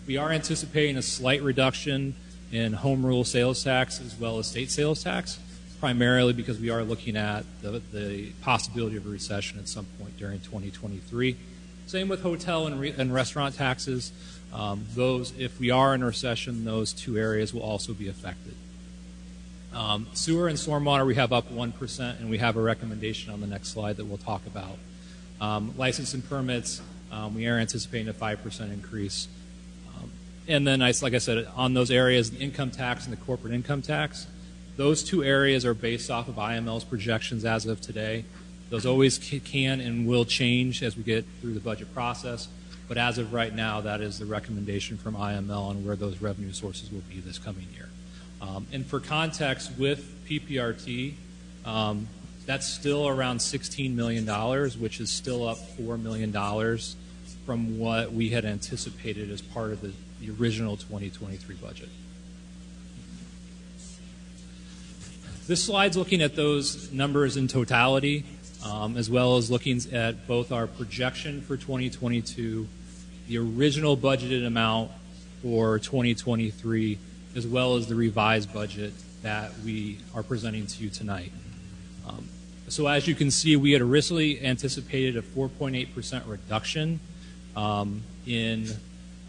we 0.06 0.16
are 0.16 0.30
anticipating 0.30 0.96
a 0.96 1.02
slight 1.02 1.42
reduction 1.42 2.14
in 2.50 2.72
home 2.72 3.04
rule 3.04 3.24
sales 3.24 3.62
tax 3.62 4.00
as 4.00 4.18
well 4.18 4.38
as 4.38 4.46
state 4.46 4.70
sales 4.70 5.04
tax, 5.04 5.38
primarily 5.80 6.32
because 6.32 6.58
we 6.58 6.70
are 6.70 6.82
looking 6.82 7.16
at 7.16 7.44
the, 7.60 7.82
the 7.92 8.30
possibility 8.40 8.96
of 8.96 9.06
a 9.06 9.08
recession 9.08 9.58
at 9.58 9.68
some 9.68 9.86
point 9.98 10.16
during 10.16 10.40
2023. 10.40 11.36
Same 11.86 12.08
with 12.08 12.22
hotel 12.22 12.66
and, 12.66 12.80
re, 12.80 12.94
and 12.96 13.12
restaurant 13.12 13.54
taxes. 13.54 14.12
Um, 14.52 14.86
those, 14.94 15.32
if 15.38 15.60
we 15.60 15.70
are 15.70 15.94
in 15.94 16.02
a 16.02 16.06
recession, 16.06 16.64
those 16.64 16.92
two 16.94 17.18
areas 17.18 17.52
will 17.52 17.62
also 17.62 17.92
be 17.92 18.08
affected. 18.08 18.54
Um, 19.72 20.06
sewer 20.14 20.48
and 20.48 20.56
stormwater, 20.56 21.06
we 21.06 21.14
have 21.16 21.32
up 21.32 21.52
1%, 21.52 22.20
and 22.20 22.30
we 22.30 22.38
have 22.38 22.56
a 22.56 22.60
recommendation 22.60 23.32
on 23.32 23.40
the 23.40 23.46
next 23.46 23.68
slide 23.68 23.96
that 23.98 24.06
we'll 24.06 24.18
talk 24.18 24.46
about. 24.46 24.78
Um, 25.40 25.74
license 25.76 26.14
and 26.14 26.28
permits, 26.28 26.80
um, 27.12 27.34
we 27.34 27.46
are 27.46 27.58
anticipating 27.58 28.08
a 28.08 28.12
5% 28.12 28.72
increase. 28.72 29.28
Um, 29.96 30.10
and 30.48 30.66
then, 30.66 30.80
like 30.80 31.14
I 31.14 31.18
said, 31.18 31.46
on 31.54 31.74
those 31.74 31.90
areas, 31.90 32.30
the 32.30 32.38
income 32.38 32.70
tax 32.70 33.06
and 33.06 33.12
the 33.12 33.20
corporate 33.20 33.52
income 33.52 33.82
tax, 33.82 34.26
those 34.76 35.02
two 35.02 35.22
areas 35.22 35.64
are 35.64 35.74
based 35.74 36.10
off 36.10 36.28
of 36.28 36.36
IML's 36.36 36.84
projections 36.84 37.44
as 37.44 37.66
of 37.66 37.80
today. 37.80 38.24
Those 38.70 38.86
always 38.86 39.18
can 39.18 39.80
and 39.80 40.06
will 40.06 40.24
change 40.24 40.82
as 40.82 40.96
we 40.96 41.02
get 41.02 41.24
through 41.40 41.54
the 41.54 41.60
budget 41.60 41.92
process. 41.94 42.48
But 42.86 42.96
as 42.96 43.18
of 43.18 43.32
right 43.34 43.54
now, 43.54 43.80
that 43.82 44.00
is 44.00 44.18
the 44.18 44.24
recommendation 44.24 44.96
from 44.96 45.14
IML 45.14 45.68
on 45.68 45.84
where 45.84 45.96
those 45.96 46.22
revenue 46.22 46.52
sources 46.52 46.90
will 46.90 47.02
be 47.08 47.20
this 47.20 47.38
coming 47.38 47.66
year. 47.74 47.88
Um, 48.40 48.66
and 48.72 48.86
for 48.86 49.00
context, 49.00 49.72
with 49.78 50.26
PPRT, 50.28 51.14
um, 51.64 52.08
that's 52.46 52.66
still 52.66 53.06
around 53.06 53.38
$16 53.38 53.94
million, 53.94 54.26
which 54.80 55.00
is 55.00 55.10
still 55.10 55.46
up 55.46 55.58
$4 55.78 56.00
million 56.00 56.32
from 57.44 57.78
what 57.78 58.12
we 58.12 58.30
had 58.30 58.44
anticipated 58.44 59.30
as 59.30 59.42
part 59.42 59.72
of 59.72 59.80
the, 59.80 59.92
original 60.40 60.76
2023 60.76 61.54
budget. 61.56 61.88
This 65.46 65.64
slide's 65.64 65.96
looking 65.96 66.20
at 66.20 66.34
those 66.34 66.92
numbers 66.92 67.36
in 67.36 67.48
totality, 67.48 68.24
um, 68.64 68.96
as 68.96 69.08
well 69.08 69.36
as 69.36 69.50
looking 69.50 69.80
at 69.92 70.26
both 70.26 70.50
our 70.50 70.66
projection 70.66 71.40
for 71.40 71.56
2022, 71.56 72.66
the 73.28 73.38
original 73.38 73.96
budgeted 73.96 74.46
amount 74.46 74.90
for 75.40 75.78
2023, 75.78 76.98
as 77.36 77.46
well 77.46 77.76
as 77.76 77.86
the 77.86 77.94
revised 77.94 78.52
budget 78.52 78.92
that 79.22 79.52
we 79.64 79.98
are 80.14 80.22
presenting 80.22 80.66
to 80.66 80.82
you 80.82 80.90
tonight. 80.90 81.32
Um, 82.08 82.28
so 82.68 82.86
as 82.86 83.06
you 83.06 83.14
can 83.14 83.30
see, 83.30 83.56
we 83.56 83.72
had 83.72 83.82
originally 83.82 84.44
anticipated 84.44 85.16
a 85.16 85.22
4.8% 85.22 86.22
reduction 86.26 87.00
um, 87.56 88.02
in 88.26 88.66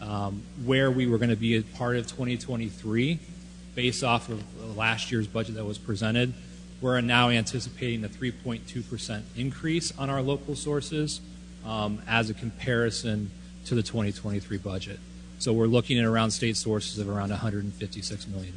um, 0.00 0.42
where 0.64 0.90
we 0.90 1.06
were 1.06 1.18
going 1.18 1.30
to 1.30 1.36
be 1.36 1.56
a 1.56 1.62
part 1.62 1.96
of 1.96 2.06
2023 2.06 3.18
based 3.74 4.04
off 4.04 4.28
of 4.28 4.76
last 4.76 5.10
year's 5.12 5.26
budget 5.26 5.56
that 5.56 5.64
was 5.64 5.78
presented. 5.78 6.32
We're 6.80 7.00
now 7.00 7.28
anticipating 7.28 8.04
a 8.04 8.08
3.2% 8.08 9.22
increase 9.36 9.96
on 9.98 10.08
our 10.08 10.22
local 10.22 10.56
sources 10.56 11.20
um, 11.64 12.00
as 12.08 12.30
a 12.30 12.34
comparison 12.34 13.30
to 13.66 13.74
the 13.74 13.82
2023 13.82 14.56
budget. 14.58 14.98
So 15.40 15.54
we're 15.54 15.68
looking 15.68 15.98
at 15.98 16.04
around 16.04 16.32
state 16.32 16.58
sources 16.58 16.98
of 16.98 17.08
around 17.08 17.30
$156 17.30 18.28
million. 18.28 18.54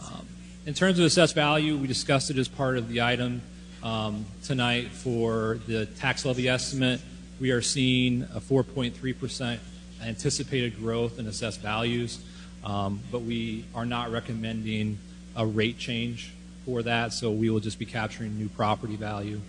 Um, 0.00 0.26
in 0.64 0.72
terms 0.72 0.98
of 0.98 1.04
assessed 1.04 1.34
value, 1.34 1.76
we 1.76 1.86
discussed 1.86 2.30
it 2.30 2.38
as 2.38 2.48
part 2.48 2.78
of 2.78 2.88
the 2.88 3.02
item 3.02 3.42
um, 3.82 4.24
tonight 4.42 4.88
for 4.88 5.60
the 5.66 5.84
tax 5.84 6.24
levy 6.24 6.48
estimate. 6.48 7.02
We 7.38 7.50
are 7.50 7.60
seeing 7.60 8.22
a 8.22 8.40
4.3% 8.40 9.58
anticipated 10.02 10.78
growth 10.78 11.18
in 11.18 11.26
assessed 11.26 11.60
values, 11.60 12.24
um, 12.64 13.00
but 13.12 13.20
we 13.20 13.66
are 13.74 13.84
not 13.84 14.10
recommending 14.12 14.98
a 15.36 15.44
rate 15.44 15.76
change 15.76 16.32
for 16.64 16.82
that, 16.84 17.12
so 17.12 17.30
we 17.32 17.50
will 17.50 17.60
just 17.60 17.78
be 17.78 17.84
capturing 17.84 18.38
new 18.38 18.48
property 18.48 18.96
value. 18.96 19.42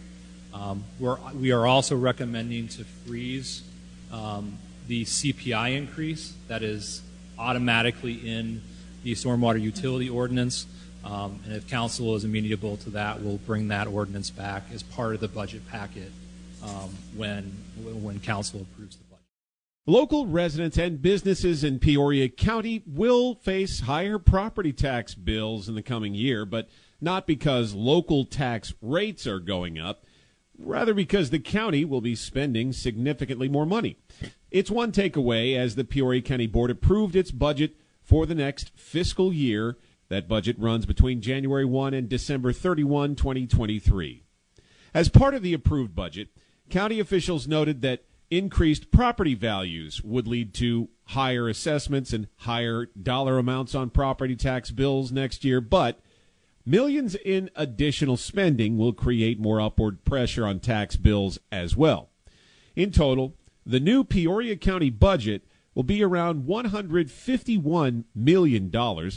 Um, 0.54 0.84
we're, 1.00 1.18
we 1.34 1.52
are 1.52 1.66
also 1.66 1.96
recommending 1.96 2.68
to 2.70 2.84
freeze 2.84 3.64
um, 4.12 4.58
the 4.88 5.04
CPI 5.04 5.76
increase 5.76 6.34
that 6.48 6.64
is 6.64 7.02
automatically 7.38 8.14
in 8.14 8.62
the 9.04 9.14
stormwater 9.14 9.62
utility 9.62 10.10
ordinance. 10.10 10.66
Um, 11.04 11.40
and 11.46 11.54
if 11.54 11.68
council 11.68 12.16
is 12.16 12.24
amenable 12.24 12.78
to 12.78 12.90
that, 12.92 13.22
we'll 13.22 13.38
bring 13.38 13.70
that 13.70 13.88
ordinance 13.88 14.30
back 14.30 14.64
as 14.74 14.84
part 14.84 15.14
of 15.16 15.22
the 15.22 15.28
budget 15.28 15.68
packet 15.70 16.12
um, 16.64 16.90
when 17.16 17.44
when 17.84 18.20
council 18.20 18.62
approves 18.62 18.98
the 18.98 19.04
budget. 19.04 19.24
Local 19.86 20.26
residents 20.26 20.78
and 20.78 21.02
businesses 21.02 21.64
in 21.64 21.80
Peoria 21.80 22.28
County 22.28 22.84
will 22.86 23.36
face 23.36 23.82
higher 23.82 24.20
property 24.20 24.74
tax 24.74 25.16
bills 25.16 25.70
in 25.70 25.76
the 25.76 25.82
coming 25.82 26.14
year, 26.14 26.44
but 26.46 26.68
not 27.00 27.28
because 27.28 27.74
local 27.74 28.26
tax 28.26 28.74
rates 28.82 29.26
are 29.28 29.40
going 29.40 29.80
up 29.80 30.04
rather 30.58 30.94
because 30.94 31.30
the 31.30 31.40
county 31.40 31.86
will 31.86 32.02
be 32.02 32.16
spending 32.16 32.74
significantly 32.74 33.50
more 33.50 33.66
money. 33.66 33.98
It's 34.52 34.72
one 34.72 34.92
takeaway 34.92 35.58
as 35.58 35.76
the 35.76 35.84
Peoria 35.84 36.22
County 36.22 36.48
Board 36.48 36.72
approved 36.72 37.16
its 37.16 37.32
budget 37.32 37.76
for 38.02 38.26
the 38.26 38.36
next 38.36 38.72
fiscal 38.76 39.34
year. 39.34 39.78
That 40.10 40.28
budget 40.28 40.58
runs 40.58 40.86
between 40.86 41.22
January 41.22 41.66
1 41.66 41.94
and 41.94 42.08
December 42.08 42.54
31, 42.54 43.16
2023. 43.16 44.24
As 44.94 45.10
part 45.10 45.34
of 45.34 45.44
the 45.44 45.54
approved 45.54 45.94
budget, 45.94 46.30
county 46.70 47.00
officials 47.00 47.48
noted 47.48 47.82
that 47.82 48.06
increased 48.30 48.92
property 48.92 49.36
values 49.36 50.02
would 50.04 50.28
lead 50.28 50.54
to 50.54 50.90
higher 51.08 51.48
assessments 51.48 52.14
and 52.14 52.28
higher 52.38 52.88
dollar 53.02 53.38
amounts 53.38 53.76
on 53.76 53.90
property 53.90 54.36
tax 54.36 54.72
bills 54.72 55.12
next 55.12 55.44
year, 55.46 55.62
but 55.62 56.00
Millions 56.68 57.16
in 57.16 57.50
additional 57.56 58.18
spending 58.18 58.78
will 58.78 58.92
create 58.92 59.40
more 59.40 59.62
upward 59.62 60.04
pressure 60.04 60.46
on 60.46 60.60
tax 60.60 60.98
bills 60.98 61.40
as 61.50 61.78
well. 61.78 62.10
In 62.76 62.92
total, 62.92 63.38
the 63.66 63.80
new 63.80 64.04
Peoria 64.04 64.58
County 64.58 64.90
budget 64.90 65.48
will 65.74 65.84
be 65.84 66.04
around 66.04 66.46
$151 66.46 68.04
million, 68.14 69.12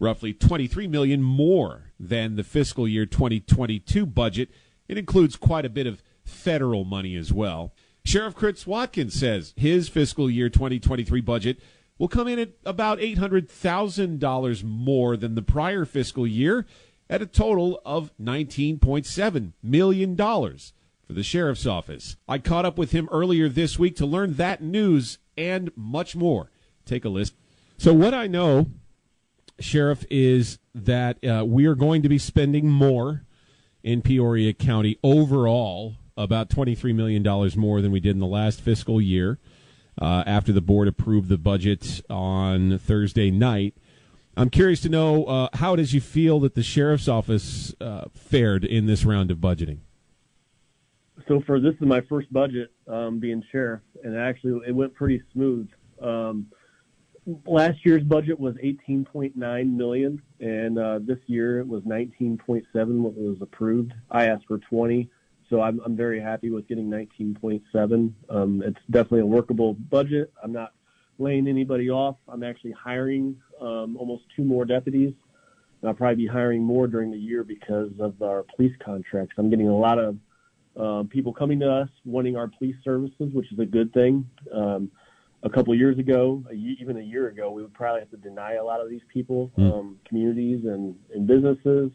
roughly 0.00 0.32
23 0.32 0.88
million 0.88 1.22
more 1.22 1.92
than 2.00 2.36
the 2.36 2.42
fiscal 2.42 2.88
year 2.88 3.04
2022 3.04 4.06
budget. 4.06 4.48
It 4.88 4.96
includes 4.96 5.36
quite 5.36 5.66
a 5.66 5.70
bit 5.70 5.86
of 5.86 6.02
federal 6.24 6.86
money 6.86 7.16
as 7.16 7.30
well. 7.30 7.74
Sheriff 8.02 8.34
Chris 8.34 8.66
Watkins 8.66 9.12
says 9.12 9.52
his 9.58 9.90
fiscal 9.90 10.30
year 10.30 10.48
2023 10.48 11.20
budget 11.20 11.60
will 11.98 12.08
come 12.08 12.28
in 12.28 12.38
at 12.38 12.52
about 12.64 12.98
$800,000 12.98 14.64
more 14.64 15.16
than 15.16 15.34
the 15.34 15.42
prior 15.42 15.84
fiscal 15.84 16.26
year 16.26 16.66
at 17.10 17.22
a 17.22 17.26
total 17.26 17.80
of 17.84 18.12
$19.7 18.20 19.52
million 19.62 20.16
for 20.16 21.12
the 21.12 21.22
sheriff's 21.22 21.66
office. 21.66 22.16
I 22.28 22.38
caught 22.38 22.64
up 22.64 22.78
with 22.78 22.92
him 22.92 23.08
earlier 23.10 23.48
this 23.48 23.78
week 23.78 23.96
to 23.96 24.06
learn 24.06 24.34
that 24.34 24.62
news 24.62 25.18
and 25.36 25.70
much 25.74 26.14
more. 26.14 26.50
Take 26.84 27.04
a 27.04 27.08
list. 27.08 27.34
So, 27.78 27.92
what 27.92 28.14
I 28.14 28.26
know, 28.26 28.66
Sheriff, 29.58 30.04
is 30.10 30.58
that 30.74 31.24
uh, 31.24 31.44
we 31.46 31.66
are 31.66 31.74
going 31.74 32.02
to 32.02 32.08
be 32.08 32.18
spending 32.18 32.68
more 32.68 33.24
in 33.82 34.02
Peoria 34.02 34.52
County 34.52 34.98
overall, 35.02 35.94
about 36.16 36.50
$23 36.50 36.94
million 36.94 37.22
more 37.56 37.80
than 37.80 37.92
we 37.92 38.00
did 38.00 38.16
in 38.16 38.18
the 38.18 38.26
last 38.26 38.60
fiscal 38.60 39.00
year 39.00 39.38
uh, 40.00 40.24
after 40.26 40.52
the 40.52 40.60
board 40.60 40.88
approved 40.88 41.28
the 41.28 41.38
budget 41.38 42.00
on 42.08 42.78
Thursday 42.78 43.30
night. 43.30 43.74
I'm 44.36 44.50
curious 44.50 44.80
to 44.82 44.88
know 44.88 45.24
uh, 45.24 45.48
how 45.54 45.74
does 45.74 45.92
you 45.92 46.00
feel 46.00 46.38
that 46.40 46.54
the 46.54 46.62
sheriff's 46.62 47.08
office 47.08 47.74
uh, 47.80 48.04
fared 48.14 48.64
in 48.64 48.86
this 48.86 49.04
round 49.04 49.30
of 49.30 49.38
budgeting? 49.38 49.78
So 51.26 51.42
for 51.44 51.60
this 51.60 51.74
is 51.74 51.80
my 51.80 52.00
first 52.08 52.32
budget 52.32 52.70
um, 52.86 53.18
being 53.18 53.42
sheriff, 53.50 53.80
and 54.04 54.16
actually 54.16 54.60
it 54.66 54.74
went 54.74 54.94
pretty 54.94 55.20
smooth. 55.32 55.68
Um, 56.00 56.46
last 57.44 57.84
year's 57.84 58.02
budget 58.02 58.38
was 58.38 58.54
18.9 58.56 59.34
million, 59.72 60.22
and 60.40 60.78
uh, 60.78 61.00
this 61.02 61.18
year 61.26 61.58
it 61.58 61.66
was 61.66 61.82
19.7 61.82 62.64
what 62.74 63.14
was 63.14 63.36
approved. 63.40 63.92
I 64.10 64.26
asked 64.26 64.46
for 64.46 64.58
20. 64.58 65.10
So 65.50 65.62
I'm, 65.62 65.80
I'm 65.84 65.96
very 65.96 66.20
happy 66.20 66.50
with 66.50 66.68
getting 66.68 66.90
19.7. 66.90 68.12
Um, 68.28 68.62
it's 68.64 68.78
definitely 68.90 69.20
a 69.20 69.26
workable 69.26 69.74
budget. 69.74 70.32
I'm 70.42 70.52
not 70.52 70.72
laying 71.18 71.48
anybody 71.48 71.90
off. 71.90 72.16
I'm 72.28 72.42
actually 72.42 72.72
hiring 72.72 73.36
um, 73.60 73.96
almost 73.96 74.24
two 74.36 74.44
more 74.44 74.64
deputies. 74.64 75.14
And 75.80 75.88
I'll 75.88 75.94
probably 75.94 76.16
be 76.16 76.26
hiring 76.26 76.62
more 76.62 76.86
during 76.86 77.10
the 77.10 77.18
year 77.18 77.44
because 77.44 77.90
of 77.98 78.20
our 78.20 78.44
police 78.56 78.74
contracts. 78.84 79.34
I'm 79.38 79.48
getting 79.48 79.68
a 79.68 79.76
lot 79.76 79.98
of 79.98 80.16
uh, 80.78 81.04
people 81.08 81.32
coming 81.32 81.60
to 81.60 81.70
us 81.70 81.88
wanting 82.04 82.36
our 82.36 82.48
police 82.48 82.76
services, 82.84 83.32
which 83.32 83.50
is 83.52 83.58
a 83.58 83.66
good 83.66 83.92
thing. 83.94 84.28
Um, 84.52 84.90
a 85.44 85.48
couple 85.48 85.72
of 85.72 85.78
years 85.78 85.98
ago, 85.98 86.44
a, 86.50 86.54
even 86.54 86.98
a 86.98 87.02
year 87.02 87.28
ago, 87.28 87.50
we 87.50 87.62
would 87.62 87.72
probably 87.72 88.00
have 88.00 88.10
to 88.10 88.16
deny 88.16 88.54
a 88.54 88.64
lot 88.64 88.80
of 88.80 88.90
these 88.90 89.02
people, 89.12 89.50
mm. 89.56 89.72
um, 89.72 89.98
communities 90.04 90.64
and, 90.64 90.96
and 91.14 91.26
businesses 91.26 91.90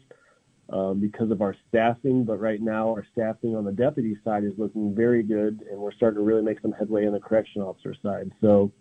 um, 0.70 1.00
because 1.00 1.30
of 1.30 1.42
our 1.42 1.54
staffing. 1.68 2.24
But 2.24 2.38
right 2.38 2.60
now, 2.60 2.88
our 2.88 3.06
staffing 3.12 3.56
on 3.56 3.64
the 3.64 3.72
deputy 3.72 4.16
side 4.24 4.44
is 4.44 4.52
looking 4.56 4.94
very 4.94 5.22
good, 5.22 5.64
and 5.70 5.78
we're 5.78 5.92
starting 5.92 6.18
to 6.18 6.24
really 6.24 6.42
make 6.42 6.60
some 6.60 6.72
headway 6.72 7.06
on 7.06 7.12
the 7.12 7.20
correction 7.20 7.62
officer 7.62 7.94
side. 8.02 8.30
So 8.40 8.72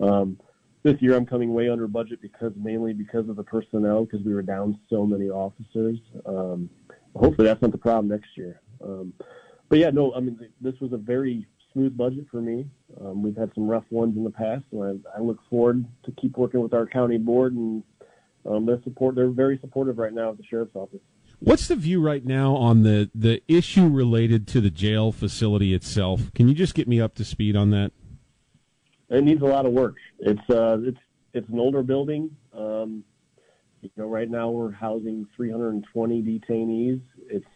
um, 0.00 0.38
this 0.82 1.00
year, 1.00 1.16
I'm 1.16 1.26
coming 1.26 1.52
way 1.52 1.68
under 1.68 1.86
budget 1.86 2.20
because 2.22 2.52
mainly 2.56 2.92
because 2.92 3.28
of 3.28 3.36
the 3.36 3.44
personnel, 3.44 4.04
because 4.04 4.24
we 4.24 4.34
were 4.34 4.42
down 4.42 4.78
so 4.90 5.06
many 5.06 5.28
officers. 5.28 5.98
Um, 6.26 6.70
hopefully, 7.14 7.46
that's 7.46 7.62
not 7.62 7.72
the 7.72 7.78
problem 7.78 8.08
next 8.08 8.36
year. 8.36 8.60
Um, 8.82 9.12
but 9.68 9.78
yeah, 9.78 9.90
no, 9.90 10.14
I 10.14 10.20
mean 10.20 10.38
this 10.60 10.74
was 10.80 10.92
a 10.92 10.96
very 10.96 11.46
smooth 11.72 11.96
budget 11.96 12.26
for 12.30 12.40
me. 12.40 12.66
Um, 13.00 13.22
we've 13.22 13.36
had 13.36 13.50
some 13.54 13.68
rough 13.68 13.84
ones 13.90 14.16
in 14.16 14.24
the 14.24 14.30
past, 14.30 14.64
and 14.72 15.02
I, 15.14 15.18
I 15.18 15.20
look 15.20 15.38
forward 15.50 15.84
to 16.04 16.12
keep 16.12 16.36
working 16.36 16.60
with 16.60 16.72
our 16.72 16.86
county 16.86 17.18
board 17.18 17.54
and 17.54 17.82
um, 18.48 18.66
they 18.66 18.80
support. 18.84 19.14
They're 19.14 19.28
very 19.28 19.58
supportive 19.58 19.98
right 19.98 20.12
now 20.12 20.30
of 20.30 20.36
the 20.36 20.44
sheriff's 20.44 20.74
office. 20.74 21.00
What's 21.38 21.68
the 21.68 21.76
view 21.76 22.00
right 22.00 22.24
now 22.24 22.54
on 22.56 22.82
the 22.82 23.10
the 23.14 23.42
issue 23.48 23.88
related 23.88 24.46
to 24.48 24.60
the 24.60 24.70
jail 24.70 25.12
facility 25.12 25.74
itself? 25.74 26.32
Can 26.34 26.48
you 26.48 26.54
just 26.54 26.74
get 26.74 26.88
me 26.88 27.00
up 27.00 27.14
to 27.16 27.24
speed 27.24 27.56
on 27.56 27.70
that? 27.70 27.92
It 29.08 29.22
needs 29.22 29.42
a 29.42 29.46
lot 29.46 29.66
of 29.66 29.72
work. 29.72 29.96
It's 30.18 30.50
uh, 30.50 30.78
it's 30.80 30.98
it's 31.34 31.48
an 31.48 31.58
older 31.58 31.82
building. 31.82 32.34
Um, 32.56 33.04
you 33.82 33.90
know, 33.96 34.06
right 34.06 34.30
now 34.30 34.50
we're 34.50 34.72
housing 34.72 35.26
320 35.36 36.22
detainees. 36.22 37.00
It's 37.28 37.46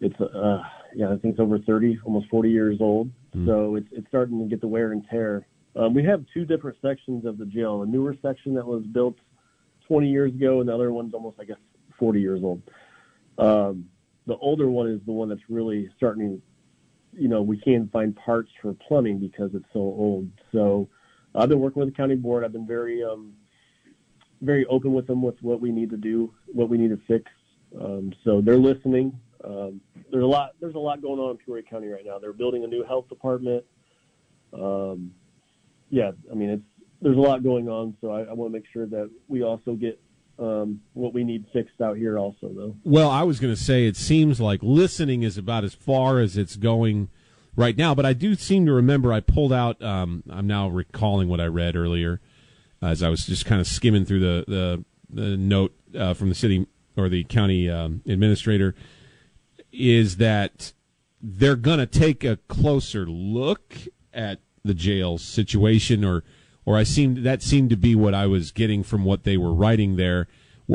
it's 0.00 0.20
uh, 0.20 0.62
yeah, 0.94 1.06
I 1.06 1.16
think 1.16 1.32
it's 1.32 1.40
over 1.40 1.58
30, 1.58 1.98
almost 2.04 2.28
40 2.28 2.50
years 2.50 2.78
old. 2.80 3.10
Mm. 3.34 3.46
So 3.46 3.74
it's 3.76 3.88
it's 3.92 4.06
starting 4.08 4.38
to 4.38 4.46
get 4.46 4.60
the 4.60 4.68
wear 4.68 4.92
and 4.92 5.04
tear. 5.10 5.46
Um, 5.74 5.92
we 5.92 6.04
have 6.04 6.24
two 6.32 6.44
different 6.44 6.78
sections 6.80 7.26
of 7.26 7.36
the 7.36 7.44
jail. 7.44 7.82
A 7.82 7.86
newer 7.86 8.16
section 8.22 8.54
that 8.54 8.66
was 8.66 8.82
built 8.84 9.16
20 9.88 10.08
years 10.08 10.32
ago, 10.32 10.60
and 10.60 10.68
the 10.68 10.74
other 10.74 10.92
one's 10.92 11.14
almost, 11.14 11.38
I 11.40 11.44
guess, 11.44 11.58
40 11.98 12.20
years 12.20 12.40
old. 12.42 12.62
Um, 13.38 13.86
the 14.26 14.36
older 14.36 14.68
one 14.68 14.88
is 14.88 15.00
the 15.06 15.12
one 15.12 15.28
that's 15.28 15.48
really 15.48 15.88
starting. 15.96 16.40
You 17.12 17.28
know, 17.28 17.42
we 17.42 17.58
can't 17.58 17.90
find 17.90 18.14
parts 18.16 18.50
for 18.60 18.74
plumbing 18.74 19.18
because 19.18 19.50
it's 19.54 19.66
so 19.72 19.80
old. 19.80 20.28
So, 20.52 20.88
I've 21.34 21.48
been 21.48 21.60
working 21.60 21.80
with 21.80 21.90
the 21.90 21.94
county 21.94 22.14
board. 22.14 22.44
I've 22.44 22.52
been 22.52 22.66
very, 22.66 23.04
um, 23.04 23.34
very 24.40 24.64
open 24.66 24.92
with 24.92 25.06
them 25.06 25.22
with 25.22 25.36
what 25.42 25.60
we 25.60 25.70
need 25.70 25.90
to 25.90 25.96
do, 25.96 26.32
what 26.46 26.68
we 26.68 26.78
need 26.78 26.90
to 26.90 27.00
fix. 27.06 27.30
Um, 27.78 28.12
so 28.24 28.40
they're 28.40 28.58
listening. 28.58 29.18
Um, 29.44 29.80
there's 30.10 30.24
a 30.24 30.26
lot. 30.26 30.52
There's 30.60 30.74
a 30.74 30.78
lot 30.78 31.02
going 31.02 31.20
on 31.20 31.32
in 31.32 31.36
Peoria 31.36 31.62
County 31.62 31.88
right 31.88 32.04
now. 32.04 32.18
They're 32.18 32.32
building 32.32 32.64
a 32.64 32.66
new 32.66 32.84
health 32.84 33.08
department. 33.08 33.64
Um, 34.52 35.12
yeah, 35.90 36.12
I 36.30 36.34
mean 36.34 36.50
it's 36.50 36.62
there's 37.00 37.16
a 37.16 37.20
lot 37.20 37.42
going 37.42 37.68
on, 37.68 37.96
so 38.00 38.10
I, 38.10 38.22
I 38.22 38.32
want 38.32 38.52
to 38.52 38.58
make 38.58 38.66
sure 38.72 38.86
that 38.86 39.10
we 39.28 39.42
also 39.42 39.74
get 39.74 40.00
um, 40.38 40.80
what 40.92 41.14
we 41.14 41.24
need 41.24 41.46
fixed 41.52 41.80
out 41.80 41.96
here 41.96 42.18
also 42.18 42.48
though. 42.54 42.76
Well, 42.84 43.10
I 43.10 43.22
was 43.22 43.40
going 43.40 43.54
to 43.54 43.60
say 43.60 43.86
it 43.86 43.96
seems 43.96 44.40
like 44.40 44.60
listening 44.62 45.22
is 45.22 45.38
about 45.38 45.64
as 45.64 45.74
far 45.74 46.20
as 46.20 46.36
it's 46.36 46.56
going 46.56 47.08
right 47.56 47.76
now, 47.76 47.94
but 47.94 48.04
I 48.04 48.12
do 48.12 48.34
seem 48.34 48.66
to 48.66 48.72
remember 48.72 49.12
I 49.12 49.20
pulled 49.20 49.52
out. 49.52 49.82
Um, 49.82 50.22
I'm 50.28 50.46
now 50.46 50.68
recalling 50.68 51.28
what 51.28 51.40
I 51.40 51.46
read 51.46 51.76
earlier 51.76 52.20
as 52.82 53.02
I 53.02 53.08
was 53.08 53.26
just 53.26 53.46
kind 53.46 53.60
of 53.60 53.66
skimming 53.66 54.04
through 54.04 54.20
the 54.20 54.44
the, 54.46 54.84
the 55.08 55.36
note 55.36 55.74
uh, 55.98 56.14
from 56.14 56.28
the 56.28 56.34
city 56.34 56.66
or 56.96 57.08
the 57.08 57.24
county 57.24 57.70
um, 57.70 58.02
administrator. 58.06 58.74
Is 59.72 60.16
that 60.16 60.72
they're 61.20 61.56
going 61.56 61.78
to 61.78 61.86
take 61.86 62.24
a 62.24 62.36
closer 62.48 63.06
look 63.06 63.74
at 64.12 64.40
the 64.64 64.74
jail 64.74 65.18
situation 65.18 66.04
or 66.04 66.24
or 66.66 66.76
I 66.76 66.82
seemed 66.82 67.18
that 67.18 67.42
seemed 67.42 67.70
to 67.70 67.76
be 67.76 67.94
what 67.94 68.12
I 68.12 68.26
was 68.26 68.50
getting 68.50 68.82
from 68.82 69.04
what 69.04 69.22
they 69.22 69.36
were 69.36 69.54
writing 69.54 69.96
there. 69.96 70.26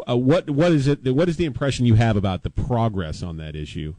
Uh, 0.10 0.18
what 0.18 0.50
what 0.50 0.72
is 0.72 0.88
it? 0.88 1.04
What 1.14 1.28
is 1.30 1.36
the 1.36 1.46
impression 1.46 1.86
you 1.86 1.96
have 1.96 2.16
about 2.16 2.44
the 2.44 2.50
progress 2.50 3.22
on 3.22 3.38
that 3.38 3.56
issue? 3.56 3.94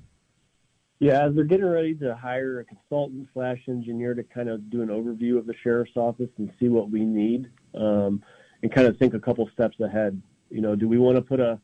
Yeah, 0.99 1.27
as 1.27 1.35
they're 1.35 1.45
getting 1.45 1.67
ready 1.67 1.95
to 1.97 2.15
hire 2.15 2.61
a 2.61 2.65
consultant 2.65 3.29
slash 3.35 3.59
engineer 3.69 4.15
to 4.15 4.23
kind 4.23 4.49
of 4.49 4.71
do 4.71 4.83
an 4.83 4.89
overview 4.89 5.37
of 5.37 5.47
the 5.47 5.55
sheriff's 5.63 5.97
office 5.97 6.31
and 6.39 6.51
see 6.59 6.69
what 6.69 6.91
we 6.91 7.01
need, 7.01 7.51
um, 7.75 8.23
and 8.63 8.73
kind 8.73 8.87
of 8.87 8.97
think 8.99 9.13
a 9.13 9.19
couple 9.21 9.49
steps 9.53 9.79
ahead. 9.81 10.21
You 10.49 10.61
know, 10.61 10.75
do 10.75 10.89
we 10.89 10.99
want 10.99 11.17
to 11.17 11.23
put 11.23 11.41
a 11.41 11.61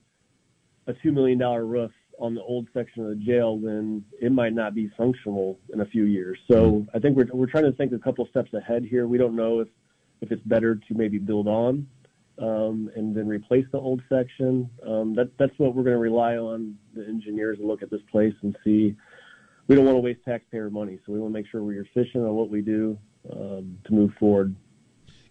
a 0.89 0.93
two 0.93 1.13
million 1.13 1.39
dollar 1.39 1.65
roof 1.65 1.93
on 2.19 2.35
the 2.35 2.43
old 2.43 2.67
section 2.75 3.05
of 3.05 3.11
the 3.11 3.25
jail 3.25 3.57
when 3.57 4.05
it 4.21 4.33
might 4.33 4.53
not 4.53 4.75
be 4.75 4.91
functional 4.99 5.59
in 5.73 5.81
a 5.81 5.87
few 5.87 6.05
years? 6.05 6.39
So 6.51 6.73
mm-hmm. 6.73 6.97
I 6.97 6.99
think 6.99 7.17
we're 7.17 7.29
we're 7.33 7.47
trying 7.47 7.65
to 7.65 7.73
think 7.73 7.93
a 7.93 7.99
couple 7.99 8.27
steps 8.27 8.53
ahead 8.53 8.85
here. 8.85 9.07
We 9.07 9.17
don't 9.17 9.37
know 9.37 9.61
if 9.61 9.69
if 10.21 10.33
it's 10.33 10.43
better 10.43 10.75
to 10.75 10.95
maybe 10.95 11.19
build 11.19 11.47
on 11.49 11.87
um, 12.41 12.91
and 12.95 13.15
then 13.15 13.27
replace 13.27 13.67
the 13.73 13.79
old 13.79 14.03
section. 14.09 14.71
Um, 14.87 15.15
that, 15.15 15.31
that's 15.39 15.53
what 15.59 15.75
we're 15.75 15.83
going 15.83 15.97
to 15.97 16.01
rely 16.01 16.37
on 16.37 16.77
the 16.95 17.05
engineers 17.07 17.59
to 17.59 17.67
look 17.67 17.83
at 17.83 17.91
this 17.91 18.01
place 18.11 18.35
and 18.43 18.57
see. 18.65 18.97
We 19.67 19.77
don't 19.77 19.85
want 19.85 19.97
to 19.97 20.01
waste 20.01 20.21
taxpayer 20.25 20.71
money, 20.71 20.99
so 21.05 21.13
we 21.13 21.21
want 21.21 21.33
to 21.33 21.39
make 21.39 21.47
sure 21.51 21.63
we're 21.63 21.83
efficient 21.83 22.25
on 22.25 22.35
what 22.35 22.49
we 22.49 22.63
do 22.63 22.99
um, 23.31 23.79
to 23.85 23.93
move 23.93 24.13
forward. 24.19 24.55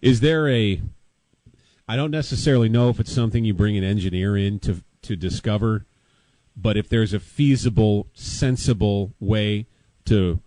Is 0.00 0.20
there 0.20 0.48
a? 0.48 0.80
I 1.88 1.96
don't 1.96 2.12
necessarily 2.12 2.68
know 2.68 2.88
if 2.90 3.00
it's 3.00 3.12
something 3.12 3.44
you 3.44 3.54
bring 3.54 3.76
an 3.76 3.82
engineer 3.82 4.36
in 4.36 4.60
to 4.60 4.84
to 5.02 5.16
discover, 5.16 5.86
but 6.56 6.76
if 6.76 6.88
there's 6.88 7.12
a 7.12 7.18
feasible, 7.18 8.06
sensible 8.12 9.12
way 9.18 9.66
to 10.04 10.40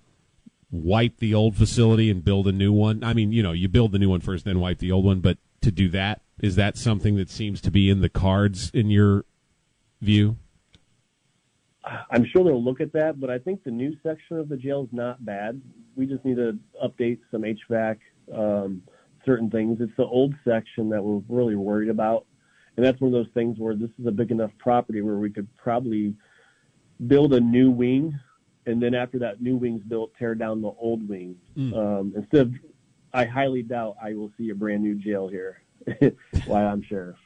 wipe 0.72 1.18
the 1.18 1.34
old 1.34 1.56
facility 1.56 2.10
and 2.10 2.24
build 2.24 2.48
a 2.48 2.52
new 2.52 2.72
one? 2.72 3.04
I 3.04 3.14
mean, 3.14 3.32
you 3.32 3.44
know, 3.44 3.52
you 3.52 3.68
build 3.68 3.92
the 3.92 4.00
new 4.00 4.10
one 4.10 4.22
first, 4.22 4.46
then 4.46 4.60
wipe 4.60 4.80
the 4.80 4.92
old 4.92 5.06
one. 5.06 5.20
But 5.20 5.38
to 5.62 5.72
do 5.72 5.90
that, 5.90 6.22
is 6.40 6.56
that 6.56 6.78
something 6.78 7.16
that 7.18 7.30
seems 7.30 7.62
to 7.62 7.72
be 7.72 7.90
in 7.90 8.02
the 8.02 8.10
cards 8.10 8.72
in 8.74 8.90
your 8.90 9.26
view? 10.02 10.38
I'm 12.12 12.26
sure 12.26 12.44
they'll 12.44 12.64
look 12.64 12.80
at 12.80 12.94
that, 12.94 13.20
but 13.20 13.30
I 13.30 13.40
think 13.40 13.64
the 13.64 13.72
new 13.72 13.96
section 14.04 14.38
of 14.38 14.50
the 14.50 14.58
jail 14.58 14.84
is 14.84 14.90
not 14.92 15.24
bad. 15.26 15.62
We 15.96 16.06
just 16.06 16.24
need 16.24 16.38
to 16.38 16.58
update 16.84 17.20
some 17.32 17.42
HVAC, 17.42 17.98
um, 18.34 18.84
certain 19.26 19.50
things. 19.50 19.80
It's 19.82 19.96
the 19.98 20.06
old 20.06 20.34
section 20.46 20.90
that 20.90 21.04
we're 21.04 21.22
really 21.28 21.56
worried 21.56 21.90
about. 21.90 22.26
And 22.78 22.86
that's 22.86 23.02
one 23.02 23.14
of 23.14 23.14
those 23.14 23.34
things 23.34 23.58
where 23.60 23.76
this 23.76 23.90
is 24.00 24.06
a 24.06 24.12
big 24.12 24.32
enough 24.32 24.52
property 24.58 25.02
where 25.02 25.16
we 25.16 25.30
could 25.30 25.48
probably 25.58 26.16
build 27.08 27.34
a 27.34 27.40
new 27.40 27.72
wing 27.72 28.18
and 28.72 28.82
then 28.82 28.96
after 28.96 29.20
that 29.20 29.42
new 29.42 29.56
wing's 29.56 29.84
built, 29.84 30.12
tear 30.18 30.34
down 30.34 30.62
the 30.62 30.72
old 30.80 31.08
wing. 31.08 31.36
Mm. 31.58 31.78
Um, 31.78 32.14
instead 32.16 32.42
of 32.42 32.54
I 33.14 33.26
highly 33.26 33.62
doubt 33.62 33.98
I 34.02 34.14
will 34.14 34.32
see 34.38 34.50
a 34.50 34.56
brand 34.56 34.84
new 34.84 34.96
jail 34.96 35.28
here 35.28 35.62
while 36.46 36.68
I'm 36.68 36.82
sheriff. 36.82 37.18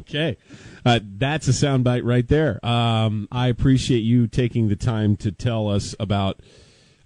Okay, 0.00 0.36
uh, 0.84 1.00
that's 1.02 1.48
a 1.48 1.52
soundbite 1.52 2.02
right 2.04 2.28
there. 2.28 2.64
Um, 2.64 3.28
I 3.32 3.48
appreciate 3.48 4.00
you 4.00 4.26
taking 4.26 4.68
the 4.68 4.76
time 4.76 5.16
to 5.18 5.32
tell 5.32 5.68
us 5.68 5.94
about. 5.98 6.40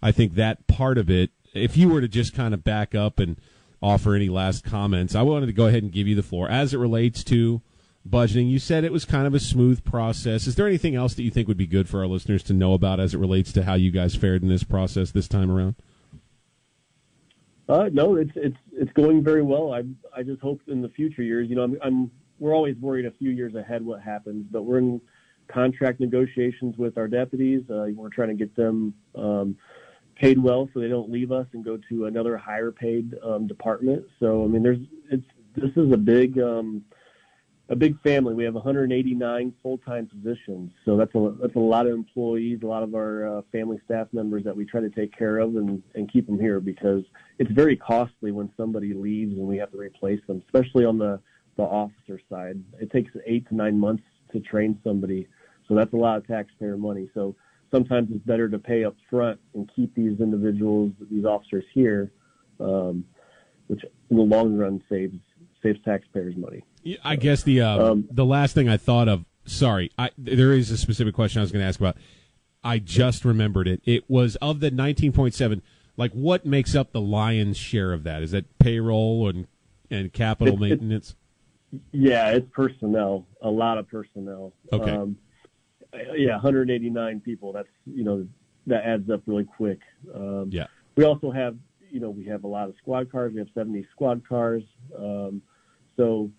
I 0.03 0.11
think 0.11 0.35
that 0.35 0.67
part 0.67 0.99
of 0.99 1.09
it. 1.09 1.31
If 1.55 1.77
you 1.77 1.89
were 1.89 2.01
to 2.01 2.09
just 2.09 2.35
kind 2.35 2.53
of 2.53 2.65
back 2.65 2.95
up 2.95 3.21
and 3.21 3.37
offer 3.81 4.17
any 4.17 4.29
last 4.29 4.65
comments, 4.65 5.15
I 5.15 5.23
wanted 5.23 5.47
to 5.47 5.53
go 5.53 5.67
ahead 5.67 5.85
and 5.85 5.93
give 5.93 6.09
you 6.09 6.17
the 6.17 6.23
floor 6.23 6.51
as 6.51 6.75
it 6.75 6.79
relates 6.79 7.23
to 7.25 7.63
budgeting. 8.09 8.51
You 8.51 8.59
said 8.59 8.85
it 8.85 8.93
was 8.93 9.05
kind 9.05 9.27
of 9.27 9.35
a 9.35 9.41
smooth 9.41 9.85
process. 9.85 10.47
Is 10.47 10.55
there 10.55 10.67
anything 10.67 10.95
else 10.95 11.15
that 11.15 11.23
you 11.23 11.31
think 11.31 11.49
would 11.49 11.57
be 11.57 11.67
good 11.67 11.89
for 11.89 12.01
our 12.01 12.07
listeners 12.07 12.43
to 12.45 12.53
know 12.53 12.75
about 12.75 13.01
as 13.01 13.15
it 13.15 13.19
relates 13.19 13.53
to 13.53 13.65
how 13.65 13.75
you 13.75 13.91
guys 13.91 14.15
fared 14.15 14.43
in 14.43 14.49
this 14.49 14.65
process 14.65 15.11
this 15.11 15.29
time 15.29 15.51
around? 15.51 15.75
Uh, 17.69 17.89
no, 17.93 18.17
it's 18.17 18.33
it's 18.35 18.59
it's 18.73 18.93
going 18.93 19.25
very 19.25 19.43
well. 19.43 19.73
I 19.73 19.85
I 20.15 20.23
just 20.23 20.43
hope 20.43 20.61
in 20.67 20.83
the 20.83 20.89
future 20.91 21.23
years, 21.23 21.49
you 21.49 21.57
know, 21.57 21.63
I'm, 21.63 21.79
I'm 21.83 22.11
we're 22.39 22.55
always 22.55 22.77
worried 22.77 23.07
a 23.07 23.11
few 23.13 23.31
years 23.31 23.55
ahead 23.55 23.85
what 23.85 24.03
happens, 24.03 24.47
but 24.51 24.65
we're 24.65 24.79
in 24.79 25.01
contract 25.49 26.01
negotiations 26.01 26.77
with 26.77 26.99
our 26.99 27.09
deputies. 27.09 27.63
Uh, 27.71 27.87
we're 27.95 28.11
trying 28.11 28.29
to 28.29 28.35
get 28.35 28.55
them 28.55 28.93
um, 29.15 29.57
paid 30.15 30.43
well 30.43 30.69
so 30.75 30.81
they 30.81 30.89
don't 30.89 31.11
leave 31.11 31.33
us 31.33 31.47
and 31.53 31.65
go 31.65 31.79
to 31.89 32.07
another 32.07 32.37
higher 32.37 32.71
paid 32.71 33.15
um, 33.25 33.47
department. 33.47 34.05
So 34.21 34.45
I 34.45 34.47
mean, 34.47 34.63
there's 34.63 34.81
it's 35.11 35.27
this 35.57 35.71
is 35.77 35.91
a 35.91 35.97
big 35.97 36.39
um, 36.39 36.85
a 37.69 37.77
big 37.77 38.01
family. 38.03 38.35
We 38.35 38.45
have 38.45 38.55
189 38.55 39.55
full-time 39.63 40.07
positions, 40.07 40.73
so 40.85 40.97
that's 40.97 41.15
a 41.15 41.35
that's 41.41 41.57
a 41.57 41.61
lot 41.61 41.87
of 41.87 41.95
employees, 41.95 42.61
a 42.63 42.67
lot 42.67 42.83
of 42.83 42.95
our 42.95 43.39
uh, 43.39 43.43
family 43.53 43.81
staff 43.85 44.09
members 44.13 44.45
that 44.45 44.55
we 44.55 44.67
try 44.67 44.81
to 44.81 44.91
take 44.91 45.17
care 45.17 45.39
of 45.39 45.57
and 45.57 45.83
and 45.95 46.13
keep 46.13 46.27
them 46.27 46.39
here 46.39 46.61
because 46.61 47.05
it's 47.39 47.51
very 47.51 47.77
costly 47.77 48.33
when 48.33 48.51
somebody 48.57 48.93
leaves 48.93 49.33
and 49.33 49.47
we 49.47 49.57
have 49.57 49.71
to 49.73 49.79
replace 49.79 50.21
them, 50.27 50.43
especially 50.47 50.85
on 50.85 50.99
the 50.99 51.19
the 51.57 51.63
officer 51.63 52.21
side. 52.29 52.63
It 52.81 52.91
takes 52.91 53.11
eight 53.27 53.49
to 53.49 53.55
nine 53.55 53.79
months 53.79 54.05
to 54.33 54.41
train 54.41 54.79
somebody, 54.85 55.27
so 55.67 55.75
that's 55.75 55.93
a 55.95 55.97
lot 55.97 56.19
of 56.19 56.27
taxpayer 56.27 56.77
money. 56.77 57.09
So 57.15 57.35
sometimes 57.73 58.11
it's 58.13 58.25
better 58.27 58.49
to 58.49 58.59
pay 58.59 58.85
up 58.85 58.95
front 59.09 59.41
and 59.55 59.71
keep 59.75 59.95
these 59.95 60.21
individuals, 60.21 60.93
these 61.11 61.25
officers 61.25 61.65
here, 61.73 62.13
um, 62.61 63.05
which 63.69 63.85
in 64.11 64.17
the 64.17 64.23
long 64.23 64.55
run 64.59 64.83
saves 64.91 65.17
saves 65.63 65.79
taxpayers 65.83 66.37
money. 66.37 66.63
I 67.03 67.17
guess 67.17 67.43
the 67.43 67.61
uh, 67.63 67.93
um, 67.93 68.09
the 68.11 68.25
last 68.25 68.55
thing 68.55 68.69
I 68.69 68.77
thought 68.77 69.09
of. 69.09 69.25
Sorry, 69.47 69.91
I, 69.99 70.11
there 70.17 70.53
is 70.53 70.71
a 70.71 70.79
specific 70.79 71.15
question 71.15 71.41
I 71.41 71.43
was 71.43 71.53
going 71.53 71.63
to 71.63 71.69
ask 71.69 71.79
about. 71.79 71.97
I 72.63 72.79
just 72.79 73.25
remembered 73.25 73.69
it. 73.69 73.83
It 73.85 74.09
was 74.09 74.37
of 74.37 74.61
the 74.61 74.71
nineteen 74.71 75.13
point 75.13 75.35
seven. 75.35 75.63
Like, 75.97 76.13
what 76.13 76.45
makes 76.45 76.75
up 76.75 76.93
the 76.93 77.01
lion's 77.01 77.57
share 77.57 77.93
of 77.93 78.03
that? 78.05 78.23
Is 78.23 78.33
that 78.33 78.59
payroll 78.59 79.29
and 79.29 79.47
and 79.91 80.13
capital 80.13 80.57
maintenance? 80.57 81.15
yeah, 81.93 82.31
it's 82.31 82.49
personnel. 82.53 83.27
A 83.43 83.51
lot 83.51 83.79
of 83.79 83.89
personnel. 83.89 84.53
Okay. 84.73 84.91
Um, 84.91 85.17
yeah, 86.17 86.33
189 86.33 87.21
people. 87.21 87.53
That's 87.53 87.69
you 87.87 88.05
know 88.05 88.27
that 88.67 88.85
adds 88.85 89.09
up 89.11 89.23
really 89.27 89.45
quick. 89.45 89.81
Um, 90.15 90.49
yeah. 90.51 90.67
We 90.97 91.05
also 91.05 91.31
have 91.31 91.57
you 91.91 92.01
know 92.01 92.11
we 92.11 92.25
have 92.27 92.45
a 92.45 92.49
lot 92.49 92.69
of 92.69 92.75
squad 92.79 93.11
cars. 93.11 93.33
We 93.33 93.39
have 93.41 93.49
70 93.55 93.87
squad 93.93 94.27
cars. 94.29 94.63
Um, 94.97 95.43
so 95.97 96.31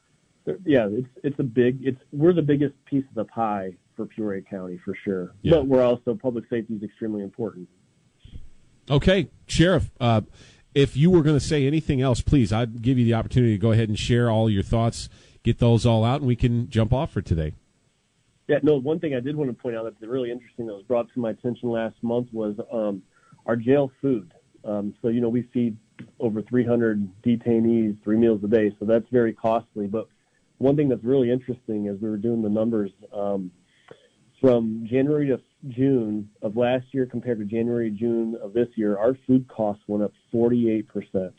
yeah, 0.65 0.87
it's 0.89 1.07
it's 1.23 1.39
a 1.39 1.43
big 1.43 1.79
it's 1.81 1.99
we're 2.11 2.33
the 2.33 2.41
biggest 2.41 2.73
piece 2.85 3.03
of 3.09 3.15
the 3.15 3.25
pie 3.25 3.73
for 3.95 4.05
Peoria 4.05 4.41
County 4.41 4.79
for 4.83 4.95
sure. 5.03 5.33
Yeah. 5.41 5.55
But 5.55 5.67
we're 5.67 5.83
also 5.83 6.15
public 6.15 6.45
safety 6.49 6.75
is 6.75 6.83
extremely 6.83 7.23
important. 7.23 7.67
Okay, 8.89 9.29
Sheriff. 9.47 9.89
Uh, 9.99 10.21
if 10.73 10.97
you 10.97 11.09
were 11.09 11.23
going 11.23 11.37
to 11.37 11.45
say 11.45 11.65
anything 11.65 12.01
else, 12.01 12.21
please, 12.21 12.51
I'd 12.51 12.81
give 12.81 12.99
you 12.99 13.05
the 13.05 13.13
opportunity 13.13 13.53
to 13.53 13.57
go 13.57 13.71
ahead 13.71 13.87
and 13.87 13.97
share 13.97 14.29
all 14.29 14.49
your 14.49 14.61
thoughts, 14.61 15.09
get 15.41 15.59
those 15.59 15.85
all 15.85 16.03
out, 16.03 16.19
and 16.19 16.27
we 16.27 16.35
can 16.35 16.69
jump 16.69 16.93
off 16.93 17.11
for 17.11 17.21
today. 17.21 17.53
Yeah, 18.47 18.59
no. 18.61 18.75
One 18.75 18.99
thing 18.99 19.15
I 19.15 19.21
did 19.21 19.35
want 19.35 19.49
to 19.49 19.55
point 19.55 19.75
out 19.75 19.85
that's 19.85 20.01
really 20.01 20.31
interesting 20.31 20.67
that 20.67 20.73
was 20.73 20.83
brought 20.83 21.11
to 21.13 21.19
my 21.19 21.31
attention 21.31 21.69
last 21.69 21.95
month 22.03 22.27
was 22.31 22.55
um, 22.71 23.01
our 23.45 23.55
jail 23.55 23.91
food. 24.01 24.33
Um, 24.63 24.93
so 25.01 25.07
you 25.07 25.21
know 25.21 25.29
we 25.29 25.43
feed 25.53 25.77
over 26.19 26.41
300 26.41 27.09
detainees 27.23 28.01
three 28.03 28.17
meals 28.17 28.43
a 28.43 28.47
day, 28.47 28.75
so 28.79 28.85
that's 28.85 29.07
very 29.11 29.33
costly. 29.33 29.87
But 29.87 30.07
one 30.65 30.75
thing 30.75 30.89
that's 30.89 31.03
really 31.03 31.29
interesting 31.29 31.87
as 31.87 31.97
we 32.01 32.09
were 32.09 32.17
doing 32.17 32.41
the 32.41 32.49
numbers 32.49 32.89
um, 33.13 33.51
from 34.41 34.83
January 34.89 35.27
to 35.27 35.39
June 35.69 36.27
of 36.41 36.57
last 36.57 36.85
year 36.91 37.05
compared 37.05 37.37
to 37.37 37.45
January 37.45 37.91
June 37.91 38.35
of 38.41 38.53
this 38.53 38.67
year, 38.75 38.97
our 38.97 39.15
food 39.27 39.47
costs 39.47 39.83
went 39.87 40.03
up 40.03 40.11
48 40.31 40.87
percent. 40.87 41.35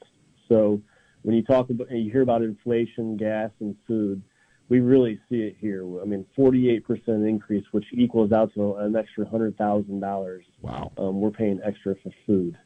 So 0.48 0.80
when 1.22 1.34
you 1.34 1.42
talk 1.42 1.70
about 1.70 1.90
and 1.90 2.04
you 2.04 2.12
hear 2.12 2.22
about 2.22 2.42
inflation, 2.42 3.16
gas, 3.16 3.50
and 3.58 3.74
food, 3.88 4.22
we 4.68 4.78
really 4.78 5.18
see 5.28 5.40
it 5.40 5.56
here. 5.60 5.82
I 6.00 6.04
mean, 6.04 6.24
48 6.36 6.86
percent 6.86 7.26
increase, 7.26 7.64
which 7.72 7.86
equals 7.92 8.30
out 8.30 8.54
to 8.54 8.76
an 8.76 8.94
extra 8.94 9.28
hundred 9.28 9.58
thousand 9.58 9.98
dollars. 9.98 10.44
Wow. 10.62 10.92
Um, 10.96 11.20
we're 11.20 11.32
paying 11.32 11.60
extra 11.64 11.96
for 11.96 12.12
food. 12.28 12.56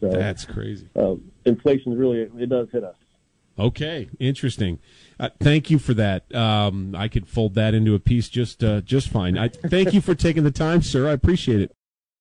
So 0.00 0.08
that's 0.10 0.44
crazy. 0.44 0.88
Um, 0.96 1.30
inflation 1.44 1.96
really 1.96 2.22
it 2.42 2.48
does 2.48 2.66
hit 2.72 2.82
us. 2.82 2.96
Okay, 3.58 4.08
interesting. 4.20 4.78
Uh, 5.18 5.30
thank 5.40 5.68
you 5.68 5.78
for 5.78 5.92
that. 5.94 6.32
Um, 6.34 6.94
I 6.94 7.08
could 7.08 7.26
fold 7.26 7.54
that 7.54 7.74
into 7.74 7.94
a 7.94 7.98
piece 7.98 8.28
just 8.28 8.62
uh, 8.62 8.80
just 8.82 9.08
fine. 9.08 9.36
I 9.36 9.48
thank 9.48 9.92
you 9.92 10.00
for 10.00 10.14
taking 10.14 10.44
the 10.44 10.52
time, 10.52 10.80
sir. 10.80 11.08
I 11.08 11.12
appreciate 11.12 11.60
it. 11.60 11.72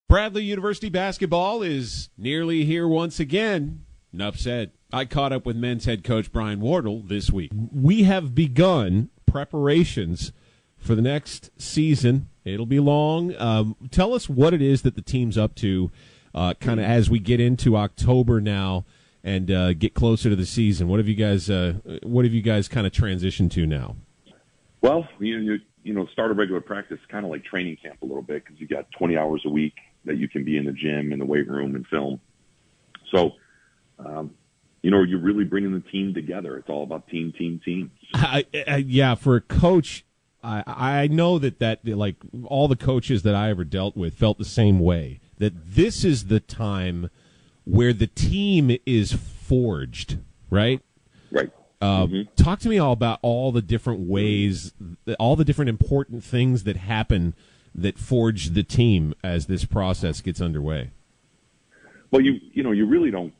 Bradley 0.09 0.43
University 0.43 0.89
basketball 0.89 1.61
is 1.61 2.09
nearly 2.17 2.65
here 2.65 2.87
once 2.87 3.19
again. 3.19 3.85
Enough 4.13 4.37
said. 4.37 4.71
I 4.91 5.03
caught 5.05 5.33
up 5.33 5.45
with 5.45 5.57
men's 5.57 5.85
head 5.85 6.03
coach 6.03 6.31
Brian 6.31 6.61
Wardle 6.61 7.03
this 7.03 7.29
week. 7.29 7.51
We 7.73 8.03
have 8.03 8.33
begun 8.33 9.09
preparations 9.25 10.31
for 10.77 10.95
the 10.95 11.01
next 11.01 11.51
season. 11.57 12.29
It'll 12.45 12.65
be 12.65 12.79
long. 12.79 13.35
Um, 13.37 13.75
tell 13.91 14.13
us 14.13 14.29
what 14.29 14.53
it 14.53 14.61
is 14.61 14.83
that 14.83 14.95
the 14.95 15.01
team's 15.01 15.37
up 15.37 15.55
to, 15.55 15.91
uh, 16.33 16.53
kind 16.55 16.79
of 16.79 16.85
as 16.85 17.09
we 17.09 17.19
get 17.19 17.41
into 17.41 17.75
October 17.75 18.39
now 18.39 18.85
and 19.23 19.51
uh, 19.51 19.73
get 19.73 19.93
closer 19.93 20.29
to 20.29 20.35
the 20.35 20.45
season. 20.45 20.87
What 20.87 20.99
have 20.99 21.07
you 21.07 21.15
guys? 21.15 21.49
Uh, 21.49 21.75
what 22.03 22.25
have 22.25 22.33
you 22.33 22.41
guys 22.41 22.67
kind 22.67 22.87
of 22.87 22.93
transitioned 22.93 23.51
to 23.51 23.65
now? 23.65 23.95
Well, 24.81 25.07
you 25.19 25.37
you, 25.37 25.59
you 25.83 25.93
know, 25.93 26.05
start 26.07 26.31
a 26.31 26.33
regular 26.33 26.61
practice 26.61 26.99
kind 27.09 27.25
of 27.25 27.31
like 27.31 27.43
training 27.43 27.77
camp 27.81 28.01
a 28.01 28.05
little 28.05 28.21
bit 28.21 28.43
because 28.43 28.59
you 28.59 28.67
got 28.67 28.91
20 28.97 29.17
hours 29.17 29.41
a 29.45 29.49
week 29.49 29.75
that 30.05 30.17
you 30.17 30.27
can 30.27 30.43
be 30.43 30.57
in 30.57 30.65
the 30.65 30.71
gym, 30.71 31.11
in 31.11 31.19
the 31.19 31.25
weight 31.25 31.47
room, 31.47 31.75
and 31.75 31.85
film. 31.87 32.19
So, 33.11 33.31
um, 33.99 34.33
you 34.81 34.91
know, 34.91 35.03
you're 35.03 35.21
really 35.21 35.43
bringing 35.43 35.73
the 35.73 35.79
team 35.79 36.13
together. 36.13 36.57
It's 36.57 36.69
all 36.69 36.83
about 36.83 37.07
team, 37.07 37.33
team, 37.37 37.59
team. 37.63 37.91
I, 38.13 38.45
I, 38.67 38.77
yeah, 38.77 39.15
for 39.15 39.35
a 39.35 39.41
coach, 39.41 40.05
I 40.43 40.63
I 40.65 41.07
know 41.07 41.39
that 41.39 41.59
that 41.59 41.85
like 41.85 42.15
all 42.45 42.67
the 42.67 42.75
coaches 42.75 43.23
that 43.23 43.35
I 43.35 43.49
ever 43.49 43.63
dealt 43.63 43.97
with 43.97 44.13
felt 44.13 44.37
the 44.37 44.45
same 44.45 44.79
way. 44.79 45.19
That 45.37 45.53
this 45.75 46.03
is 46.03 46.25
the 46.25 46.39
time 46.39 47.09
where 47.67 47.93
the 47.93 48.07
team 48.07 48.77
is 48.85 49.11
forged, 49.11 50.17
right? 50.49 50.81
Right. 51.31 51.51
Uh, 51.81 52.05
mm-hmm. 52.05 52.41
Talk 52.41 52.59
to 52.59 52.69
me 52.69 52.79
all 52.79 52.93
about 52.93 53.19
all 53.21 53.51
the 53.51 53.61
different 53.61 54.07
ways, 54.07 54.73
all 55.19 55.35
the 55.35 55.45
different 55.45 55.69
important 55.69 56.23
things 56.23 56.63
that 56.63 56.77
happen 56.77 57.35
that 57.75 57.99
forge 57.99 58.51
the 58.51 58.63
team 58.63 59.13
as 59.23 59.45
this 59.45 59.65
process 59.65 60.21
gets 60.21 60.41
underway. 60.41 60.91
Well, 62.09 62.21
you 62.21 62.39
you 62.53 62.63
know 62.63 62.71
you 62.71 62.87
really 62.87 63.11
don't 63.11 63.33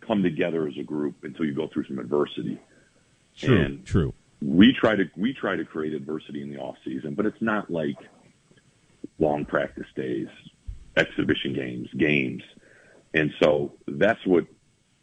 come 0.00 0.22
together 0.22 0.66
as 0.66 0.76
a 0.78 0.82
group 0.82 1.16
until 1.22 1.44
you 1.44 1.52
go 1.52 1.68
through 1.68 1.84
some 1.84 1.98
adversity. 1.98 2.58
True. 3.36 3.60
And 3.60 3.86
true. 3.86 4.14
We 4.40 4.72
try 4.72 4.96
to 4.96 5.04
we 5.16 5.34
try 5.34 5.56
to 5.56 5.64
create 5.64 5.92
adversity 5.92 6.42
in 6.42 6.50
the 6.50 6.58
off 6.58 6.76
season, 6.84 7.14
but 7.14 7.26
it's 7.26 7.40
not 7.42 7.70
like 7.70 7.96
long 9.18 9.44
practice 9.44 9.86
days, 9.94 10.28
exhibition 10.96 11.52
games, 11.52 11.88
games. 11.96 12.42
And 13.14 13.32
so 13.42 13.72
that's 13.86 14.24
what 14.26 14.46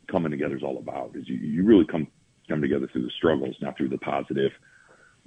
coming 0.07 0.31
together 0.31 0.55
is 0.55 0.63
all 0.63 0.77
about. 0.77 1.15
Is 1.15 1.27
you, 1.27 1.35
you 1.35 1.63
really 1.63 1.85
come 1.85 2.07
come 2.47 2.61
together 2.61 2.87
through 2.87 3.03
the 3.03 3.11
struggles, 3.11 3.55
not 3.61 3.75
through 3.77 3.89
the 3.89 3.97
positive 3.97 4.51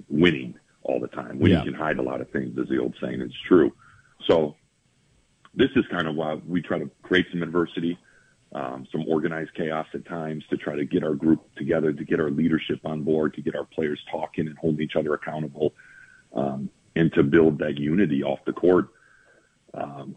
winning 0.07 0.55
all 0.83 0.99
the 0.99 1.07
time. 1.07 1.39
Winning 1.39 1.57
yeah. 1.57 1.63
can 1.63 1.73
hide 1.73 1.97
a 1.97 2.01
lot 2.01 2.21
of 2.21 2.29
things, 2.31 2.57
as 2.57 2.67
the 2.69 2.77
old 2.77 2.95
saying 3.01 3.21
is 3.21 3.33
true. 3.47 3.73
So 4.27 4.55
this 5.53 5.69
is 5.75 5.85
kind 5.91 6.07
of 6.07 6.15
why 6.15 6.35
we 6.47 6.61
try 6.61 6.79
to 6.79 6.89
create 7.03 7.27
some 7.31 7.43
adversity, 7.43 7.97
um, 8.53 8.87
some 8.91 9.05
organized 9.07 9.53
chaos 9.55 9.87
at 9.93 10.05
times 10.05 10.43
to 10.49 10.57
try 10.57 10.75
to 10.75 10.85
get 10.85 11.03
our 11.03 11.15
group 11.15 11.53
together, 11.55 11.91
to 11.91 12.03
get 12.05 12.19
our 12.19 12.31
leadership 12.31 12.79
on 12.85 13.03
board, 13.03 13.33
to 13.33 13.41
get 13.41 13.55
our 13.55 13.65
players 13.65 13.99
talking 14.09 14.47
and 14.47 14.57
holding 14.57 14.81
each 14.81 14.95
other 14.95 15.13
accountable, 15.13 15.73
um, 16.33 16.69
and 16.95 17.11
to 17.13 17.23
build 17.23 17.59
that 17.59 17.77
unity 17.77 18.23
off 18.23 18.39
the 18.45 18.53
court. 18.53 18.89
Um, 19.73 20.15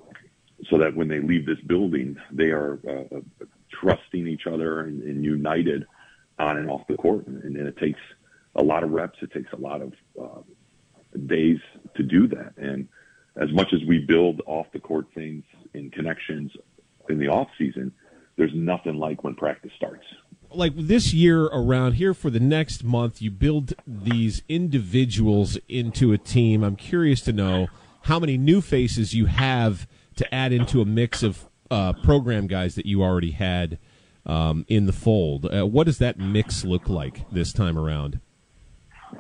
so 0.70 0.78
that 0.78 0.94
when 0.94 1.08
they 1.08 1.20
leave 1.20 1.46
this 1.46 1.60
building, 1.66 2.16
they 2.30 2.50
are 2.50 2.78
uh, 2.88 3.18
trusting 3.70 4.26
each 4.26 4.46
other 4.46 4.80
and, 4.80 5.02
and, 5.02 5.24
united 5.24 5.86
on 6.38 6.56
and 6.56 6.70
off 6.70 6.86
the 6.88 6.96
court. 6.96 7.26
And, 7.26 7.42
and, 7.56 7.66
it 7.66 7.76
takes 7.78 7.98
a 8.54 8.62
lot 8.62 8.84
of 8.84 8.90
reps. 8.90 9.18
It 9.22 9.32
takes 9.32 9.52
a 9.52 9.56
lot 9.56 9.82
of 9.82 9.92
uh, 10.20 10.42
days 11.26 11.58
to 11.96 12.02
do 12.02 12.28
that. 12.28 12.54
And 12.56 12.88
as 13.36 13.50
much 13.52 13.72
as 13.72 13.80
we 13.86 13.98
build 13.98 14.42
off 14.46 14.66
the 14.72 14.78
court 14.78 15.06
things 15.14 15.44
and 15.74 15.92
connections 15.92 16.52
in 17.08 17.18
the 17.18 17.28
off 17.28 17.48
season, 17.58 17.92
there's 18.36 18.54
nothing 18.54 18.96
like 18.96 19.24
when 19.24 19.34
practice 19.34 19.72
starts. 19.76 20.04
Like 20.50 20.72
this 20.76 21.14
year 21.14 21.44
around 21.46 21.94
here 21.94 22.14
for 22.14 22.30
the 22.30 22.40
next 22.40 22.84
month, 22.84 23.22
you 23.22 23.30
build 23.30 23.74
these 23.86 24.42
individuals 24.48 25.58
into 25.68 26.12
a 26.12 26.18
team. 26.18 26.62
I'm 26.62 26.76
curious 26.76 27.22
to 27.22 27.32
know 27.32 27.68
how 28.02 28.18
many 28.18 28.36
new 28.36 28.60
faces 28.60 29.14
you 29.14 29.26
have 29.26 29.86
to 30.16 30.34
add 30.34 30.52
into 30.52 30.80
a 30.80 30.84
mix 30.84 31.22
of 31.22 31.48
uh, 31.70 31.92
program 31.92 32.46
guys 32.46 32.74
that 32.74 32.86
you 32.86 33.02
already 33.02 33.30
had 33.32 33.78
um, 34.26 34.64
in 34.68 34.86
the 34.86 34.92
fold. 34.92 35.46
Uh, 35.46 35.66
what 35.66 35.84
does 35.84 35.98
that 35.98 36.18
mix 36.18 36.64
look 36.64 36.88
like 36.88 37.28
this 37.30 37.52
time 37.52 37.78
around? 37.78 38.20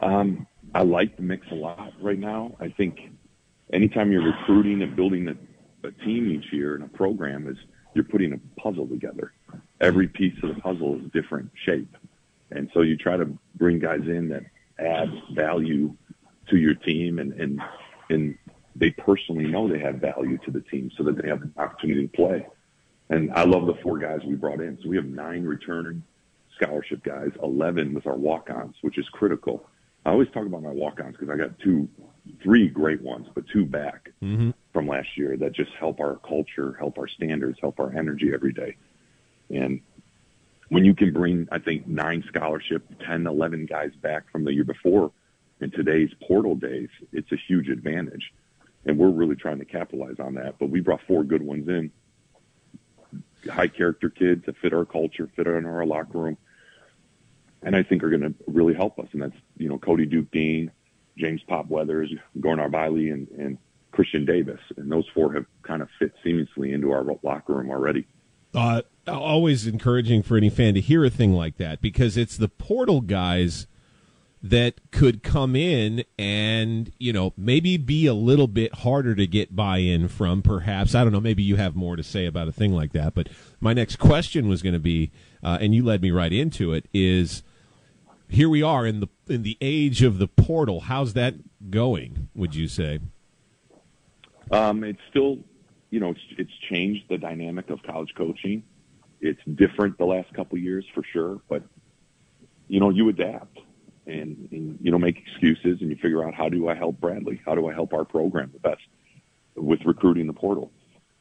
Um, 0.00 0.46
I 0.74 0.82
like 0.82 1.16
the 1.16 1.22
mix 1.22 1.46
a 1.50 1.54
lot 1.54 1.92
right 2.00 2.18
now. 2.18 2.56
I 2.60 2.68
think 2.68 3.10
anytime 3.72 4.12
you're 4.12 4.22
recruiting 4.24 4.82
and 4.82 4.94
building 4.96 5.28
a, 5.28 5.86
a 5.86 5.92
team 6.04 6.30
each 6.30 6.52
year 6.52 6.74
and 6.74 6.84
a 6.84 6.88
program 6.88 7.48
is 7.48 7.56
you're 7.94 8.04
putting 8.04 8.32
a 8.32 8.60
puzzle 8.60 8.86
together. 8.86 9.32
Every 9.80 10.08
piece 10.08 10.34
of 10.42 10.54
the 10.54 10.60
puzzle 10.60 10.96
is 10.96 11.06
a 11.06 11.08
different 11.08 11.50
shape. 11.64 11.96
And 12.50 12.70
so 12.72 12.82
you 12.82 12.96
try 12.96 13.16
to 13.16 13.26
bring 13.56 13.78
guys 13.78 14.00
in 14.06 14.28
that 14.28 14.44
add 14.78 15.10
value 15.32 15.94
to 16.48 16.56
your 16.56 16.74
team 16.74 17.18
and, 17.18 17.32
and, 17.34 17.60
and 18.08 18.38
they 18.76 18.90
personally 18.90 19.46
know 19.46 19.68
they 19.68 19.78
have 19.78 19.96
value 19.96 20.38
to 20.38 20.50
the 20.50 20.60
team 20.60 20.90
so 20.96 21.04
that 21.04 21.20
they 21.20 21.28
have 21.28 21.42
an 21.42 21.52
opportunity 21.56 22.06
to 22.06 22.16
play. 22.16 22.46
And 23.10 23.32
I 23.32 23.44
love 23.44 23.66
the 23.66 23.74
four 23.82 23.98
guys 23.98 24.20
we 24.26 24.34
brought 24.34 24.60
in. 24.60 24.78
So 24.82 24.88
we 24.88 24.96
have 24.96 25.04
nine 25.04 25.44
returning 25.44 26.02
scholarship 26.56 27.02
guys, 27.02 27.30
11 27.42 27.94
with 27.94 28.06
our 28.06 28.16
walk-ons, 28.16 28.76
which 28.80 28.98
is 28.98 29.08
critical. 29.10 29.68
I 30.04 30.10
always 30.10 30.28
talk 30.28 30.46
about 30.46 30.62
my 30.62 30.70
walk-ons 30.70 31.16
because 31.16 31.28
I 31.28 31.36
got 31.36 31.58
two, 31.58 31.88
three 32.42 32.68
great 32.68 33.02
ones, 33.02 33.26
but 33.34 33.44
two 33.52 33.64
back 33.64 34.10
mm-hmm. 34.22 34.50
from 34.72 34.86
last 34.86 35.16
year 35.16 35.36
that 35.36 35.52
just 35.52 35.70
help 35.78 36.00
our 36.00 36.16
culture, 36.26 36.74
help 36.78 36.98
our 36.98 37.08
standards, 37.08 37.58
help 37.60 37.78
our 37.78 37.92
energy 37.96 38.32
every 38.32 38.52
day. 38.52 38.76
And 39.50 39.80
when 40.70 40.84
you 40.84 40.94
can 40.94 41.12
bring, 41.12 41.48
I 41.52 41.58
think, 41.58 41.86
nine 41.86 42.24
scholarship, 42.28 42.82
10, 43.06 43.26
11 43.26 43.66
guys 43.66 43.92
back 44.00 44.30
from 44.32 44.44
the 44.44 44.52
year 44.52 44.64
before 44.64 45.12
in 45.60 45.70
today's 45.70 46.10
portal 46.26 46.54
days, 46.54 46.88
it's 47.12 47.30
a 47.30 47.36
huge 47.36 47.68
advantage. 47.68 48.32
And 48.84 48.98
we're 48.98 49.10
really 49.10 49.36
trying 49.36 49.58
to 49.60 49.64
capitalize 49.64 50.18
on 50.18 50.34
that. 50.34 50.58
But 50.58 50.70
we 50.70 50.80
brought 50.80 51.00
four 51.06 51.22
good 51.24 51.42
ones 51.42 51.68
in, 51.68 51.90
high 53.50 53.68
character 53.68 54.10
kids 54.10 54.46
that 54.46 54.56
fit 54.58 54.72
our 54.72 54.84
culture, 54.84 55.30
fit 55.36 55.46
in 55.46 55.66
our 55.66 55.86
locker 55.86 56.18
room 56.18 56.36
and 57.62 57.76
I 57.76 57.82
think 57.82 58.02
are 58.02 58.10
going 58.10 58.22
to 58.22 58.34
really 58.46 58.74
help 58.74 58.98
us. 58.98 59.06
And 59.12 59.22
that's, 59.22 59.36
you 59.56 59.68
know, 59.68 59.78
Cody 59.78 60.06
Duke 60.06 60.30
Deen, 60.30 60.70
James 61.16 61.40
Pop 61.46 61.68
Weathers, 61.68 62.12
Gornar 62.38 62.70
Biley, 62.70 63.12
and, 63.12 63.28
and 63.38 63.58
Christian 63.92 64.24
Davis. 64.24 64.60
And 64.76 64.90
those 64.90 65.06
four 65.14 65.32
have 65.34 65.46
kind 65.62 65.82
of 65.82 65.88
fit 65.98 66.12
seamlessly 66.24 66.72
into 66.72 66.90
our 66.90 67.04
locker 67.22 67.54
room 67.54 67.70
already. 67.70 68.06
Uh, 68.54 68.82
always 69.06 69.66
encouraging 69.66 70.22
for 70.22 70.36
any 70.36 70.50
fan 70.50 70.74
to 70.74 70.80
hear 70.80 71.04
a 71.04 71.10
thing 71.10 71.32
like 71.32 71.56
that 71.56 71.80
because 71.80 72.16
it's 72.16 72.36
the 72.36 72.48
portal 72.48 73.00
guys 73.00 73.66
that 74.44 74.74
could 74.90 75.22
come 75.22 75.54
in 75.54 76.04
and 76.18 76.92
you 76.98 77.12
know 77.12 77.32
maybe 77.36 77.76
be 77.76 78.06
a 78.06 78.14
little 78.14 78.48
bit 78.48 78.74
harder 78.76 79.14
to 79.14 79.26
get 79.26 79.54
buy-in 79.54 80.08
from 80.08 80.42
perhaps 80.42 80.96
i 80.96 81.04
don't 81.04 81.12
know 81.12 81.20
maybe 81.20 81.44
you 81.44 81.54
have 81.54 81.76
more 81.76 81.94
to 81.94 82.02
say 82.02 82.26
about 82.26 82.48
a 82.48 82.52
thing 82.52 82.72
like 82.72 82.92
that 82.92 83.14
but 83.14 83.28
my 83.60 83.72
next 83.72 83.96
question 84.00 84.48
was 84.48 84.60
going 84.60 84.72
to 84.72 84.80
be 84.80 85.12
uh, 85.44 85.58
and 85.60 85.76
you 85.76 85.84
led 85.84 86.02
me 86.02 86.10
right 86.10 86.32
into 86.32 86.72
it 86.72 86.88
is 86.92 87.44
here 88.32 88.48
we 88.48 88.62
are 88.62 88.86
in 88.86 89.00
the 89.00 89.08
in 89.28 89.42
the 89.42 89.58
age 89.60 90.02
of 90.02 90.18
the 90.18 90.26
portal. 90.26 90.80
How's 90.80 91.12
that 91.12 91.34
going? 91.70 92.28
Would 92.34 92.54
you 92.54 92.66
say? 92.66 92.98
Um, 94.50 94.82
it's 94.84 95.00
still, 95.10 95.38
you 95.90 96.00
know, 96.00 96.10
it's 96.10 96.20
it's 96.38 96.52
changed 96.70 97.04
the 97.08 97.18
dynamic 97.18 97.70
of 97.70 97.82
college 97.82 98.12
coaching. 98.16 98.64
It's 99.20 99.40
different 99.54 99.98
the 99.98 100.06
last 100.06 100.32
couple 100.32 100.58
years 100.58 100.84
for 100.94 101.02
sure, 101.12 101.40
but 101.48 101.62
you 102.68 102.80
know, 102.80 102.90
you 102.90 103.08
adapt 103.10 103.58
and, 104.06 104.48
and 104.50 104.78
you 104.80 104.90
know 104.90 104.98
make 104.98 105.18
excuses 105.18 105.80
and 105.80 105.90
you 105.90 105.96
figure 105.96 106.26
out 106.26 106.34
how 106.34 106.48
do 106.48 106.68
I 106.68 106.74
help 106.74 107.00
Bradley? 107.00 107.40
How 107.44 107.54
do 107.54 107.68
I 107.68 107.72
help 107.72 107.92
our 107.92 108.04
program 108.04 108.50
the 108.52 108.60
best 108.60 108.82
with 109.54 109.80
recruiting 109.84 110.26
the 110.26 110.32
portal? 110.32 110.70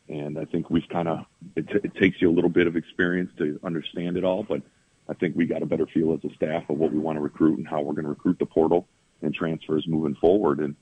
And 0.09 0.37
I 0.37 0.45
think 0.45 0.69
we've 0.69 0.87
kind 0.89 1.07
of 1.07 1.25
it, 1.55 1.67
t- 1.67 1.79
it 1.83 1.95
takes 1.95 2.21
you 2.21 2.29
a 2.29 2.33
little 2.33 2.49
bit 2.49 2.67
of 2.67 2.75
experience 2.75 3.31
to 3.37 3.59
understand 3.63 4.17
it 4.17 4.23
all, 4.23 4.43
but 4.43 4.61
I 5.07 5.13
think 5.13 5.35
we 5.35 5.45
got 5.45 5.61
a 5.61 5.65
better 5.65 5.85
feel 5.85 6.13
as 6.13 6.23
a 6.29 6.33
staff 6.35 6.69
of 6.69 6.77
what 6.77 6.91
we 6.91 6.99
want 6.99 7.17
to 7.17 7.21
recruit 7.21 7.57
and 7.57 7.67
how 7.67 7.81
we're 7.81 7.93
going 7.93 8.05
to 8.05 8.09
recruit 8.09 8.39
the 8.39 8.45
portal 8.45 8.87
and 9.21 9.33
transfers 9.33 9.85
moving 9.87 10.15
forward. 10.15 10.59
And 10.59 10.75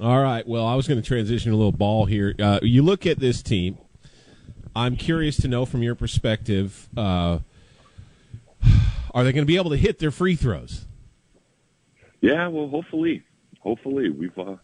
all 0.00 0.22
right, 0.22 0.46
well, 0.46 0.66
I 0.66 0.74
was 0.74 0.86
going 0.86 1.00
to 1.00 1.06
transition 1.06 1.52
a 1.52 1.56
little 1.56 1.72
ball 1.72 2.06
here. 2.06 2.34
Uh, 2.38 2.60
you 2.62 2.82
look 2.82 3.06
at 3.06 3.18
this 3.18 3.42
team. 3.42 3.78
I'm 4.76 4.96
curious 4.96 5.36
to 5.38 5.48
know 5.48 5.64
from 5.64 5.82
your 5.82 5.94
perspective. 5.94 6.88
Uh, 6.96 7.38
are 9.14 9.24
they 9.24 9.32
going 9.32 9.44
to 9.44 9.46
be 9.46 9.56
able 9.56 9.70
to 9.70 9.76
hit 9.76 9.98
their 9.98 10.10
free 10.10 10.36
throws? 10.36 10.86
Yeah, 12.20 12.48
well, 12.48 12.68
hopefully, 12.68 13.22
hopefully 13.60 14.10
we've 14.10 14.38
uh, 14.38 14.56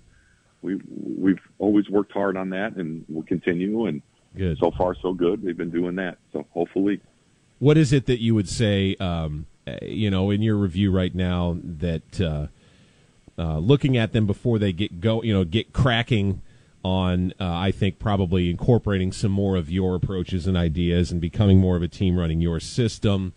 we 0.62 0.81
we've 0.88 1.40
always 1.59 1.88
worked 1.88 2.12
hard 2.12 2.37
on 2.37 2.51
that, 2.51 2.77
and 2.77 3.05
we'll 3.09 3.25
continue. 3.25 3.87
And 3.87 4.03
good. 4.37 4.59
so 4.59 4.71
far, 4.71 4.97
so 5.01 5.12
good. 5.12 5.43
We've 5.43 5.57
been 5.57 5.71
doing 5.71 5.97
that, 5.97 6.19
so 6.33 6.47
hopefully 6.51 7.01
what 7.59 7.79
is 7.79 7.93
it 7.93 8.07
that 8.07 8.21
you 8.21 8.35
would 8.35 8.49
say, 8.49 8.95
um, 8.97 9.47
you 9.81 10.11
know, 10.11 10.31
in 10.31 10.43
your 10.43 10.57
review 10.57 10.90
right 10.90 11.14
now 11.14 11.57
that 11.62 12.21
uh, 12.21 12.47
uh, 13.38 13.59
looking 13.59 13.97
at 13.97 14.12
them 14.12 14.27
before 14.27 14.59
they 14.59 14.73
get 14.73 15.01
go, 15.01 15.23
you 15.23 15.33
know, 15.33 15.45
get 15.45 15.73
cracking 15.73 16.43
on, 16.85 17.33
uh, 17.40 17.45
I 17.51 17.71
think 17.71 17.99
probably 17.99 18.51
incorporating 18.51 19.12
some 19.12 19.33
more 19.33 19.57
of 19.57 19.71
your 19.71 19.95
approaches 19.95 20.47
and 20.47 20.57
ideas 20.57 21.11
and 21.11 21.21
becoming 21.21 21.59
more 21.59 21.77
of 21.77 21.83
a 21.83 21.88
team 21.88 22.19
running 22.19 22.43
your 22.43 22.61
system. 22.61 23.33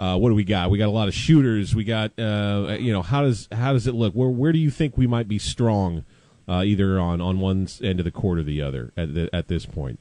Uh, 0.00 0.16
what 0.16 0.30
do 0.30 0.34
we 0.34 0.44
got? 0.44 0.70
We 0.70 0.78
got 0.78 0.88
a 0.88 0.90
lot 0.90 1.08
of 1.08 1.14
shooters. 1.14 1.74
We 1.74 1.84
got, 1.84 2.18
uh, 2.18 2.78
you 2.80 2.90
know, 2.90 3.02
how 3.02 3.20
does 3.20 3.48
how 3.52 3.74
does 3.74 3.86
it 3.86 3.94
look? 3.94 4.14
Where 4.14 4.30
where 4.30 4.50
do 4.50 4.58
you 4.58 4.70
think 4.70 4.96
we 4.96 5.06
might 5.06 5.28
be 5.28 5.38
strong, 5.38 6.06
uh, 6.48 6.62
either 6.64 6.98
on 6.98 7.20
on 7.20 7.38
one 7.38 7.68
end 7.82 8.00
of 8.00 8.04
the 8.04 8.10
court 8.10 8.38
or 8.38 8.42
the 8.42 8.62
other 8.62 8.94
at 8.96 9.12
the, 9.12 9.28
at 9.34 9.48
this 9.48 9.66
point? 9.66 10.00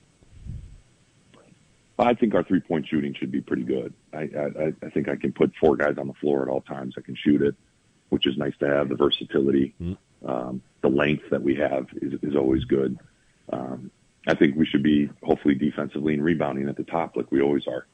I 1.99 2.13
think 2.13 2.33
our 2.33 2.43
three 2.43 2.61
point 2.61 2.87
shooting 2.87 3.13
should 3.13 3.29
be 3.29 3.41
pretty 3.41 3.63
good. 3.63 3.93
I, 4.13 4.19
I, 4.19 4.73
I 4.85 4.89
think 4.89 5.09
I 5.09 5.17
can 5.17 5.33
put 5.33 5.51
four 5.59 5.75
guys 5.75 5.97
on 5.97 6.07
the 6.07 6.13
floor 6.13 6.43
at 6.43 6.47
all 6.47 6.61
times. 6.61 6.95
I 6.97 7.01
can 7.01 7.15
shoot 7.15 7.41
it, 7.41 7.55
which 8.07 8.25
is 8.25 8.37
nice 8.37 8.53
to 8.61 8.67
have. 8.67 8.87
The 8.87 8.95
versatility, 8.95 9.75
mm-hmm. 9.81 10.29
um, 10.29 10.61
the 10.81 10.87
length 10.87 11.29
that 11.31 11.43
we 11.43 11.55
have 11.55 11.87
is, 12.01 12.13
is 12.23 12.37
always 12.37 12.63
good. 12.63 12.97
Um, 13.51 13.91
I 14.27 14.35
think 14.35 14.55
we 14.55 14.65
should 14.65 14.83
be 14.83 15.09
hopefully 15.23 15.55
defensively 15.55 16.13
and 16.13 16.23
rebounding 16.23 16.69
at 16.69 16.77
the 16.77 16.83
top 16.83 17.17
like 17.17 17.31
we 17.31 17.41
always 17.41 17.67
are, 17.67 17.85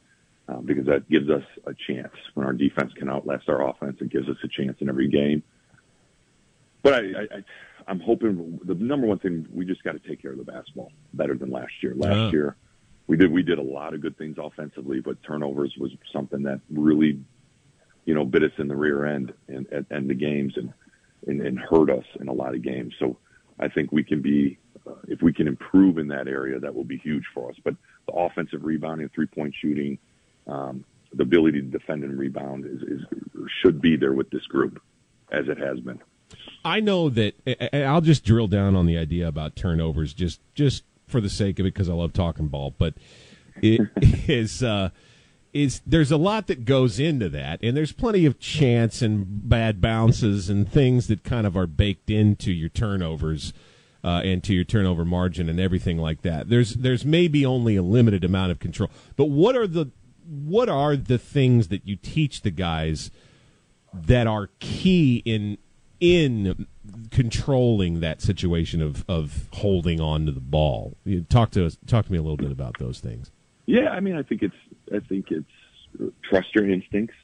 um, 0.48 0.66
because 0.66 0.86
that 0.86 1.10
gives 1.10 1.30
us 1.30 1.44
a 1.66 1.74
chance 1.88 2.14
when 2.34 2.46
our 2.46 2.54
defense 2.54 2.94
can 2.94 3.10
outlast 3.10 3.50
our 3.50 3.68
offense. 3.68 3.98
It 4.02 4.10
gives 4.10 4.30
us 4.30 4.38
a 4.44 4.48
chance 4.48 4.78
in 4.80 4.90
every 4.90 5.08
game. 5.08 5.44
But 6.84 6.94
I, 6.94 6.98
I, 6.98 7.22
I 7.22 7.44
I'm 7.88 8.00
hoping 8.00 8.60
the 8.64 8.76
number 8.76 9.08
one 9.08 9.20
thing 9.20 9.48
we 9.54 9.66
just 9.66 9.84
got 9.84 9.94
to 9.94 10.00
take 10.00 10.22
care 10.22 10.32
of 10.32 10.38
the 10.38 10.44
basketball 10.44 10.92
better 11.14 11.36
than 11.36 11.52
last 11.52 11.72
year. 11.82 11.94
Last 11.96 12.12
uh-huh. 12.12 12.32
year 12.32 12.56
we 13.08 13.18
did 13.18 13.32
we 13.32 13.44
did 13.44 13.60
a 13.60 13.64
lot 13.64 13.94
of 13.94 14.02
good 14.02 14.18
things 14.18 14.38
offensively, 14.40 15.00
but 15.00 15.22
turnovers 15.24 15.76
was 15.80 15.92
something 16.12 16.44
that 16.44 16.62
really, 16.70 17.20
you 18.06 18.14
know, 18.14 18.26
bit 18.26 18.44
us 18.44 18.52
in 18.58 18.68
the 18.68 18.76
rear 18.76 19.06
end 19.06 19.34
and 19.48 19.68
and, 19.68 19.86
and 19.90 20.10
the 20.10 20.14
games 20.14 20.54
and, 20.58 20.74
and 21.28 21.42
and 21.42 21.60
hurt 21.60 21.90
us 21.90 22.06
in 22.20 22.28
a 22.28 22.34
lot 22.34 22.56
of 22.56 22.62
games. 22.62 22.94
So 23.00 23.18
I 23.60 23.68
think 23.68 23.92
we 23.92 24.04
can 24.04 24.22
be 24.22 24.58
uh, 24.88 24.94
if 25.08 25.22
we 25.22 25.34
can 25.34 25.48
improve 25.48 25.98
in 25.98 26.08
that 26.08 26.28
area, 26.28 26.60
that 26.60 26.74
will 26.74 26.84
be 26.84 26.98
huge 26.98 27.26
for 27.34 27.50
us. 27.50 27.56
But 27.64 27.76
the 28.08 28.14
offensive 28.14 28.64
rebounding, 28.64 29.10
three 29.10 29.28
point 29.28 29.54
shooting, 29.60 30.00
um, 30.48 30.86
the 31.14 31.24
ability 31.24 31.62
to 31.62 31.68
defend 31.68 32.04
and 32.04 32.18
rebound 32.18 32.66
is, 32.66 32.82
is 32.84 33.02
should 33.62 33.82
be 33.82 33.96
there 33.96 34.14
with 34.14 34.30
this 34.30 34.46
group, 34.48 34.82
as 35.32 35.48
it 35.48 35.58
has 35.58 35.80
been. 35.80 36.00
I 36.64 36.80
know 36.80 37.10
that 37.10 37.36
I'll 37.74 38.02
just 38.02 38.24
drill 38.26 38.48
down 38.48 38.76
on 38.76 38.86
the 38.86 38.98
idea 38.98 39.28
about 39.28 39.56
turnovers, 39.56 40.14
just 40.14 40.42
just 40.56 40.84
for 41.08 41.22
the 41.22 41.30
sake 41.30 41.60
of 41.60 41.66
it 41.66 41.74
because 41.74 41.90
I 41.90 41.94
love 41.94 42.14
talking 42.14 42.48
ball, 42.48 42.74
but 42.78 42.96
it 43.62 43.82
is 44.28 44.64
uh, 44.64 44.90
is 45.54 45.82
there's 45.86 46.12
a 46.12 46.18
lot 46.18 46.48
that 46.48 46.66
goes 46.66 47.00
into 47.00 47.30
that, 47.30 47.60
and 47.62 47.78
there's 47.78 47.92
plenty 47.92 48.26
of 48.26 48.40
chance 48.40 49.02
and 49.02 49.48
bad 49.48 49.80
bounces 49.80 50.50
and 50.50 50.70
things 50.70 51.08
that 51.08 51.24
kind 51.24 51.46
of 51.46 51.56
are 51.56 51.68
baked 51.68 52.10
into 52.10 52.52
your 52.52 52.70
turnovers. 52.70 53.54
Uh, 54.04 54.22
and 54.24 54.44
to 54.44 54.54
your 54.54 54.64
turnover 54.64 55.04
margin 55.04 55.50
and 55.50 55.60
everything 55.60 55.98
like 55.98 56.22
that. 56.22 56.48
There's 56.48 56.76
there's 56.76 57.04
maybe 57.04 57.44
only 57.44 57.76
a 57.76 57.82
limited 57.82 58.24
amount 58.24 58.52
of 58.52 58.60
control. 58.60 58.92
But 59.16 59.32
what 59.32 59.56
are 59.56 59.66
the 59.66 59.90
what 60.28 60.70
are 60.70 60.96
the 60.96 61.18
things 61.18 61.68
that 61.70 61.88
you 61.88 61.96
teach 61.96 62.42
the 62.42 62.52
guys 62.52 63.12
that 63.94 64.28
are 64.28 64.50
key 64.60 65.22
in 65.26 65.58
in 66.00 66.68
controlling 67.12 68.02
that 68.02 68.22
situation 68.22 68.82
of, 68.82 69.06
of 69.08 69.48
holding 69.54 70.02
on 70.02 70.26
to 70.26 70.32
the 70.32 70.42
ball. 70.42 70.98
You 71.06 71.22
talk 71.22 71.52
to 71.52 71.66
us, 71.66 71.78
talk 71.88 72.06
to 72.06 72.12
me 72.12 72.18
a 72.18 72.22
little 72.22 72.38
bit 72.38 72.52
about 72.52 72.78
those 72.80 73.00
things. 73.00 73.32
Yeah, 73.66 73.90
I 73.90 74.00
mean, 74.00 74.16
I 74.16 74.24
think 74.24 74.44
it's 74.44 74.56
I 74.94 75.00
think 75.00 75.32
it's 75.32 76.12
trust 76.24 76.54
your 76.54 76.70
instincts. 76.70 77.16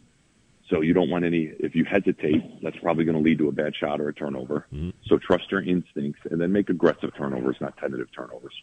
So 0.69 0.79
you 0.79 0.93
don't 0.93 1.09
want 1.09 1.25
any. 1.25 1.51
If 1.59 1.75
you 1.75 1.83
hesitate, 1.83 2.63
that's 2.63 2.77
probably 2.77 3.03
going 3.03 3.17
to 3.17 3.21
lead 3.21 3.39
to 3.39 3.49
a 3.49 3.51
bad 3.51 3.75
shot 3.75 3.99
or 3.99 4.07
a 4.07 4.13
turnover. 4.13 4.65
Mm-hmm. 4.73 4.91
So 5.05 5.17
trust 5.17 5.51
your 5.51 5.61
instincts, 5.61 6.21
and 6.31 6.39
then 6.39 6.51
make 6.51 6.69
aggressive 6.69 7.11
turnovers, 7.15 7.57
not 7.59 7.77
tentative 7.77 8.07
turnovers. 8.15 8.53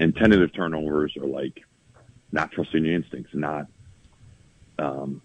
And 0.00 0.14
tentative 0.14 0.52
turnovers 0.52 1.16
are 1.16 1.26
like 1.26 1.62
not 2.32 2.52
trusting 2.52 2.84
your 2.84 2.94
instincts, 2.94 3.30
not 3.34 3.66
um, 4.78 5.22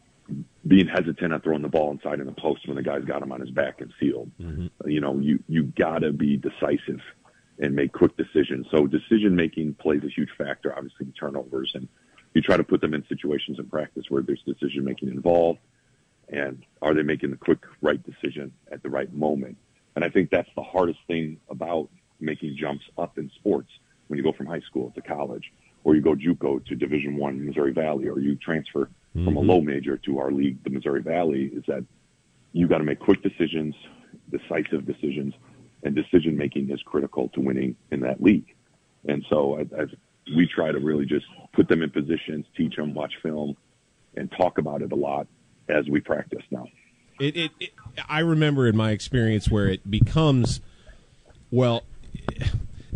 being 0.66 0.88
hesitant 0.88 1.34
at 1.34 1.44
throwing 1.44 1.62
the 1.62 1.68
ball 1.68 1.92
inside 1.92 2.20
in 2.20 2.26
the 2.26 2.32
post 2.32 2.68
when 2.68 2.76
the 2.76 2.84
guy's 2.84 3.04
got 3.04 3.22
him 3.22 3.32
on 3.32 3.42
his 3.42 3.52
back 3.52 3.82
and 3.82 3.94
sealed. 4.00 4.32
Mm-hmm. 4.40 4.90
You 4.90 5.02
know, 5.02 5.20
you 5.20 5.44
you 5.48 5.64
gotta 5.64 6.12
be 6.12 6.38
decisive 6.38 7.02
and 7.60 7.76
make 7.76 7.92
quick 7.92 8.16
decisions. 8.18 8.68
So 8.72 8.88
decision 8.88 9.36
making 9.36 9.76
plays 9.76 10.04
a 10.04 10.10
huge 10.10 10.30
factor, 10.38 10.76
obviously, 10.76 11.06
in 11.06 11.12
turnovers, 11.12 11.72
and 11.76 11.88
you 12.34 12.42
try 12.42 12.58
to 12.58 12.64
put 12.64 12.82
them 12.82 12.94
in 12.94 13.06
situations 13.08 13.60
in 13.60 13.68
practice 13.68 14.06
where 14.10 14.24
there's 14.24 14.42
decision 14.42 14.84
making 14.84 15.10
involved, 15.10 15.60
and 16.30 16.64
are 16.82 16.94
they 16.94 17.04
making 17.04 17.32
the 17.32 17.38
quick 17.38 17.60
right 17.82 18.02
decision 18.04 18.52
at 18.72 18.82
the 18.82 18.90
right 18.90 19.14
moment? 19.14 19.58
And 19.96 20.04
I 20.04 20.10
think 20.10 20.32
that's 20.32 20.50
the 20.56 20.64
hardest 20.64 21.00
thing 21.06 21.40
about 21.50 21.90
making 22.20 22.56
jumps 22.58 22.86
up 22.98 23.18
in 23.18 23.30
sports 23.36 23.70
when 24.08 24.18
you 24.18 24.24
go 24.24 24.32
from 24.32 24.48
high 24.48 24.62
school 24.62 24.92
to 24.96 25.02
college, 25.02 25.52
or 25.84 25.96
you 25.96 26.02
go 26.02 26.16
JUCO 26.16 26.66
to 26.66 26.76
Division 26.76 27.18
One 27.18 27.46
Missouri 27.46 27.74
Valley, 27.74 28.08
or 28.08 28.20
you 28.20 28.36
transfer 28.36 28.86
mm-hmm. 28.86 29.26
from 29.26 29.38
a 29.38 29.40
mm-hmm. 29.40 29.50
low 29.50 29.62
major 29.62 29.98
to 29.98 30.20
our 30.20 30.32
league, 30.32 30.64
the 30.64 30.70
Missouri 30.70 31.02
Valley, 31.02 31.52
is 31.54 31.64
that 31.68 31.84
you 32.54 32.68
got 32.68 32.78
to 32.78 32.84
make 32.84 33.00
quick 33.00 33.22
decisions, 33.22 33.76
decisive 34.30 34.86
decisions, 34.86 35.34
and 35.84 35.96
decision 35.96 36.38
making 36.38 36.70
is 36.70 36.82
critical 36.84 37.30
to 37.30 37.42
winning 37.42 37.76
in 37.92 38.00
that 38.02 38.22
league. 38.22 38.56
And 39.08 39.26
so 39.30 39.58
I, 39.58 39.62
I, 39.82 39.86
we 40.36 40.48
try 40.48 40.72
to 40.72 40.80
really 40.80 41.06
just 41.06 41.26
put 41.52 41.68
them 41.68 41.82
in 41.82 41.90
positions, 41.90 42.46
teach 42.56 42.76
them, 42.76 42.94
watch 42.94 43.14
film, 43.22 43.58
and 44.16 44.32
talk 44.32 44.58
about 44.58 44.82
it 44.82 44.92
a 44.92 44.96
lot 44.96 45.28
as 45.68 45.88
we 45.90 46.00
practice 46.00 46.44
now. 46.52 46.68
It, 47.20 47.36
it, 47.36 47.52
it 47.60 47.70
I 48.08 48.20
remember 48.20 48.68
in 48.68 48.78
my 48.78 48.92
experience 48.92 49.50
where 49.50 49.68
it 49.68 49.90
becomes, 49.90 50.62
well, 51.52 51.84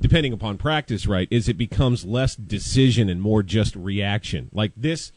depending 0.08 0.32
upon 0.32 0.58
practice, 0.58 1.06
right, 1.06 1.28
is 1.30 1.50
it 1.50 1.58
becomes 1.58 2.06
less 2.06 2.34
decision 2.34 3.10
and 3.10 3.22
more 3.22 3.44
just 3.44 3.76
reaction. 3.76 4.50
Like 4.54 4.72
this, 4.78 5.12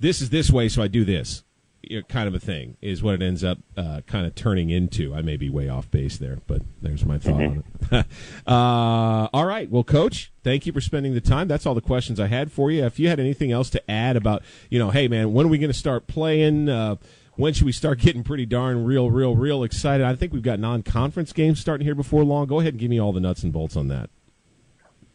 this 0.00 0.20
is 0.20 0.30
this 0.30 0.50
way, 0.50 0.68
so 0.68 0.82
I 0.82 0.88
do 0.88 1.04
this. 1.04 1.44
You 1.82 1.98
know, 1.98 2.02
kind 2.02 2.26
of 2.26 2.34
a 2.34 2.40
thing 2.40 2.76
is 2.82 3.00
what 3.00 3.14
it 3.14 3.22
ends 3.22 3.44
up 3.44 3.58
uh, 3.76 4.00
kind 4.08 4.26
of 4.26 4.34
turning 4.34 4.70
into. 4.70 5.14
I 5.14 5.22
may 5.22 5.36
be 5.36 5.48
way 5.48 5.68
off 5.68 5.88
base 5.92 6.18
there, 6.18 6.38
but 6.48 6.62
there's 6.82 7.04
my 7.04 7.18
thought 7.18 7.34
mm-hmm. 7.34 7.94
on 7.94 8.00
it. 8.00 8.06
uh, 8.46 9.28
all 9.32 9.46
right, 9.46 9.70
well, 9.70 9.84
Coach, 9.84 10.32
thank 10.42 10.66
you 10.66 10.72
for 10.72 10.80
spending 10.80 11.14
the 11.14 11.20
time. 11.20 11.46
That's 11.46 11.64
all 11.64 11.76
the 11.76 11.80
questions 11.80 12.18
I 12.18 12.26
had 12.26 12.50
for 12.50 12.72
you. 12.72 12.84
If 12.84 12.98
you 12.98 13.08
had 13.08 13.20
anything 13.20 13.52
else 13.52 13.70
to 13.70 13.90
add 13.90 14.16
about, 14.16 14.42
you 14.68 14.80
know, 14.80 14.90
hey 14.90 15.06
man, 15.06 15.32
when 15.32 15.46
are 15.46 15.48
we 15.48 15.58
going 15.58 15.72
to 15.72 15.78
start 15.78 16.08
playing? 16.08 16.68
Uh, 16.68 16.96
when 17.38 17.54
should 17.54 17.66
we 17.66 17.72
start 17.72 18.00
getting 18.00 18.24
pretty 18.24 18.44
darn 18.44 18.84
real, 18.84 19.10
real, 19.10 19.36
real 19.36 19.62
excited? 19.62 20.04
I 20.04 20.16
think 20.16 20.32
we've 20.32 20.42
got 20.42 20.58
non-conference 20.58 21.32
games 21.32 21.60
starting 21.60 21.84
here 21.86 21.94
before 21.94 22.24
long. 22.24 22.48
Go 22.48 22.58
ahead 22.58 22.74
and 22.74 22.80
give 22.80 22.90
me 22.90 23.00
all 23.00 23.12
the 23.12 23.20
nuts 23.20 23.44
and 23.44 23.52
bolts 23.52 23.76
on 23.76 23.86
that. 23.88 24.10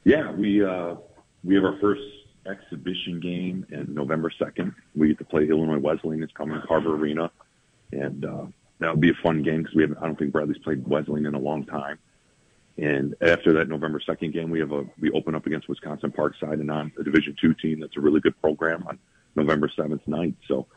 Yeah, 0.06 0.32
we 0.32 0.64
uh, 0.64 0.96
we 1.44 1.56
have 1.56 1.66
our 1.66 1.78
first 1.80 2.02
exhibition 2.46 3.20
game 3.20 3.66
in 3.70 3.94
November 3.94 4.32
2nd. 4.40 4.74
We 4.96 5.10
get 5.10 5.18
to 5.20 5.26
play 5.26 5.48
Illinois 5.48 5.80
Wesleyan. 5.80 6.24
It's 6.24 6.34
coming 6.34 6.60
to 6.60 6.66
Carver 6.66 6.96
Arena, 6.96 7.30
and 7.92 8.24
uh, 8.24 8.46
that'll 8.80 8.96
be 8.96 9.12
a 9.12 9.22
fun 9.22 9.44
game 9.44 9.64
because 9.64 9.76
we 9.76 9.82
haven't. 9.84 9.98
I 10.00 10.06
don't 10.06 10.18
think 10.18 10.32
Bradley's 10.32 10.58
played 10.60 10.88
Wesleyan 10.88 11.26
in 11.26 11.36
a 11.36 11.40
long 11.40 11.66
time. 11.66 12.00
And 12.78 13.16
after 13.22 13.54
that 13.54 13.68
November 13.68 14.00
2nd 14.00 14.34
game, 14.34 14.50
we 14.50 14.60
have 14.60 14.72
a 14.72 14.86
we 15.00 15.12
open 15.12 15.36
up 15.36 15.46
against 15.46 15.68
Wisconsin 15.68 16.12
Parkside 16.12 16.54
and 16.54 16.72
on 16.72 16.92
a 16.98 17.04
Division 17.04 17.36
two 17.40 17.54
team 17.54 17.82
that's 17.82 17.98
a 17.98 18.02
really 18.02 18.22
good 18.22 18.40
program 18.42 18.86
on 18.88 18.98
November 19.36 19.70
7th, 19.78 20.02
9th. 20.08 20.36
So, 20.48 20.68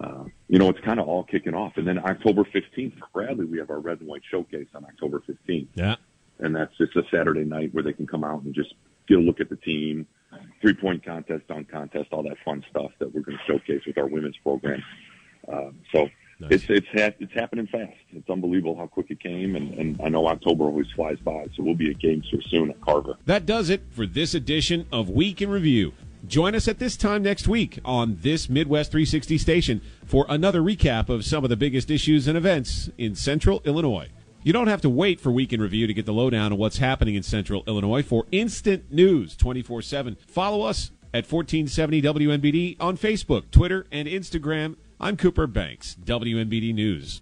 uh, 0.00 0.24
you 0.48 0.58
know, 0.58 0.68
it's 0.70 0.80
kind 0.80 0.98
of 0.98 1.08
all 1.08 1.24
kicking 1.24 1.54
off. 1.54 1.74
And 1.76 1.86
then 1.86 1.98
October 1.98 2.44
15th 2.44 2.98
for 2.98 3.06
Bradley, 3.12 3.44
we 3.44 3.58
have 3.58 3.70
our 3.70 3.80
Red 3.80 4.00
and 4.00 4.08
White 4.08 4.22
Showcase 4.30 4.68
on 4.74 4.84
October 4.84 5.22
15th. 5.28 5.68
Yeah. 5.74 5.96
And 6.38 6.56
that's 6.56 6.76
just 6.78 6.96
a 6.96 7.02
Saturday 7.10 7.44
night 7.44 7.74
where 7.74 7.84
they 7.84 7.92
can 7.92 8.06
come 8.06 8.24
out 8.24 8.42
and 8.42 8.54
just 8.54 8.74
get 9.06 9.18
a 9.18 9.20
look 9.20 9.40
at 9.40 9.50
the 9.50 9.56
team, 9.56 10.06
three 10.62 10.72
point 10.72 11.04
contest, 11.04 11.46
dunk 11.48 11.70
contest, 11.70 12.08
all 12.12 12.22
that 12.22 12.36
fun 12.44 12.64
stuff 12.70 12.92
that 12.98 13.14
we're 13.14 13.20
going 13.20 13.36
to 13.36 13.52
showcase 13.52 13.82
with 13.86 13.98
our 13.98 14.06
women's 14.06 14.38
program. 14.38 14.82
Uh, 15.46 15.70
so 15.92 16.08
nice. 16.38 16.50
it's 16.52 16.64
it's 16.68 16.86
ha- 16.94 17.16
it's 17.18 17.32
happening 17.34 17.66
fast. 17.66 17.92
It's 18.12 18.30
unbelievable 18.30 18.76
how 18.76 18.86
quick 18.86 19.10
it 19.10 19.20
came, 19.20 19.56
and, 19.56 19.74
and 19.74 20.00
I 20.02 20.08
know 20.08 20.26
October 20.28 20.64
always 20.64 20.86
flies 20.94 21.18
by. 21.18 21.46
So 21.56 21.62
we'll 21.62 21.74
be 21.74 21.90
at 21.90 21.98
games 21.98 22.26
here 22.30 22.40
soon 22.48 22.70
at 22.70 22.80
Carver. 22.80 23.16
That 23.26 23.44
does 23.44 23.68
it 23.68 23.82
for 23.90 24.06
this 24.06 24.34
edition 24.34 24.86
of 24.92 25.10
Week 25.10 25.42
in 25.42 25.50
Review. 25.50 25.92
Join 26.26 26.54
us 26.54 26.68
at 26.68 26.78
this 26.78 26.96
time 26.96 27.22
next 27.22 27.48
week 27.48 27.78
on 27.84 28.18
this 28.20 28.48
Midwest 28.48 28.90
360 28.90 29.38
station 29.38 29.80
for 30.04 30.26
another 30.28 30.60
recap 30.60 31.08
of 31.08 31.24
some 31.24 31.44
of 31.44 31.50
the 31.50 31.56
biggest 31.56 31.90
issues 31.90 32.28
and 32.28 32.36
events 32.36 32.90
in 32.98 33.14
Central 33.14 33.62
Illinois. 33.64 34.08
You 34.42 34.52
don't 34.52 34.68
have 34.68 34.82
to 34.82 34.90
wait 34.90 35.18
for 35.18 35.30
Week 35.30 35.52
in 35.52 35.60
Review 35.60 35.86
to 35.86 35.94
get 35.94 36.06
the 36.06 36.12
lowdown 36.12 36.52
on 36.52 36.58
what's 36.58 36.78
happening 36.78 37.14
in 37.14 37.22
Central 37.22 37.64
Illinois 37.66 38.02
for 38.02 38.26
instant 38.32 38.92
news 38.92 39.34
24 39.36 39.82
7. 39.82 40.16
Follow 40.26 40.62
us 40.62 40.90
at 41.12 41.30
1470 41.30 42.02
WMBD 42.02 42.76
on 42.80 42.96
Facebook, 42.96 43.50
Twitter, 43.50 43.86
and 43.90 44.06
Instagram. 44.06 44.76
I'm 45.00 45.16
Cooper 45.16 45.46
Banks, 45.46 45.96
WMBD 46.04 46.74
News. 46.74 47.18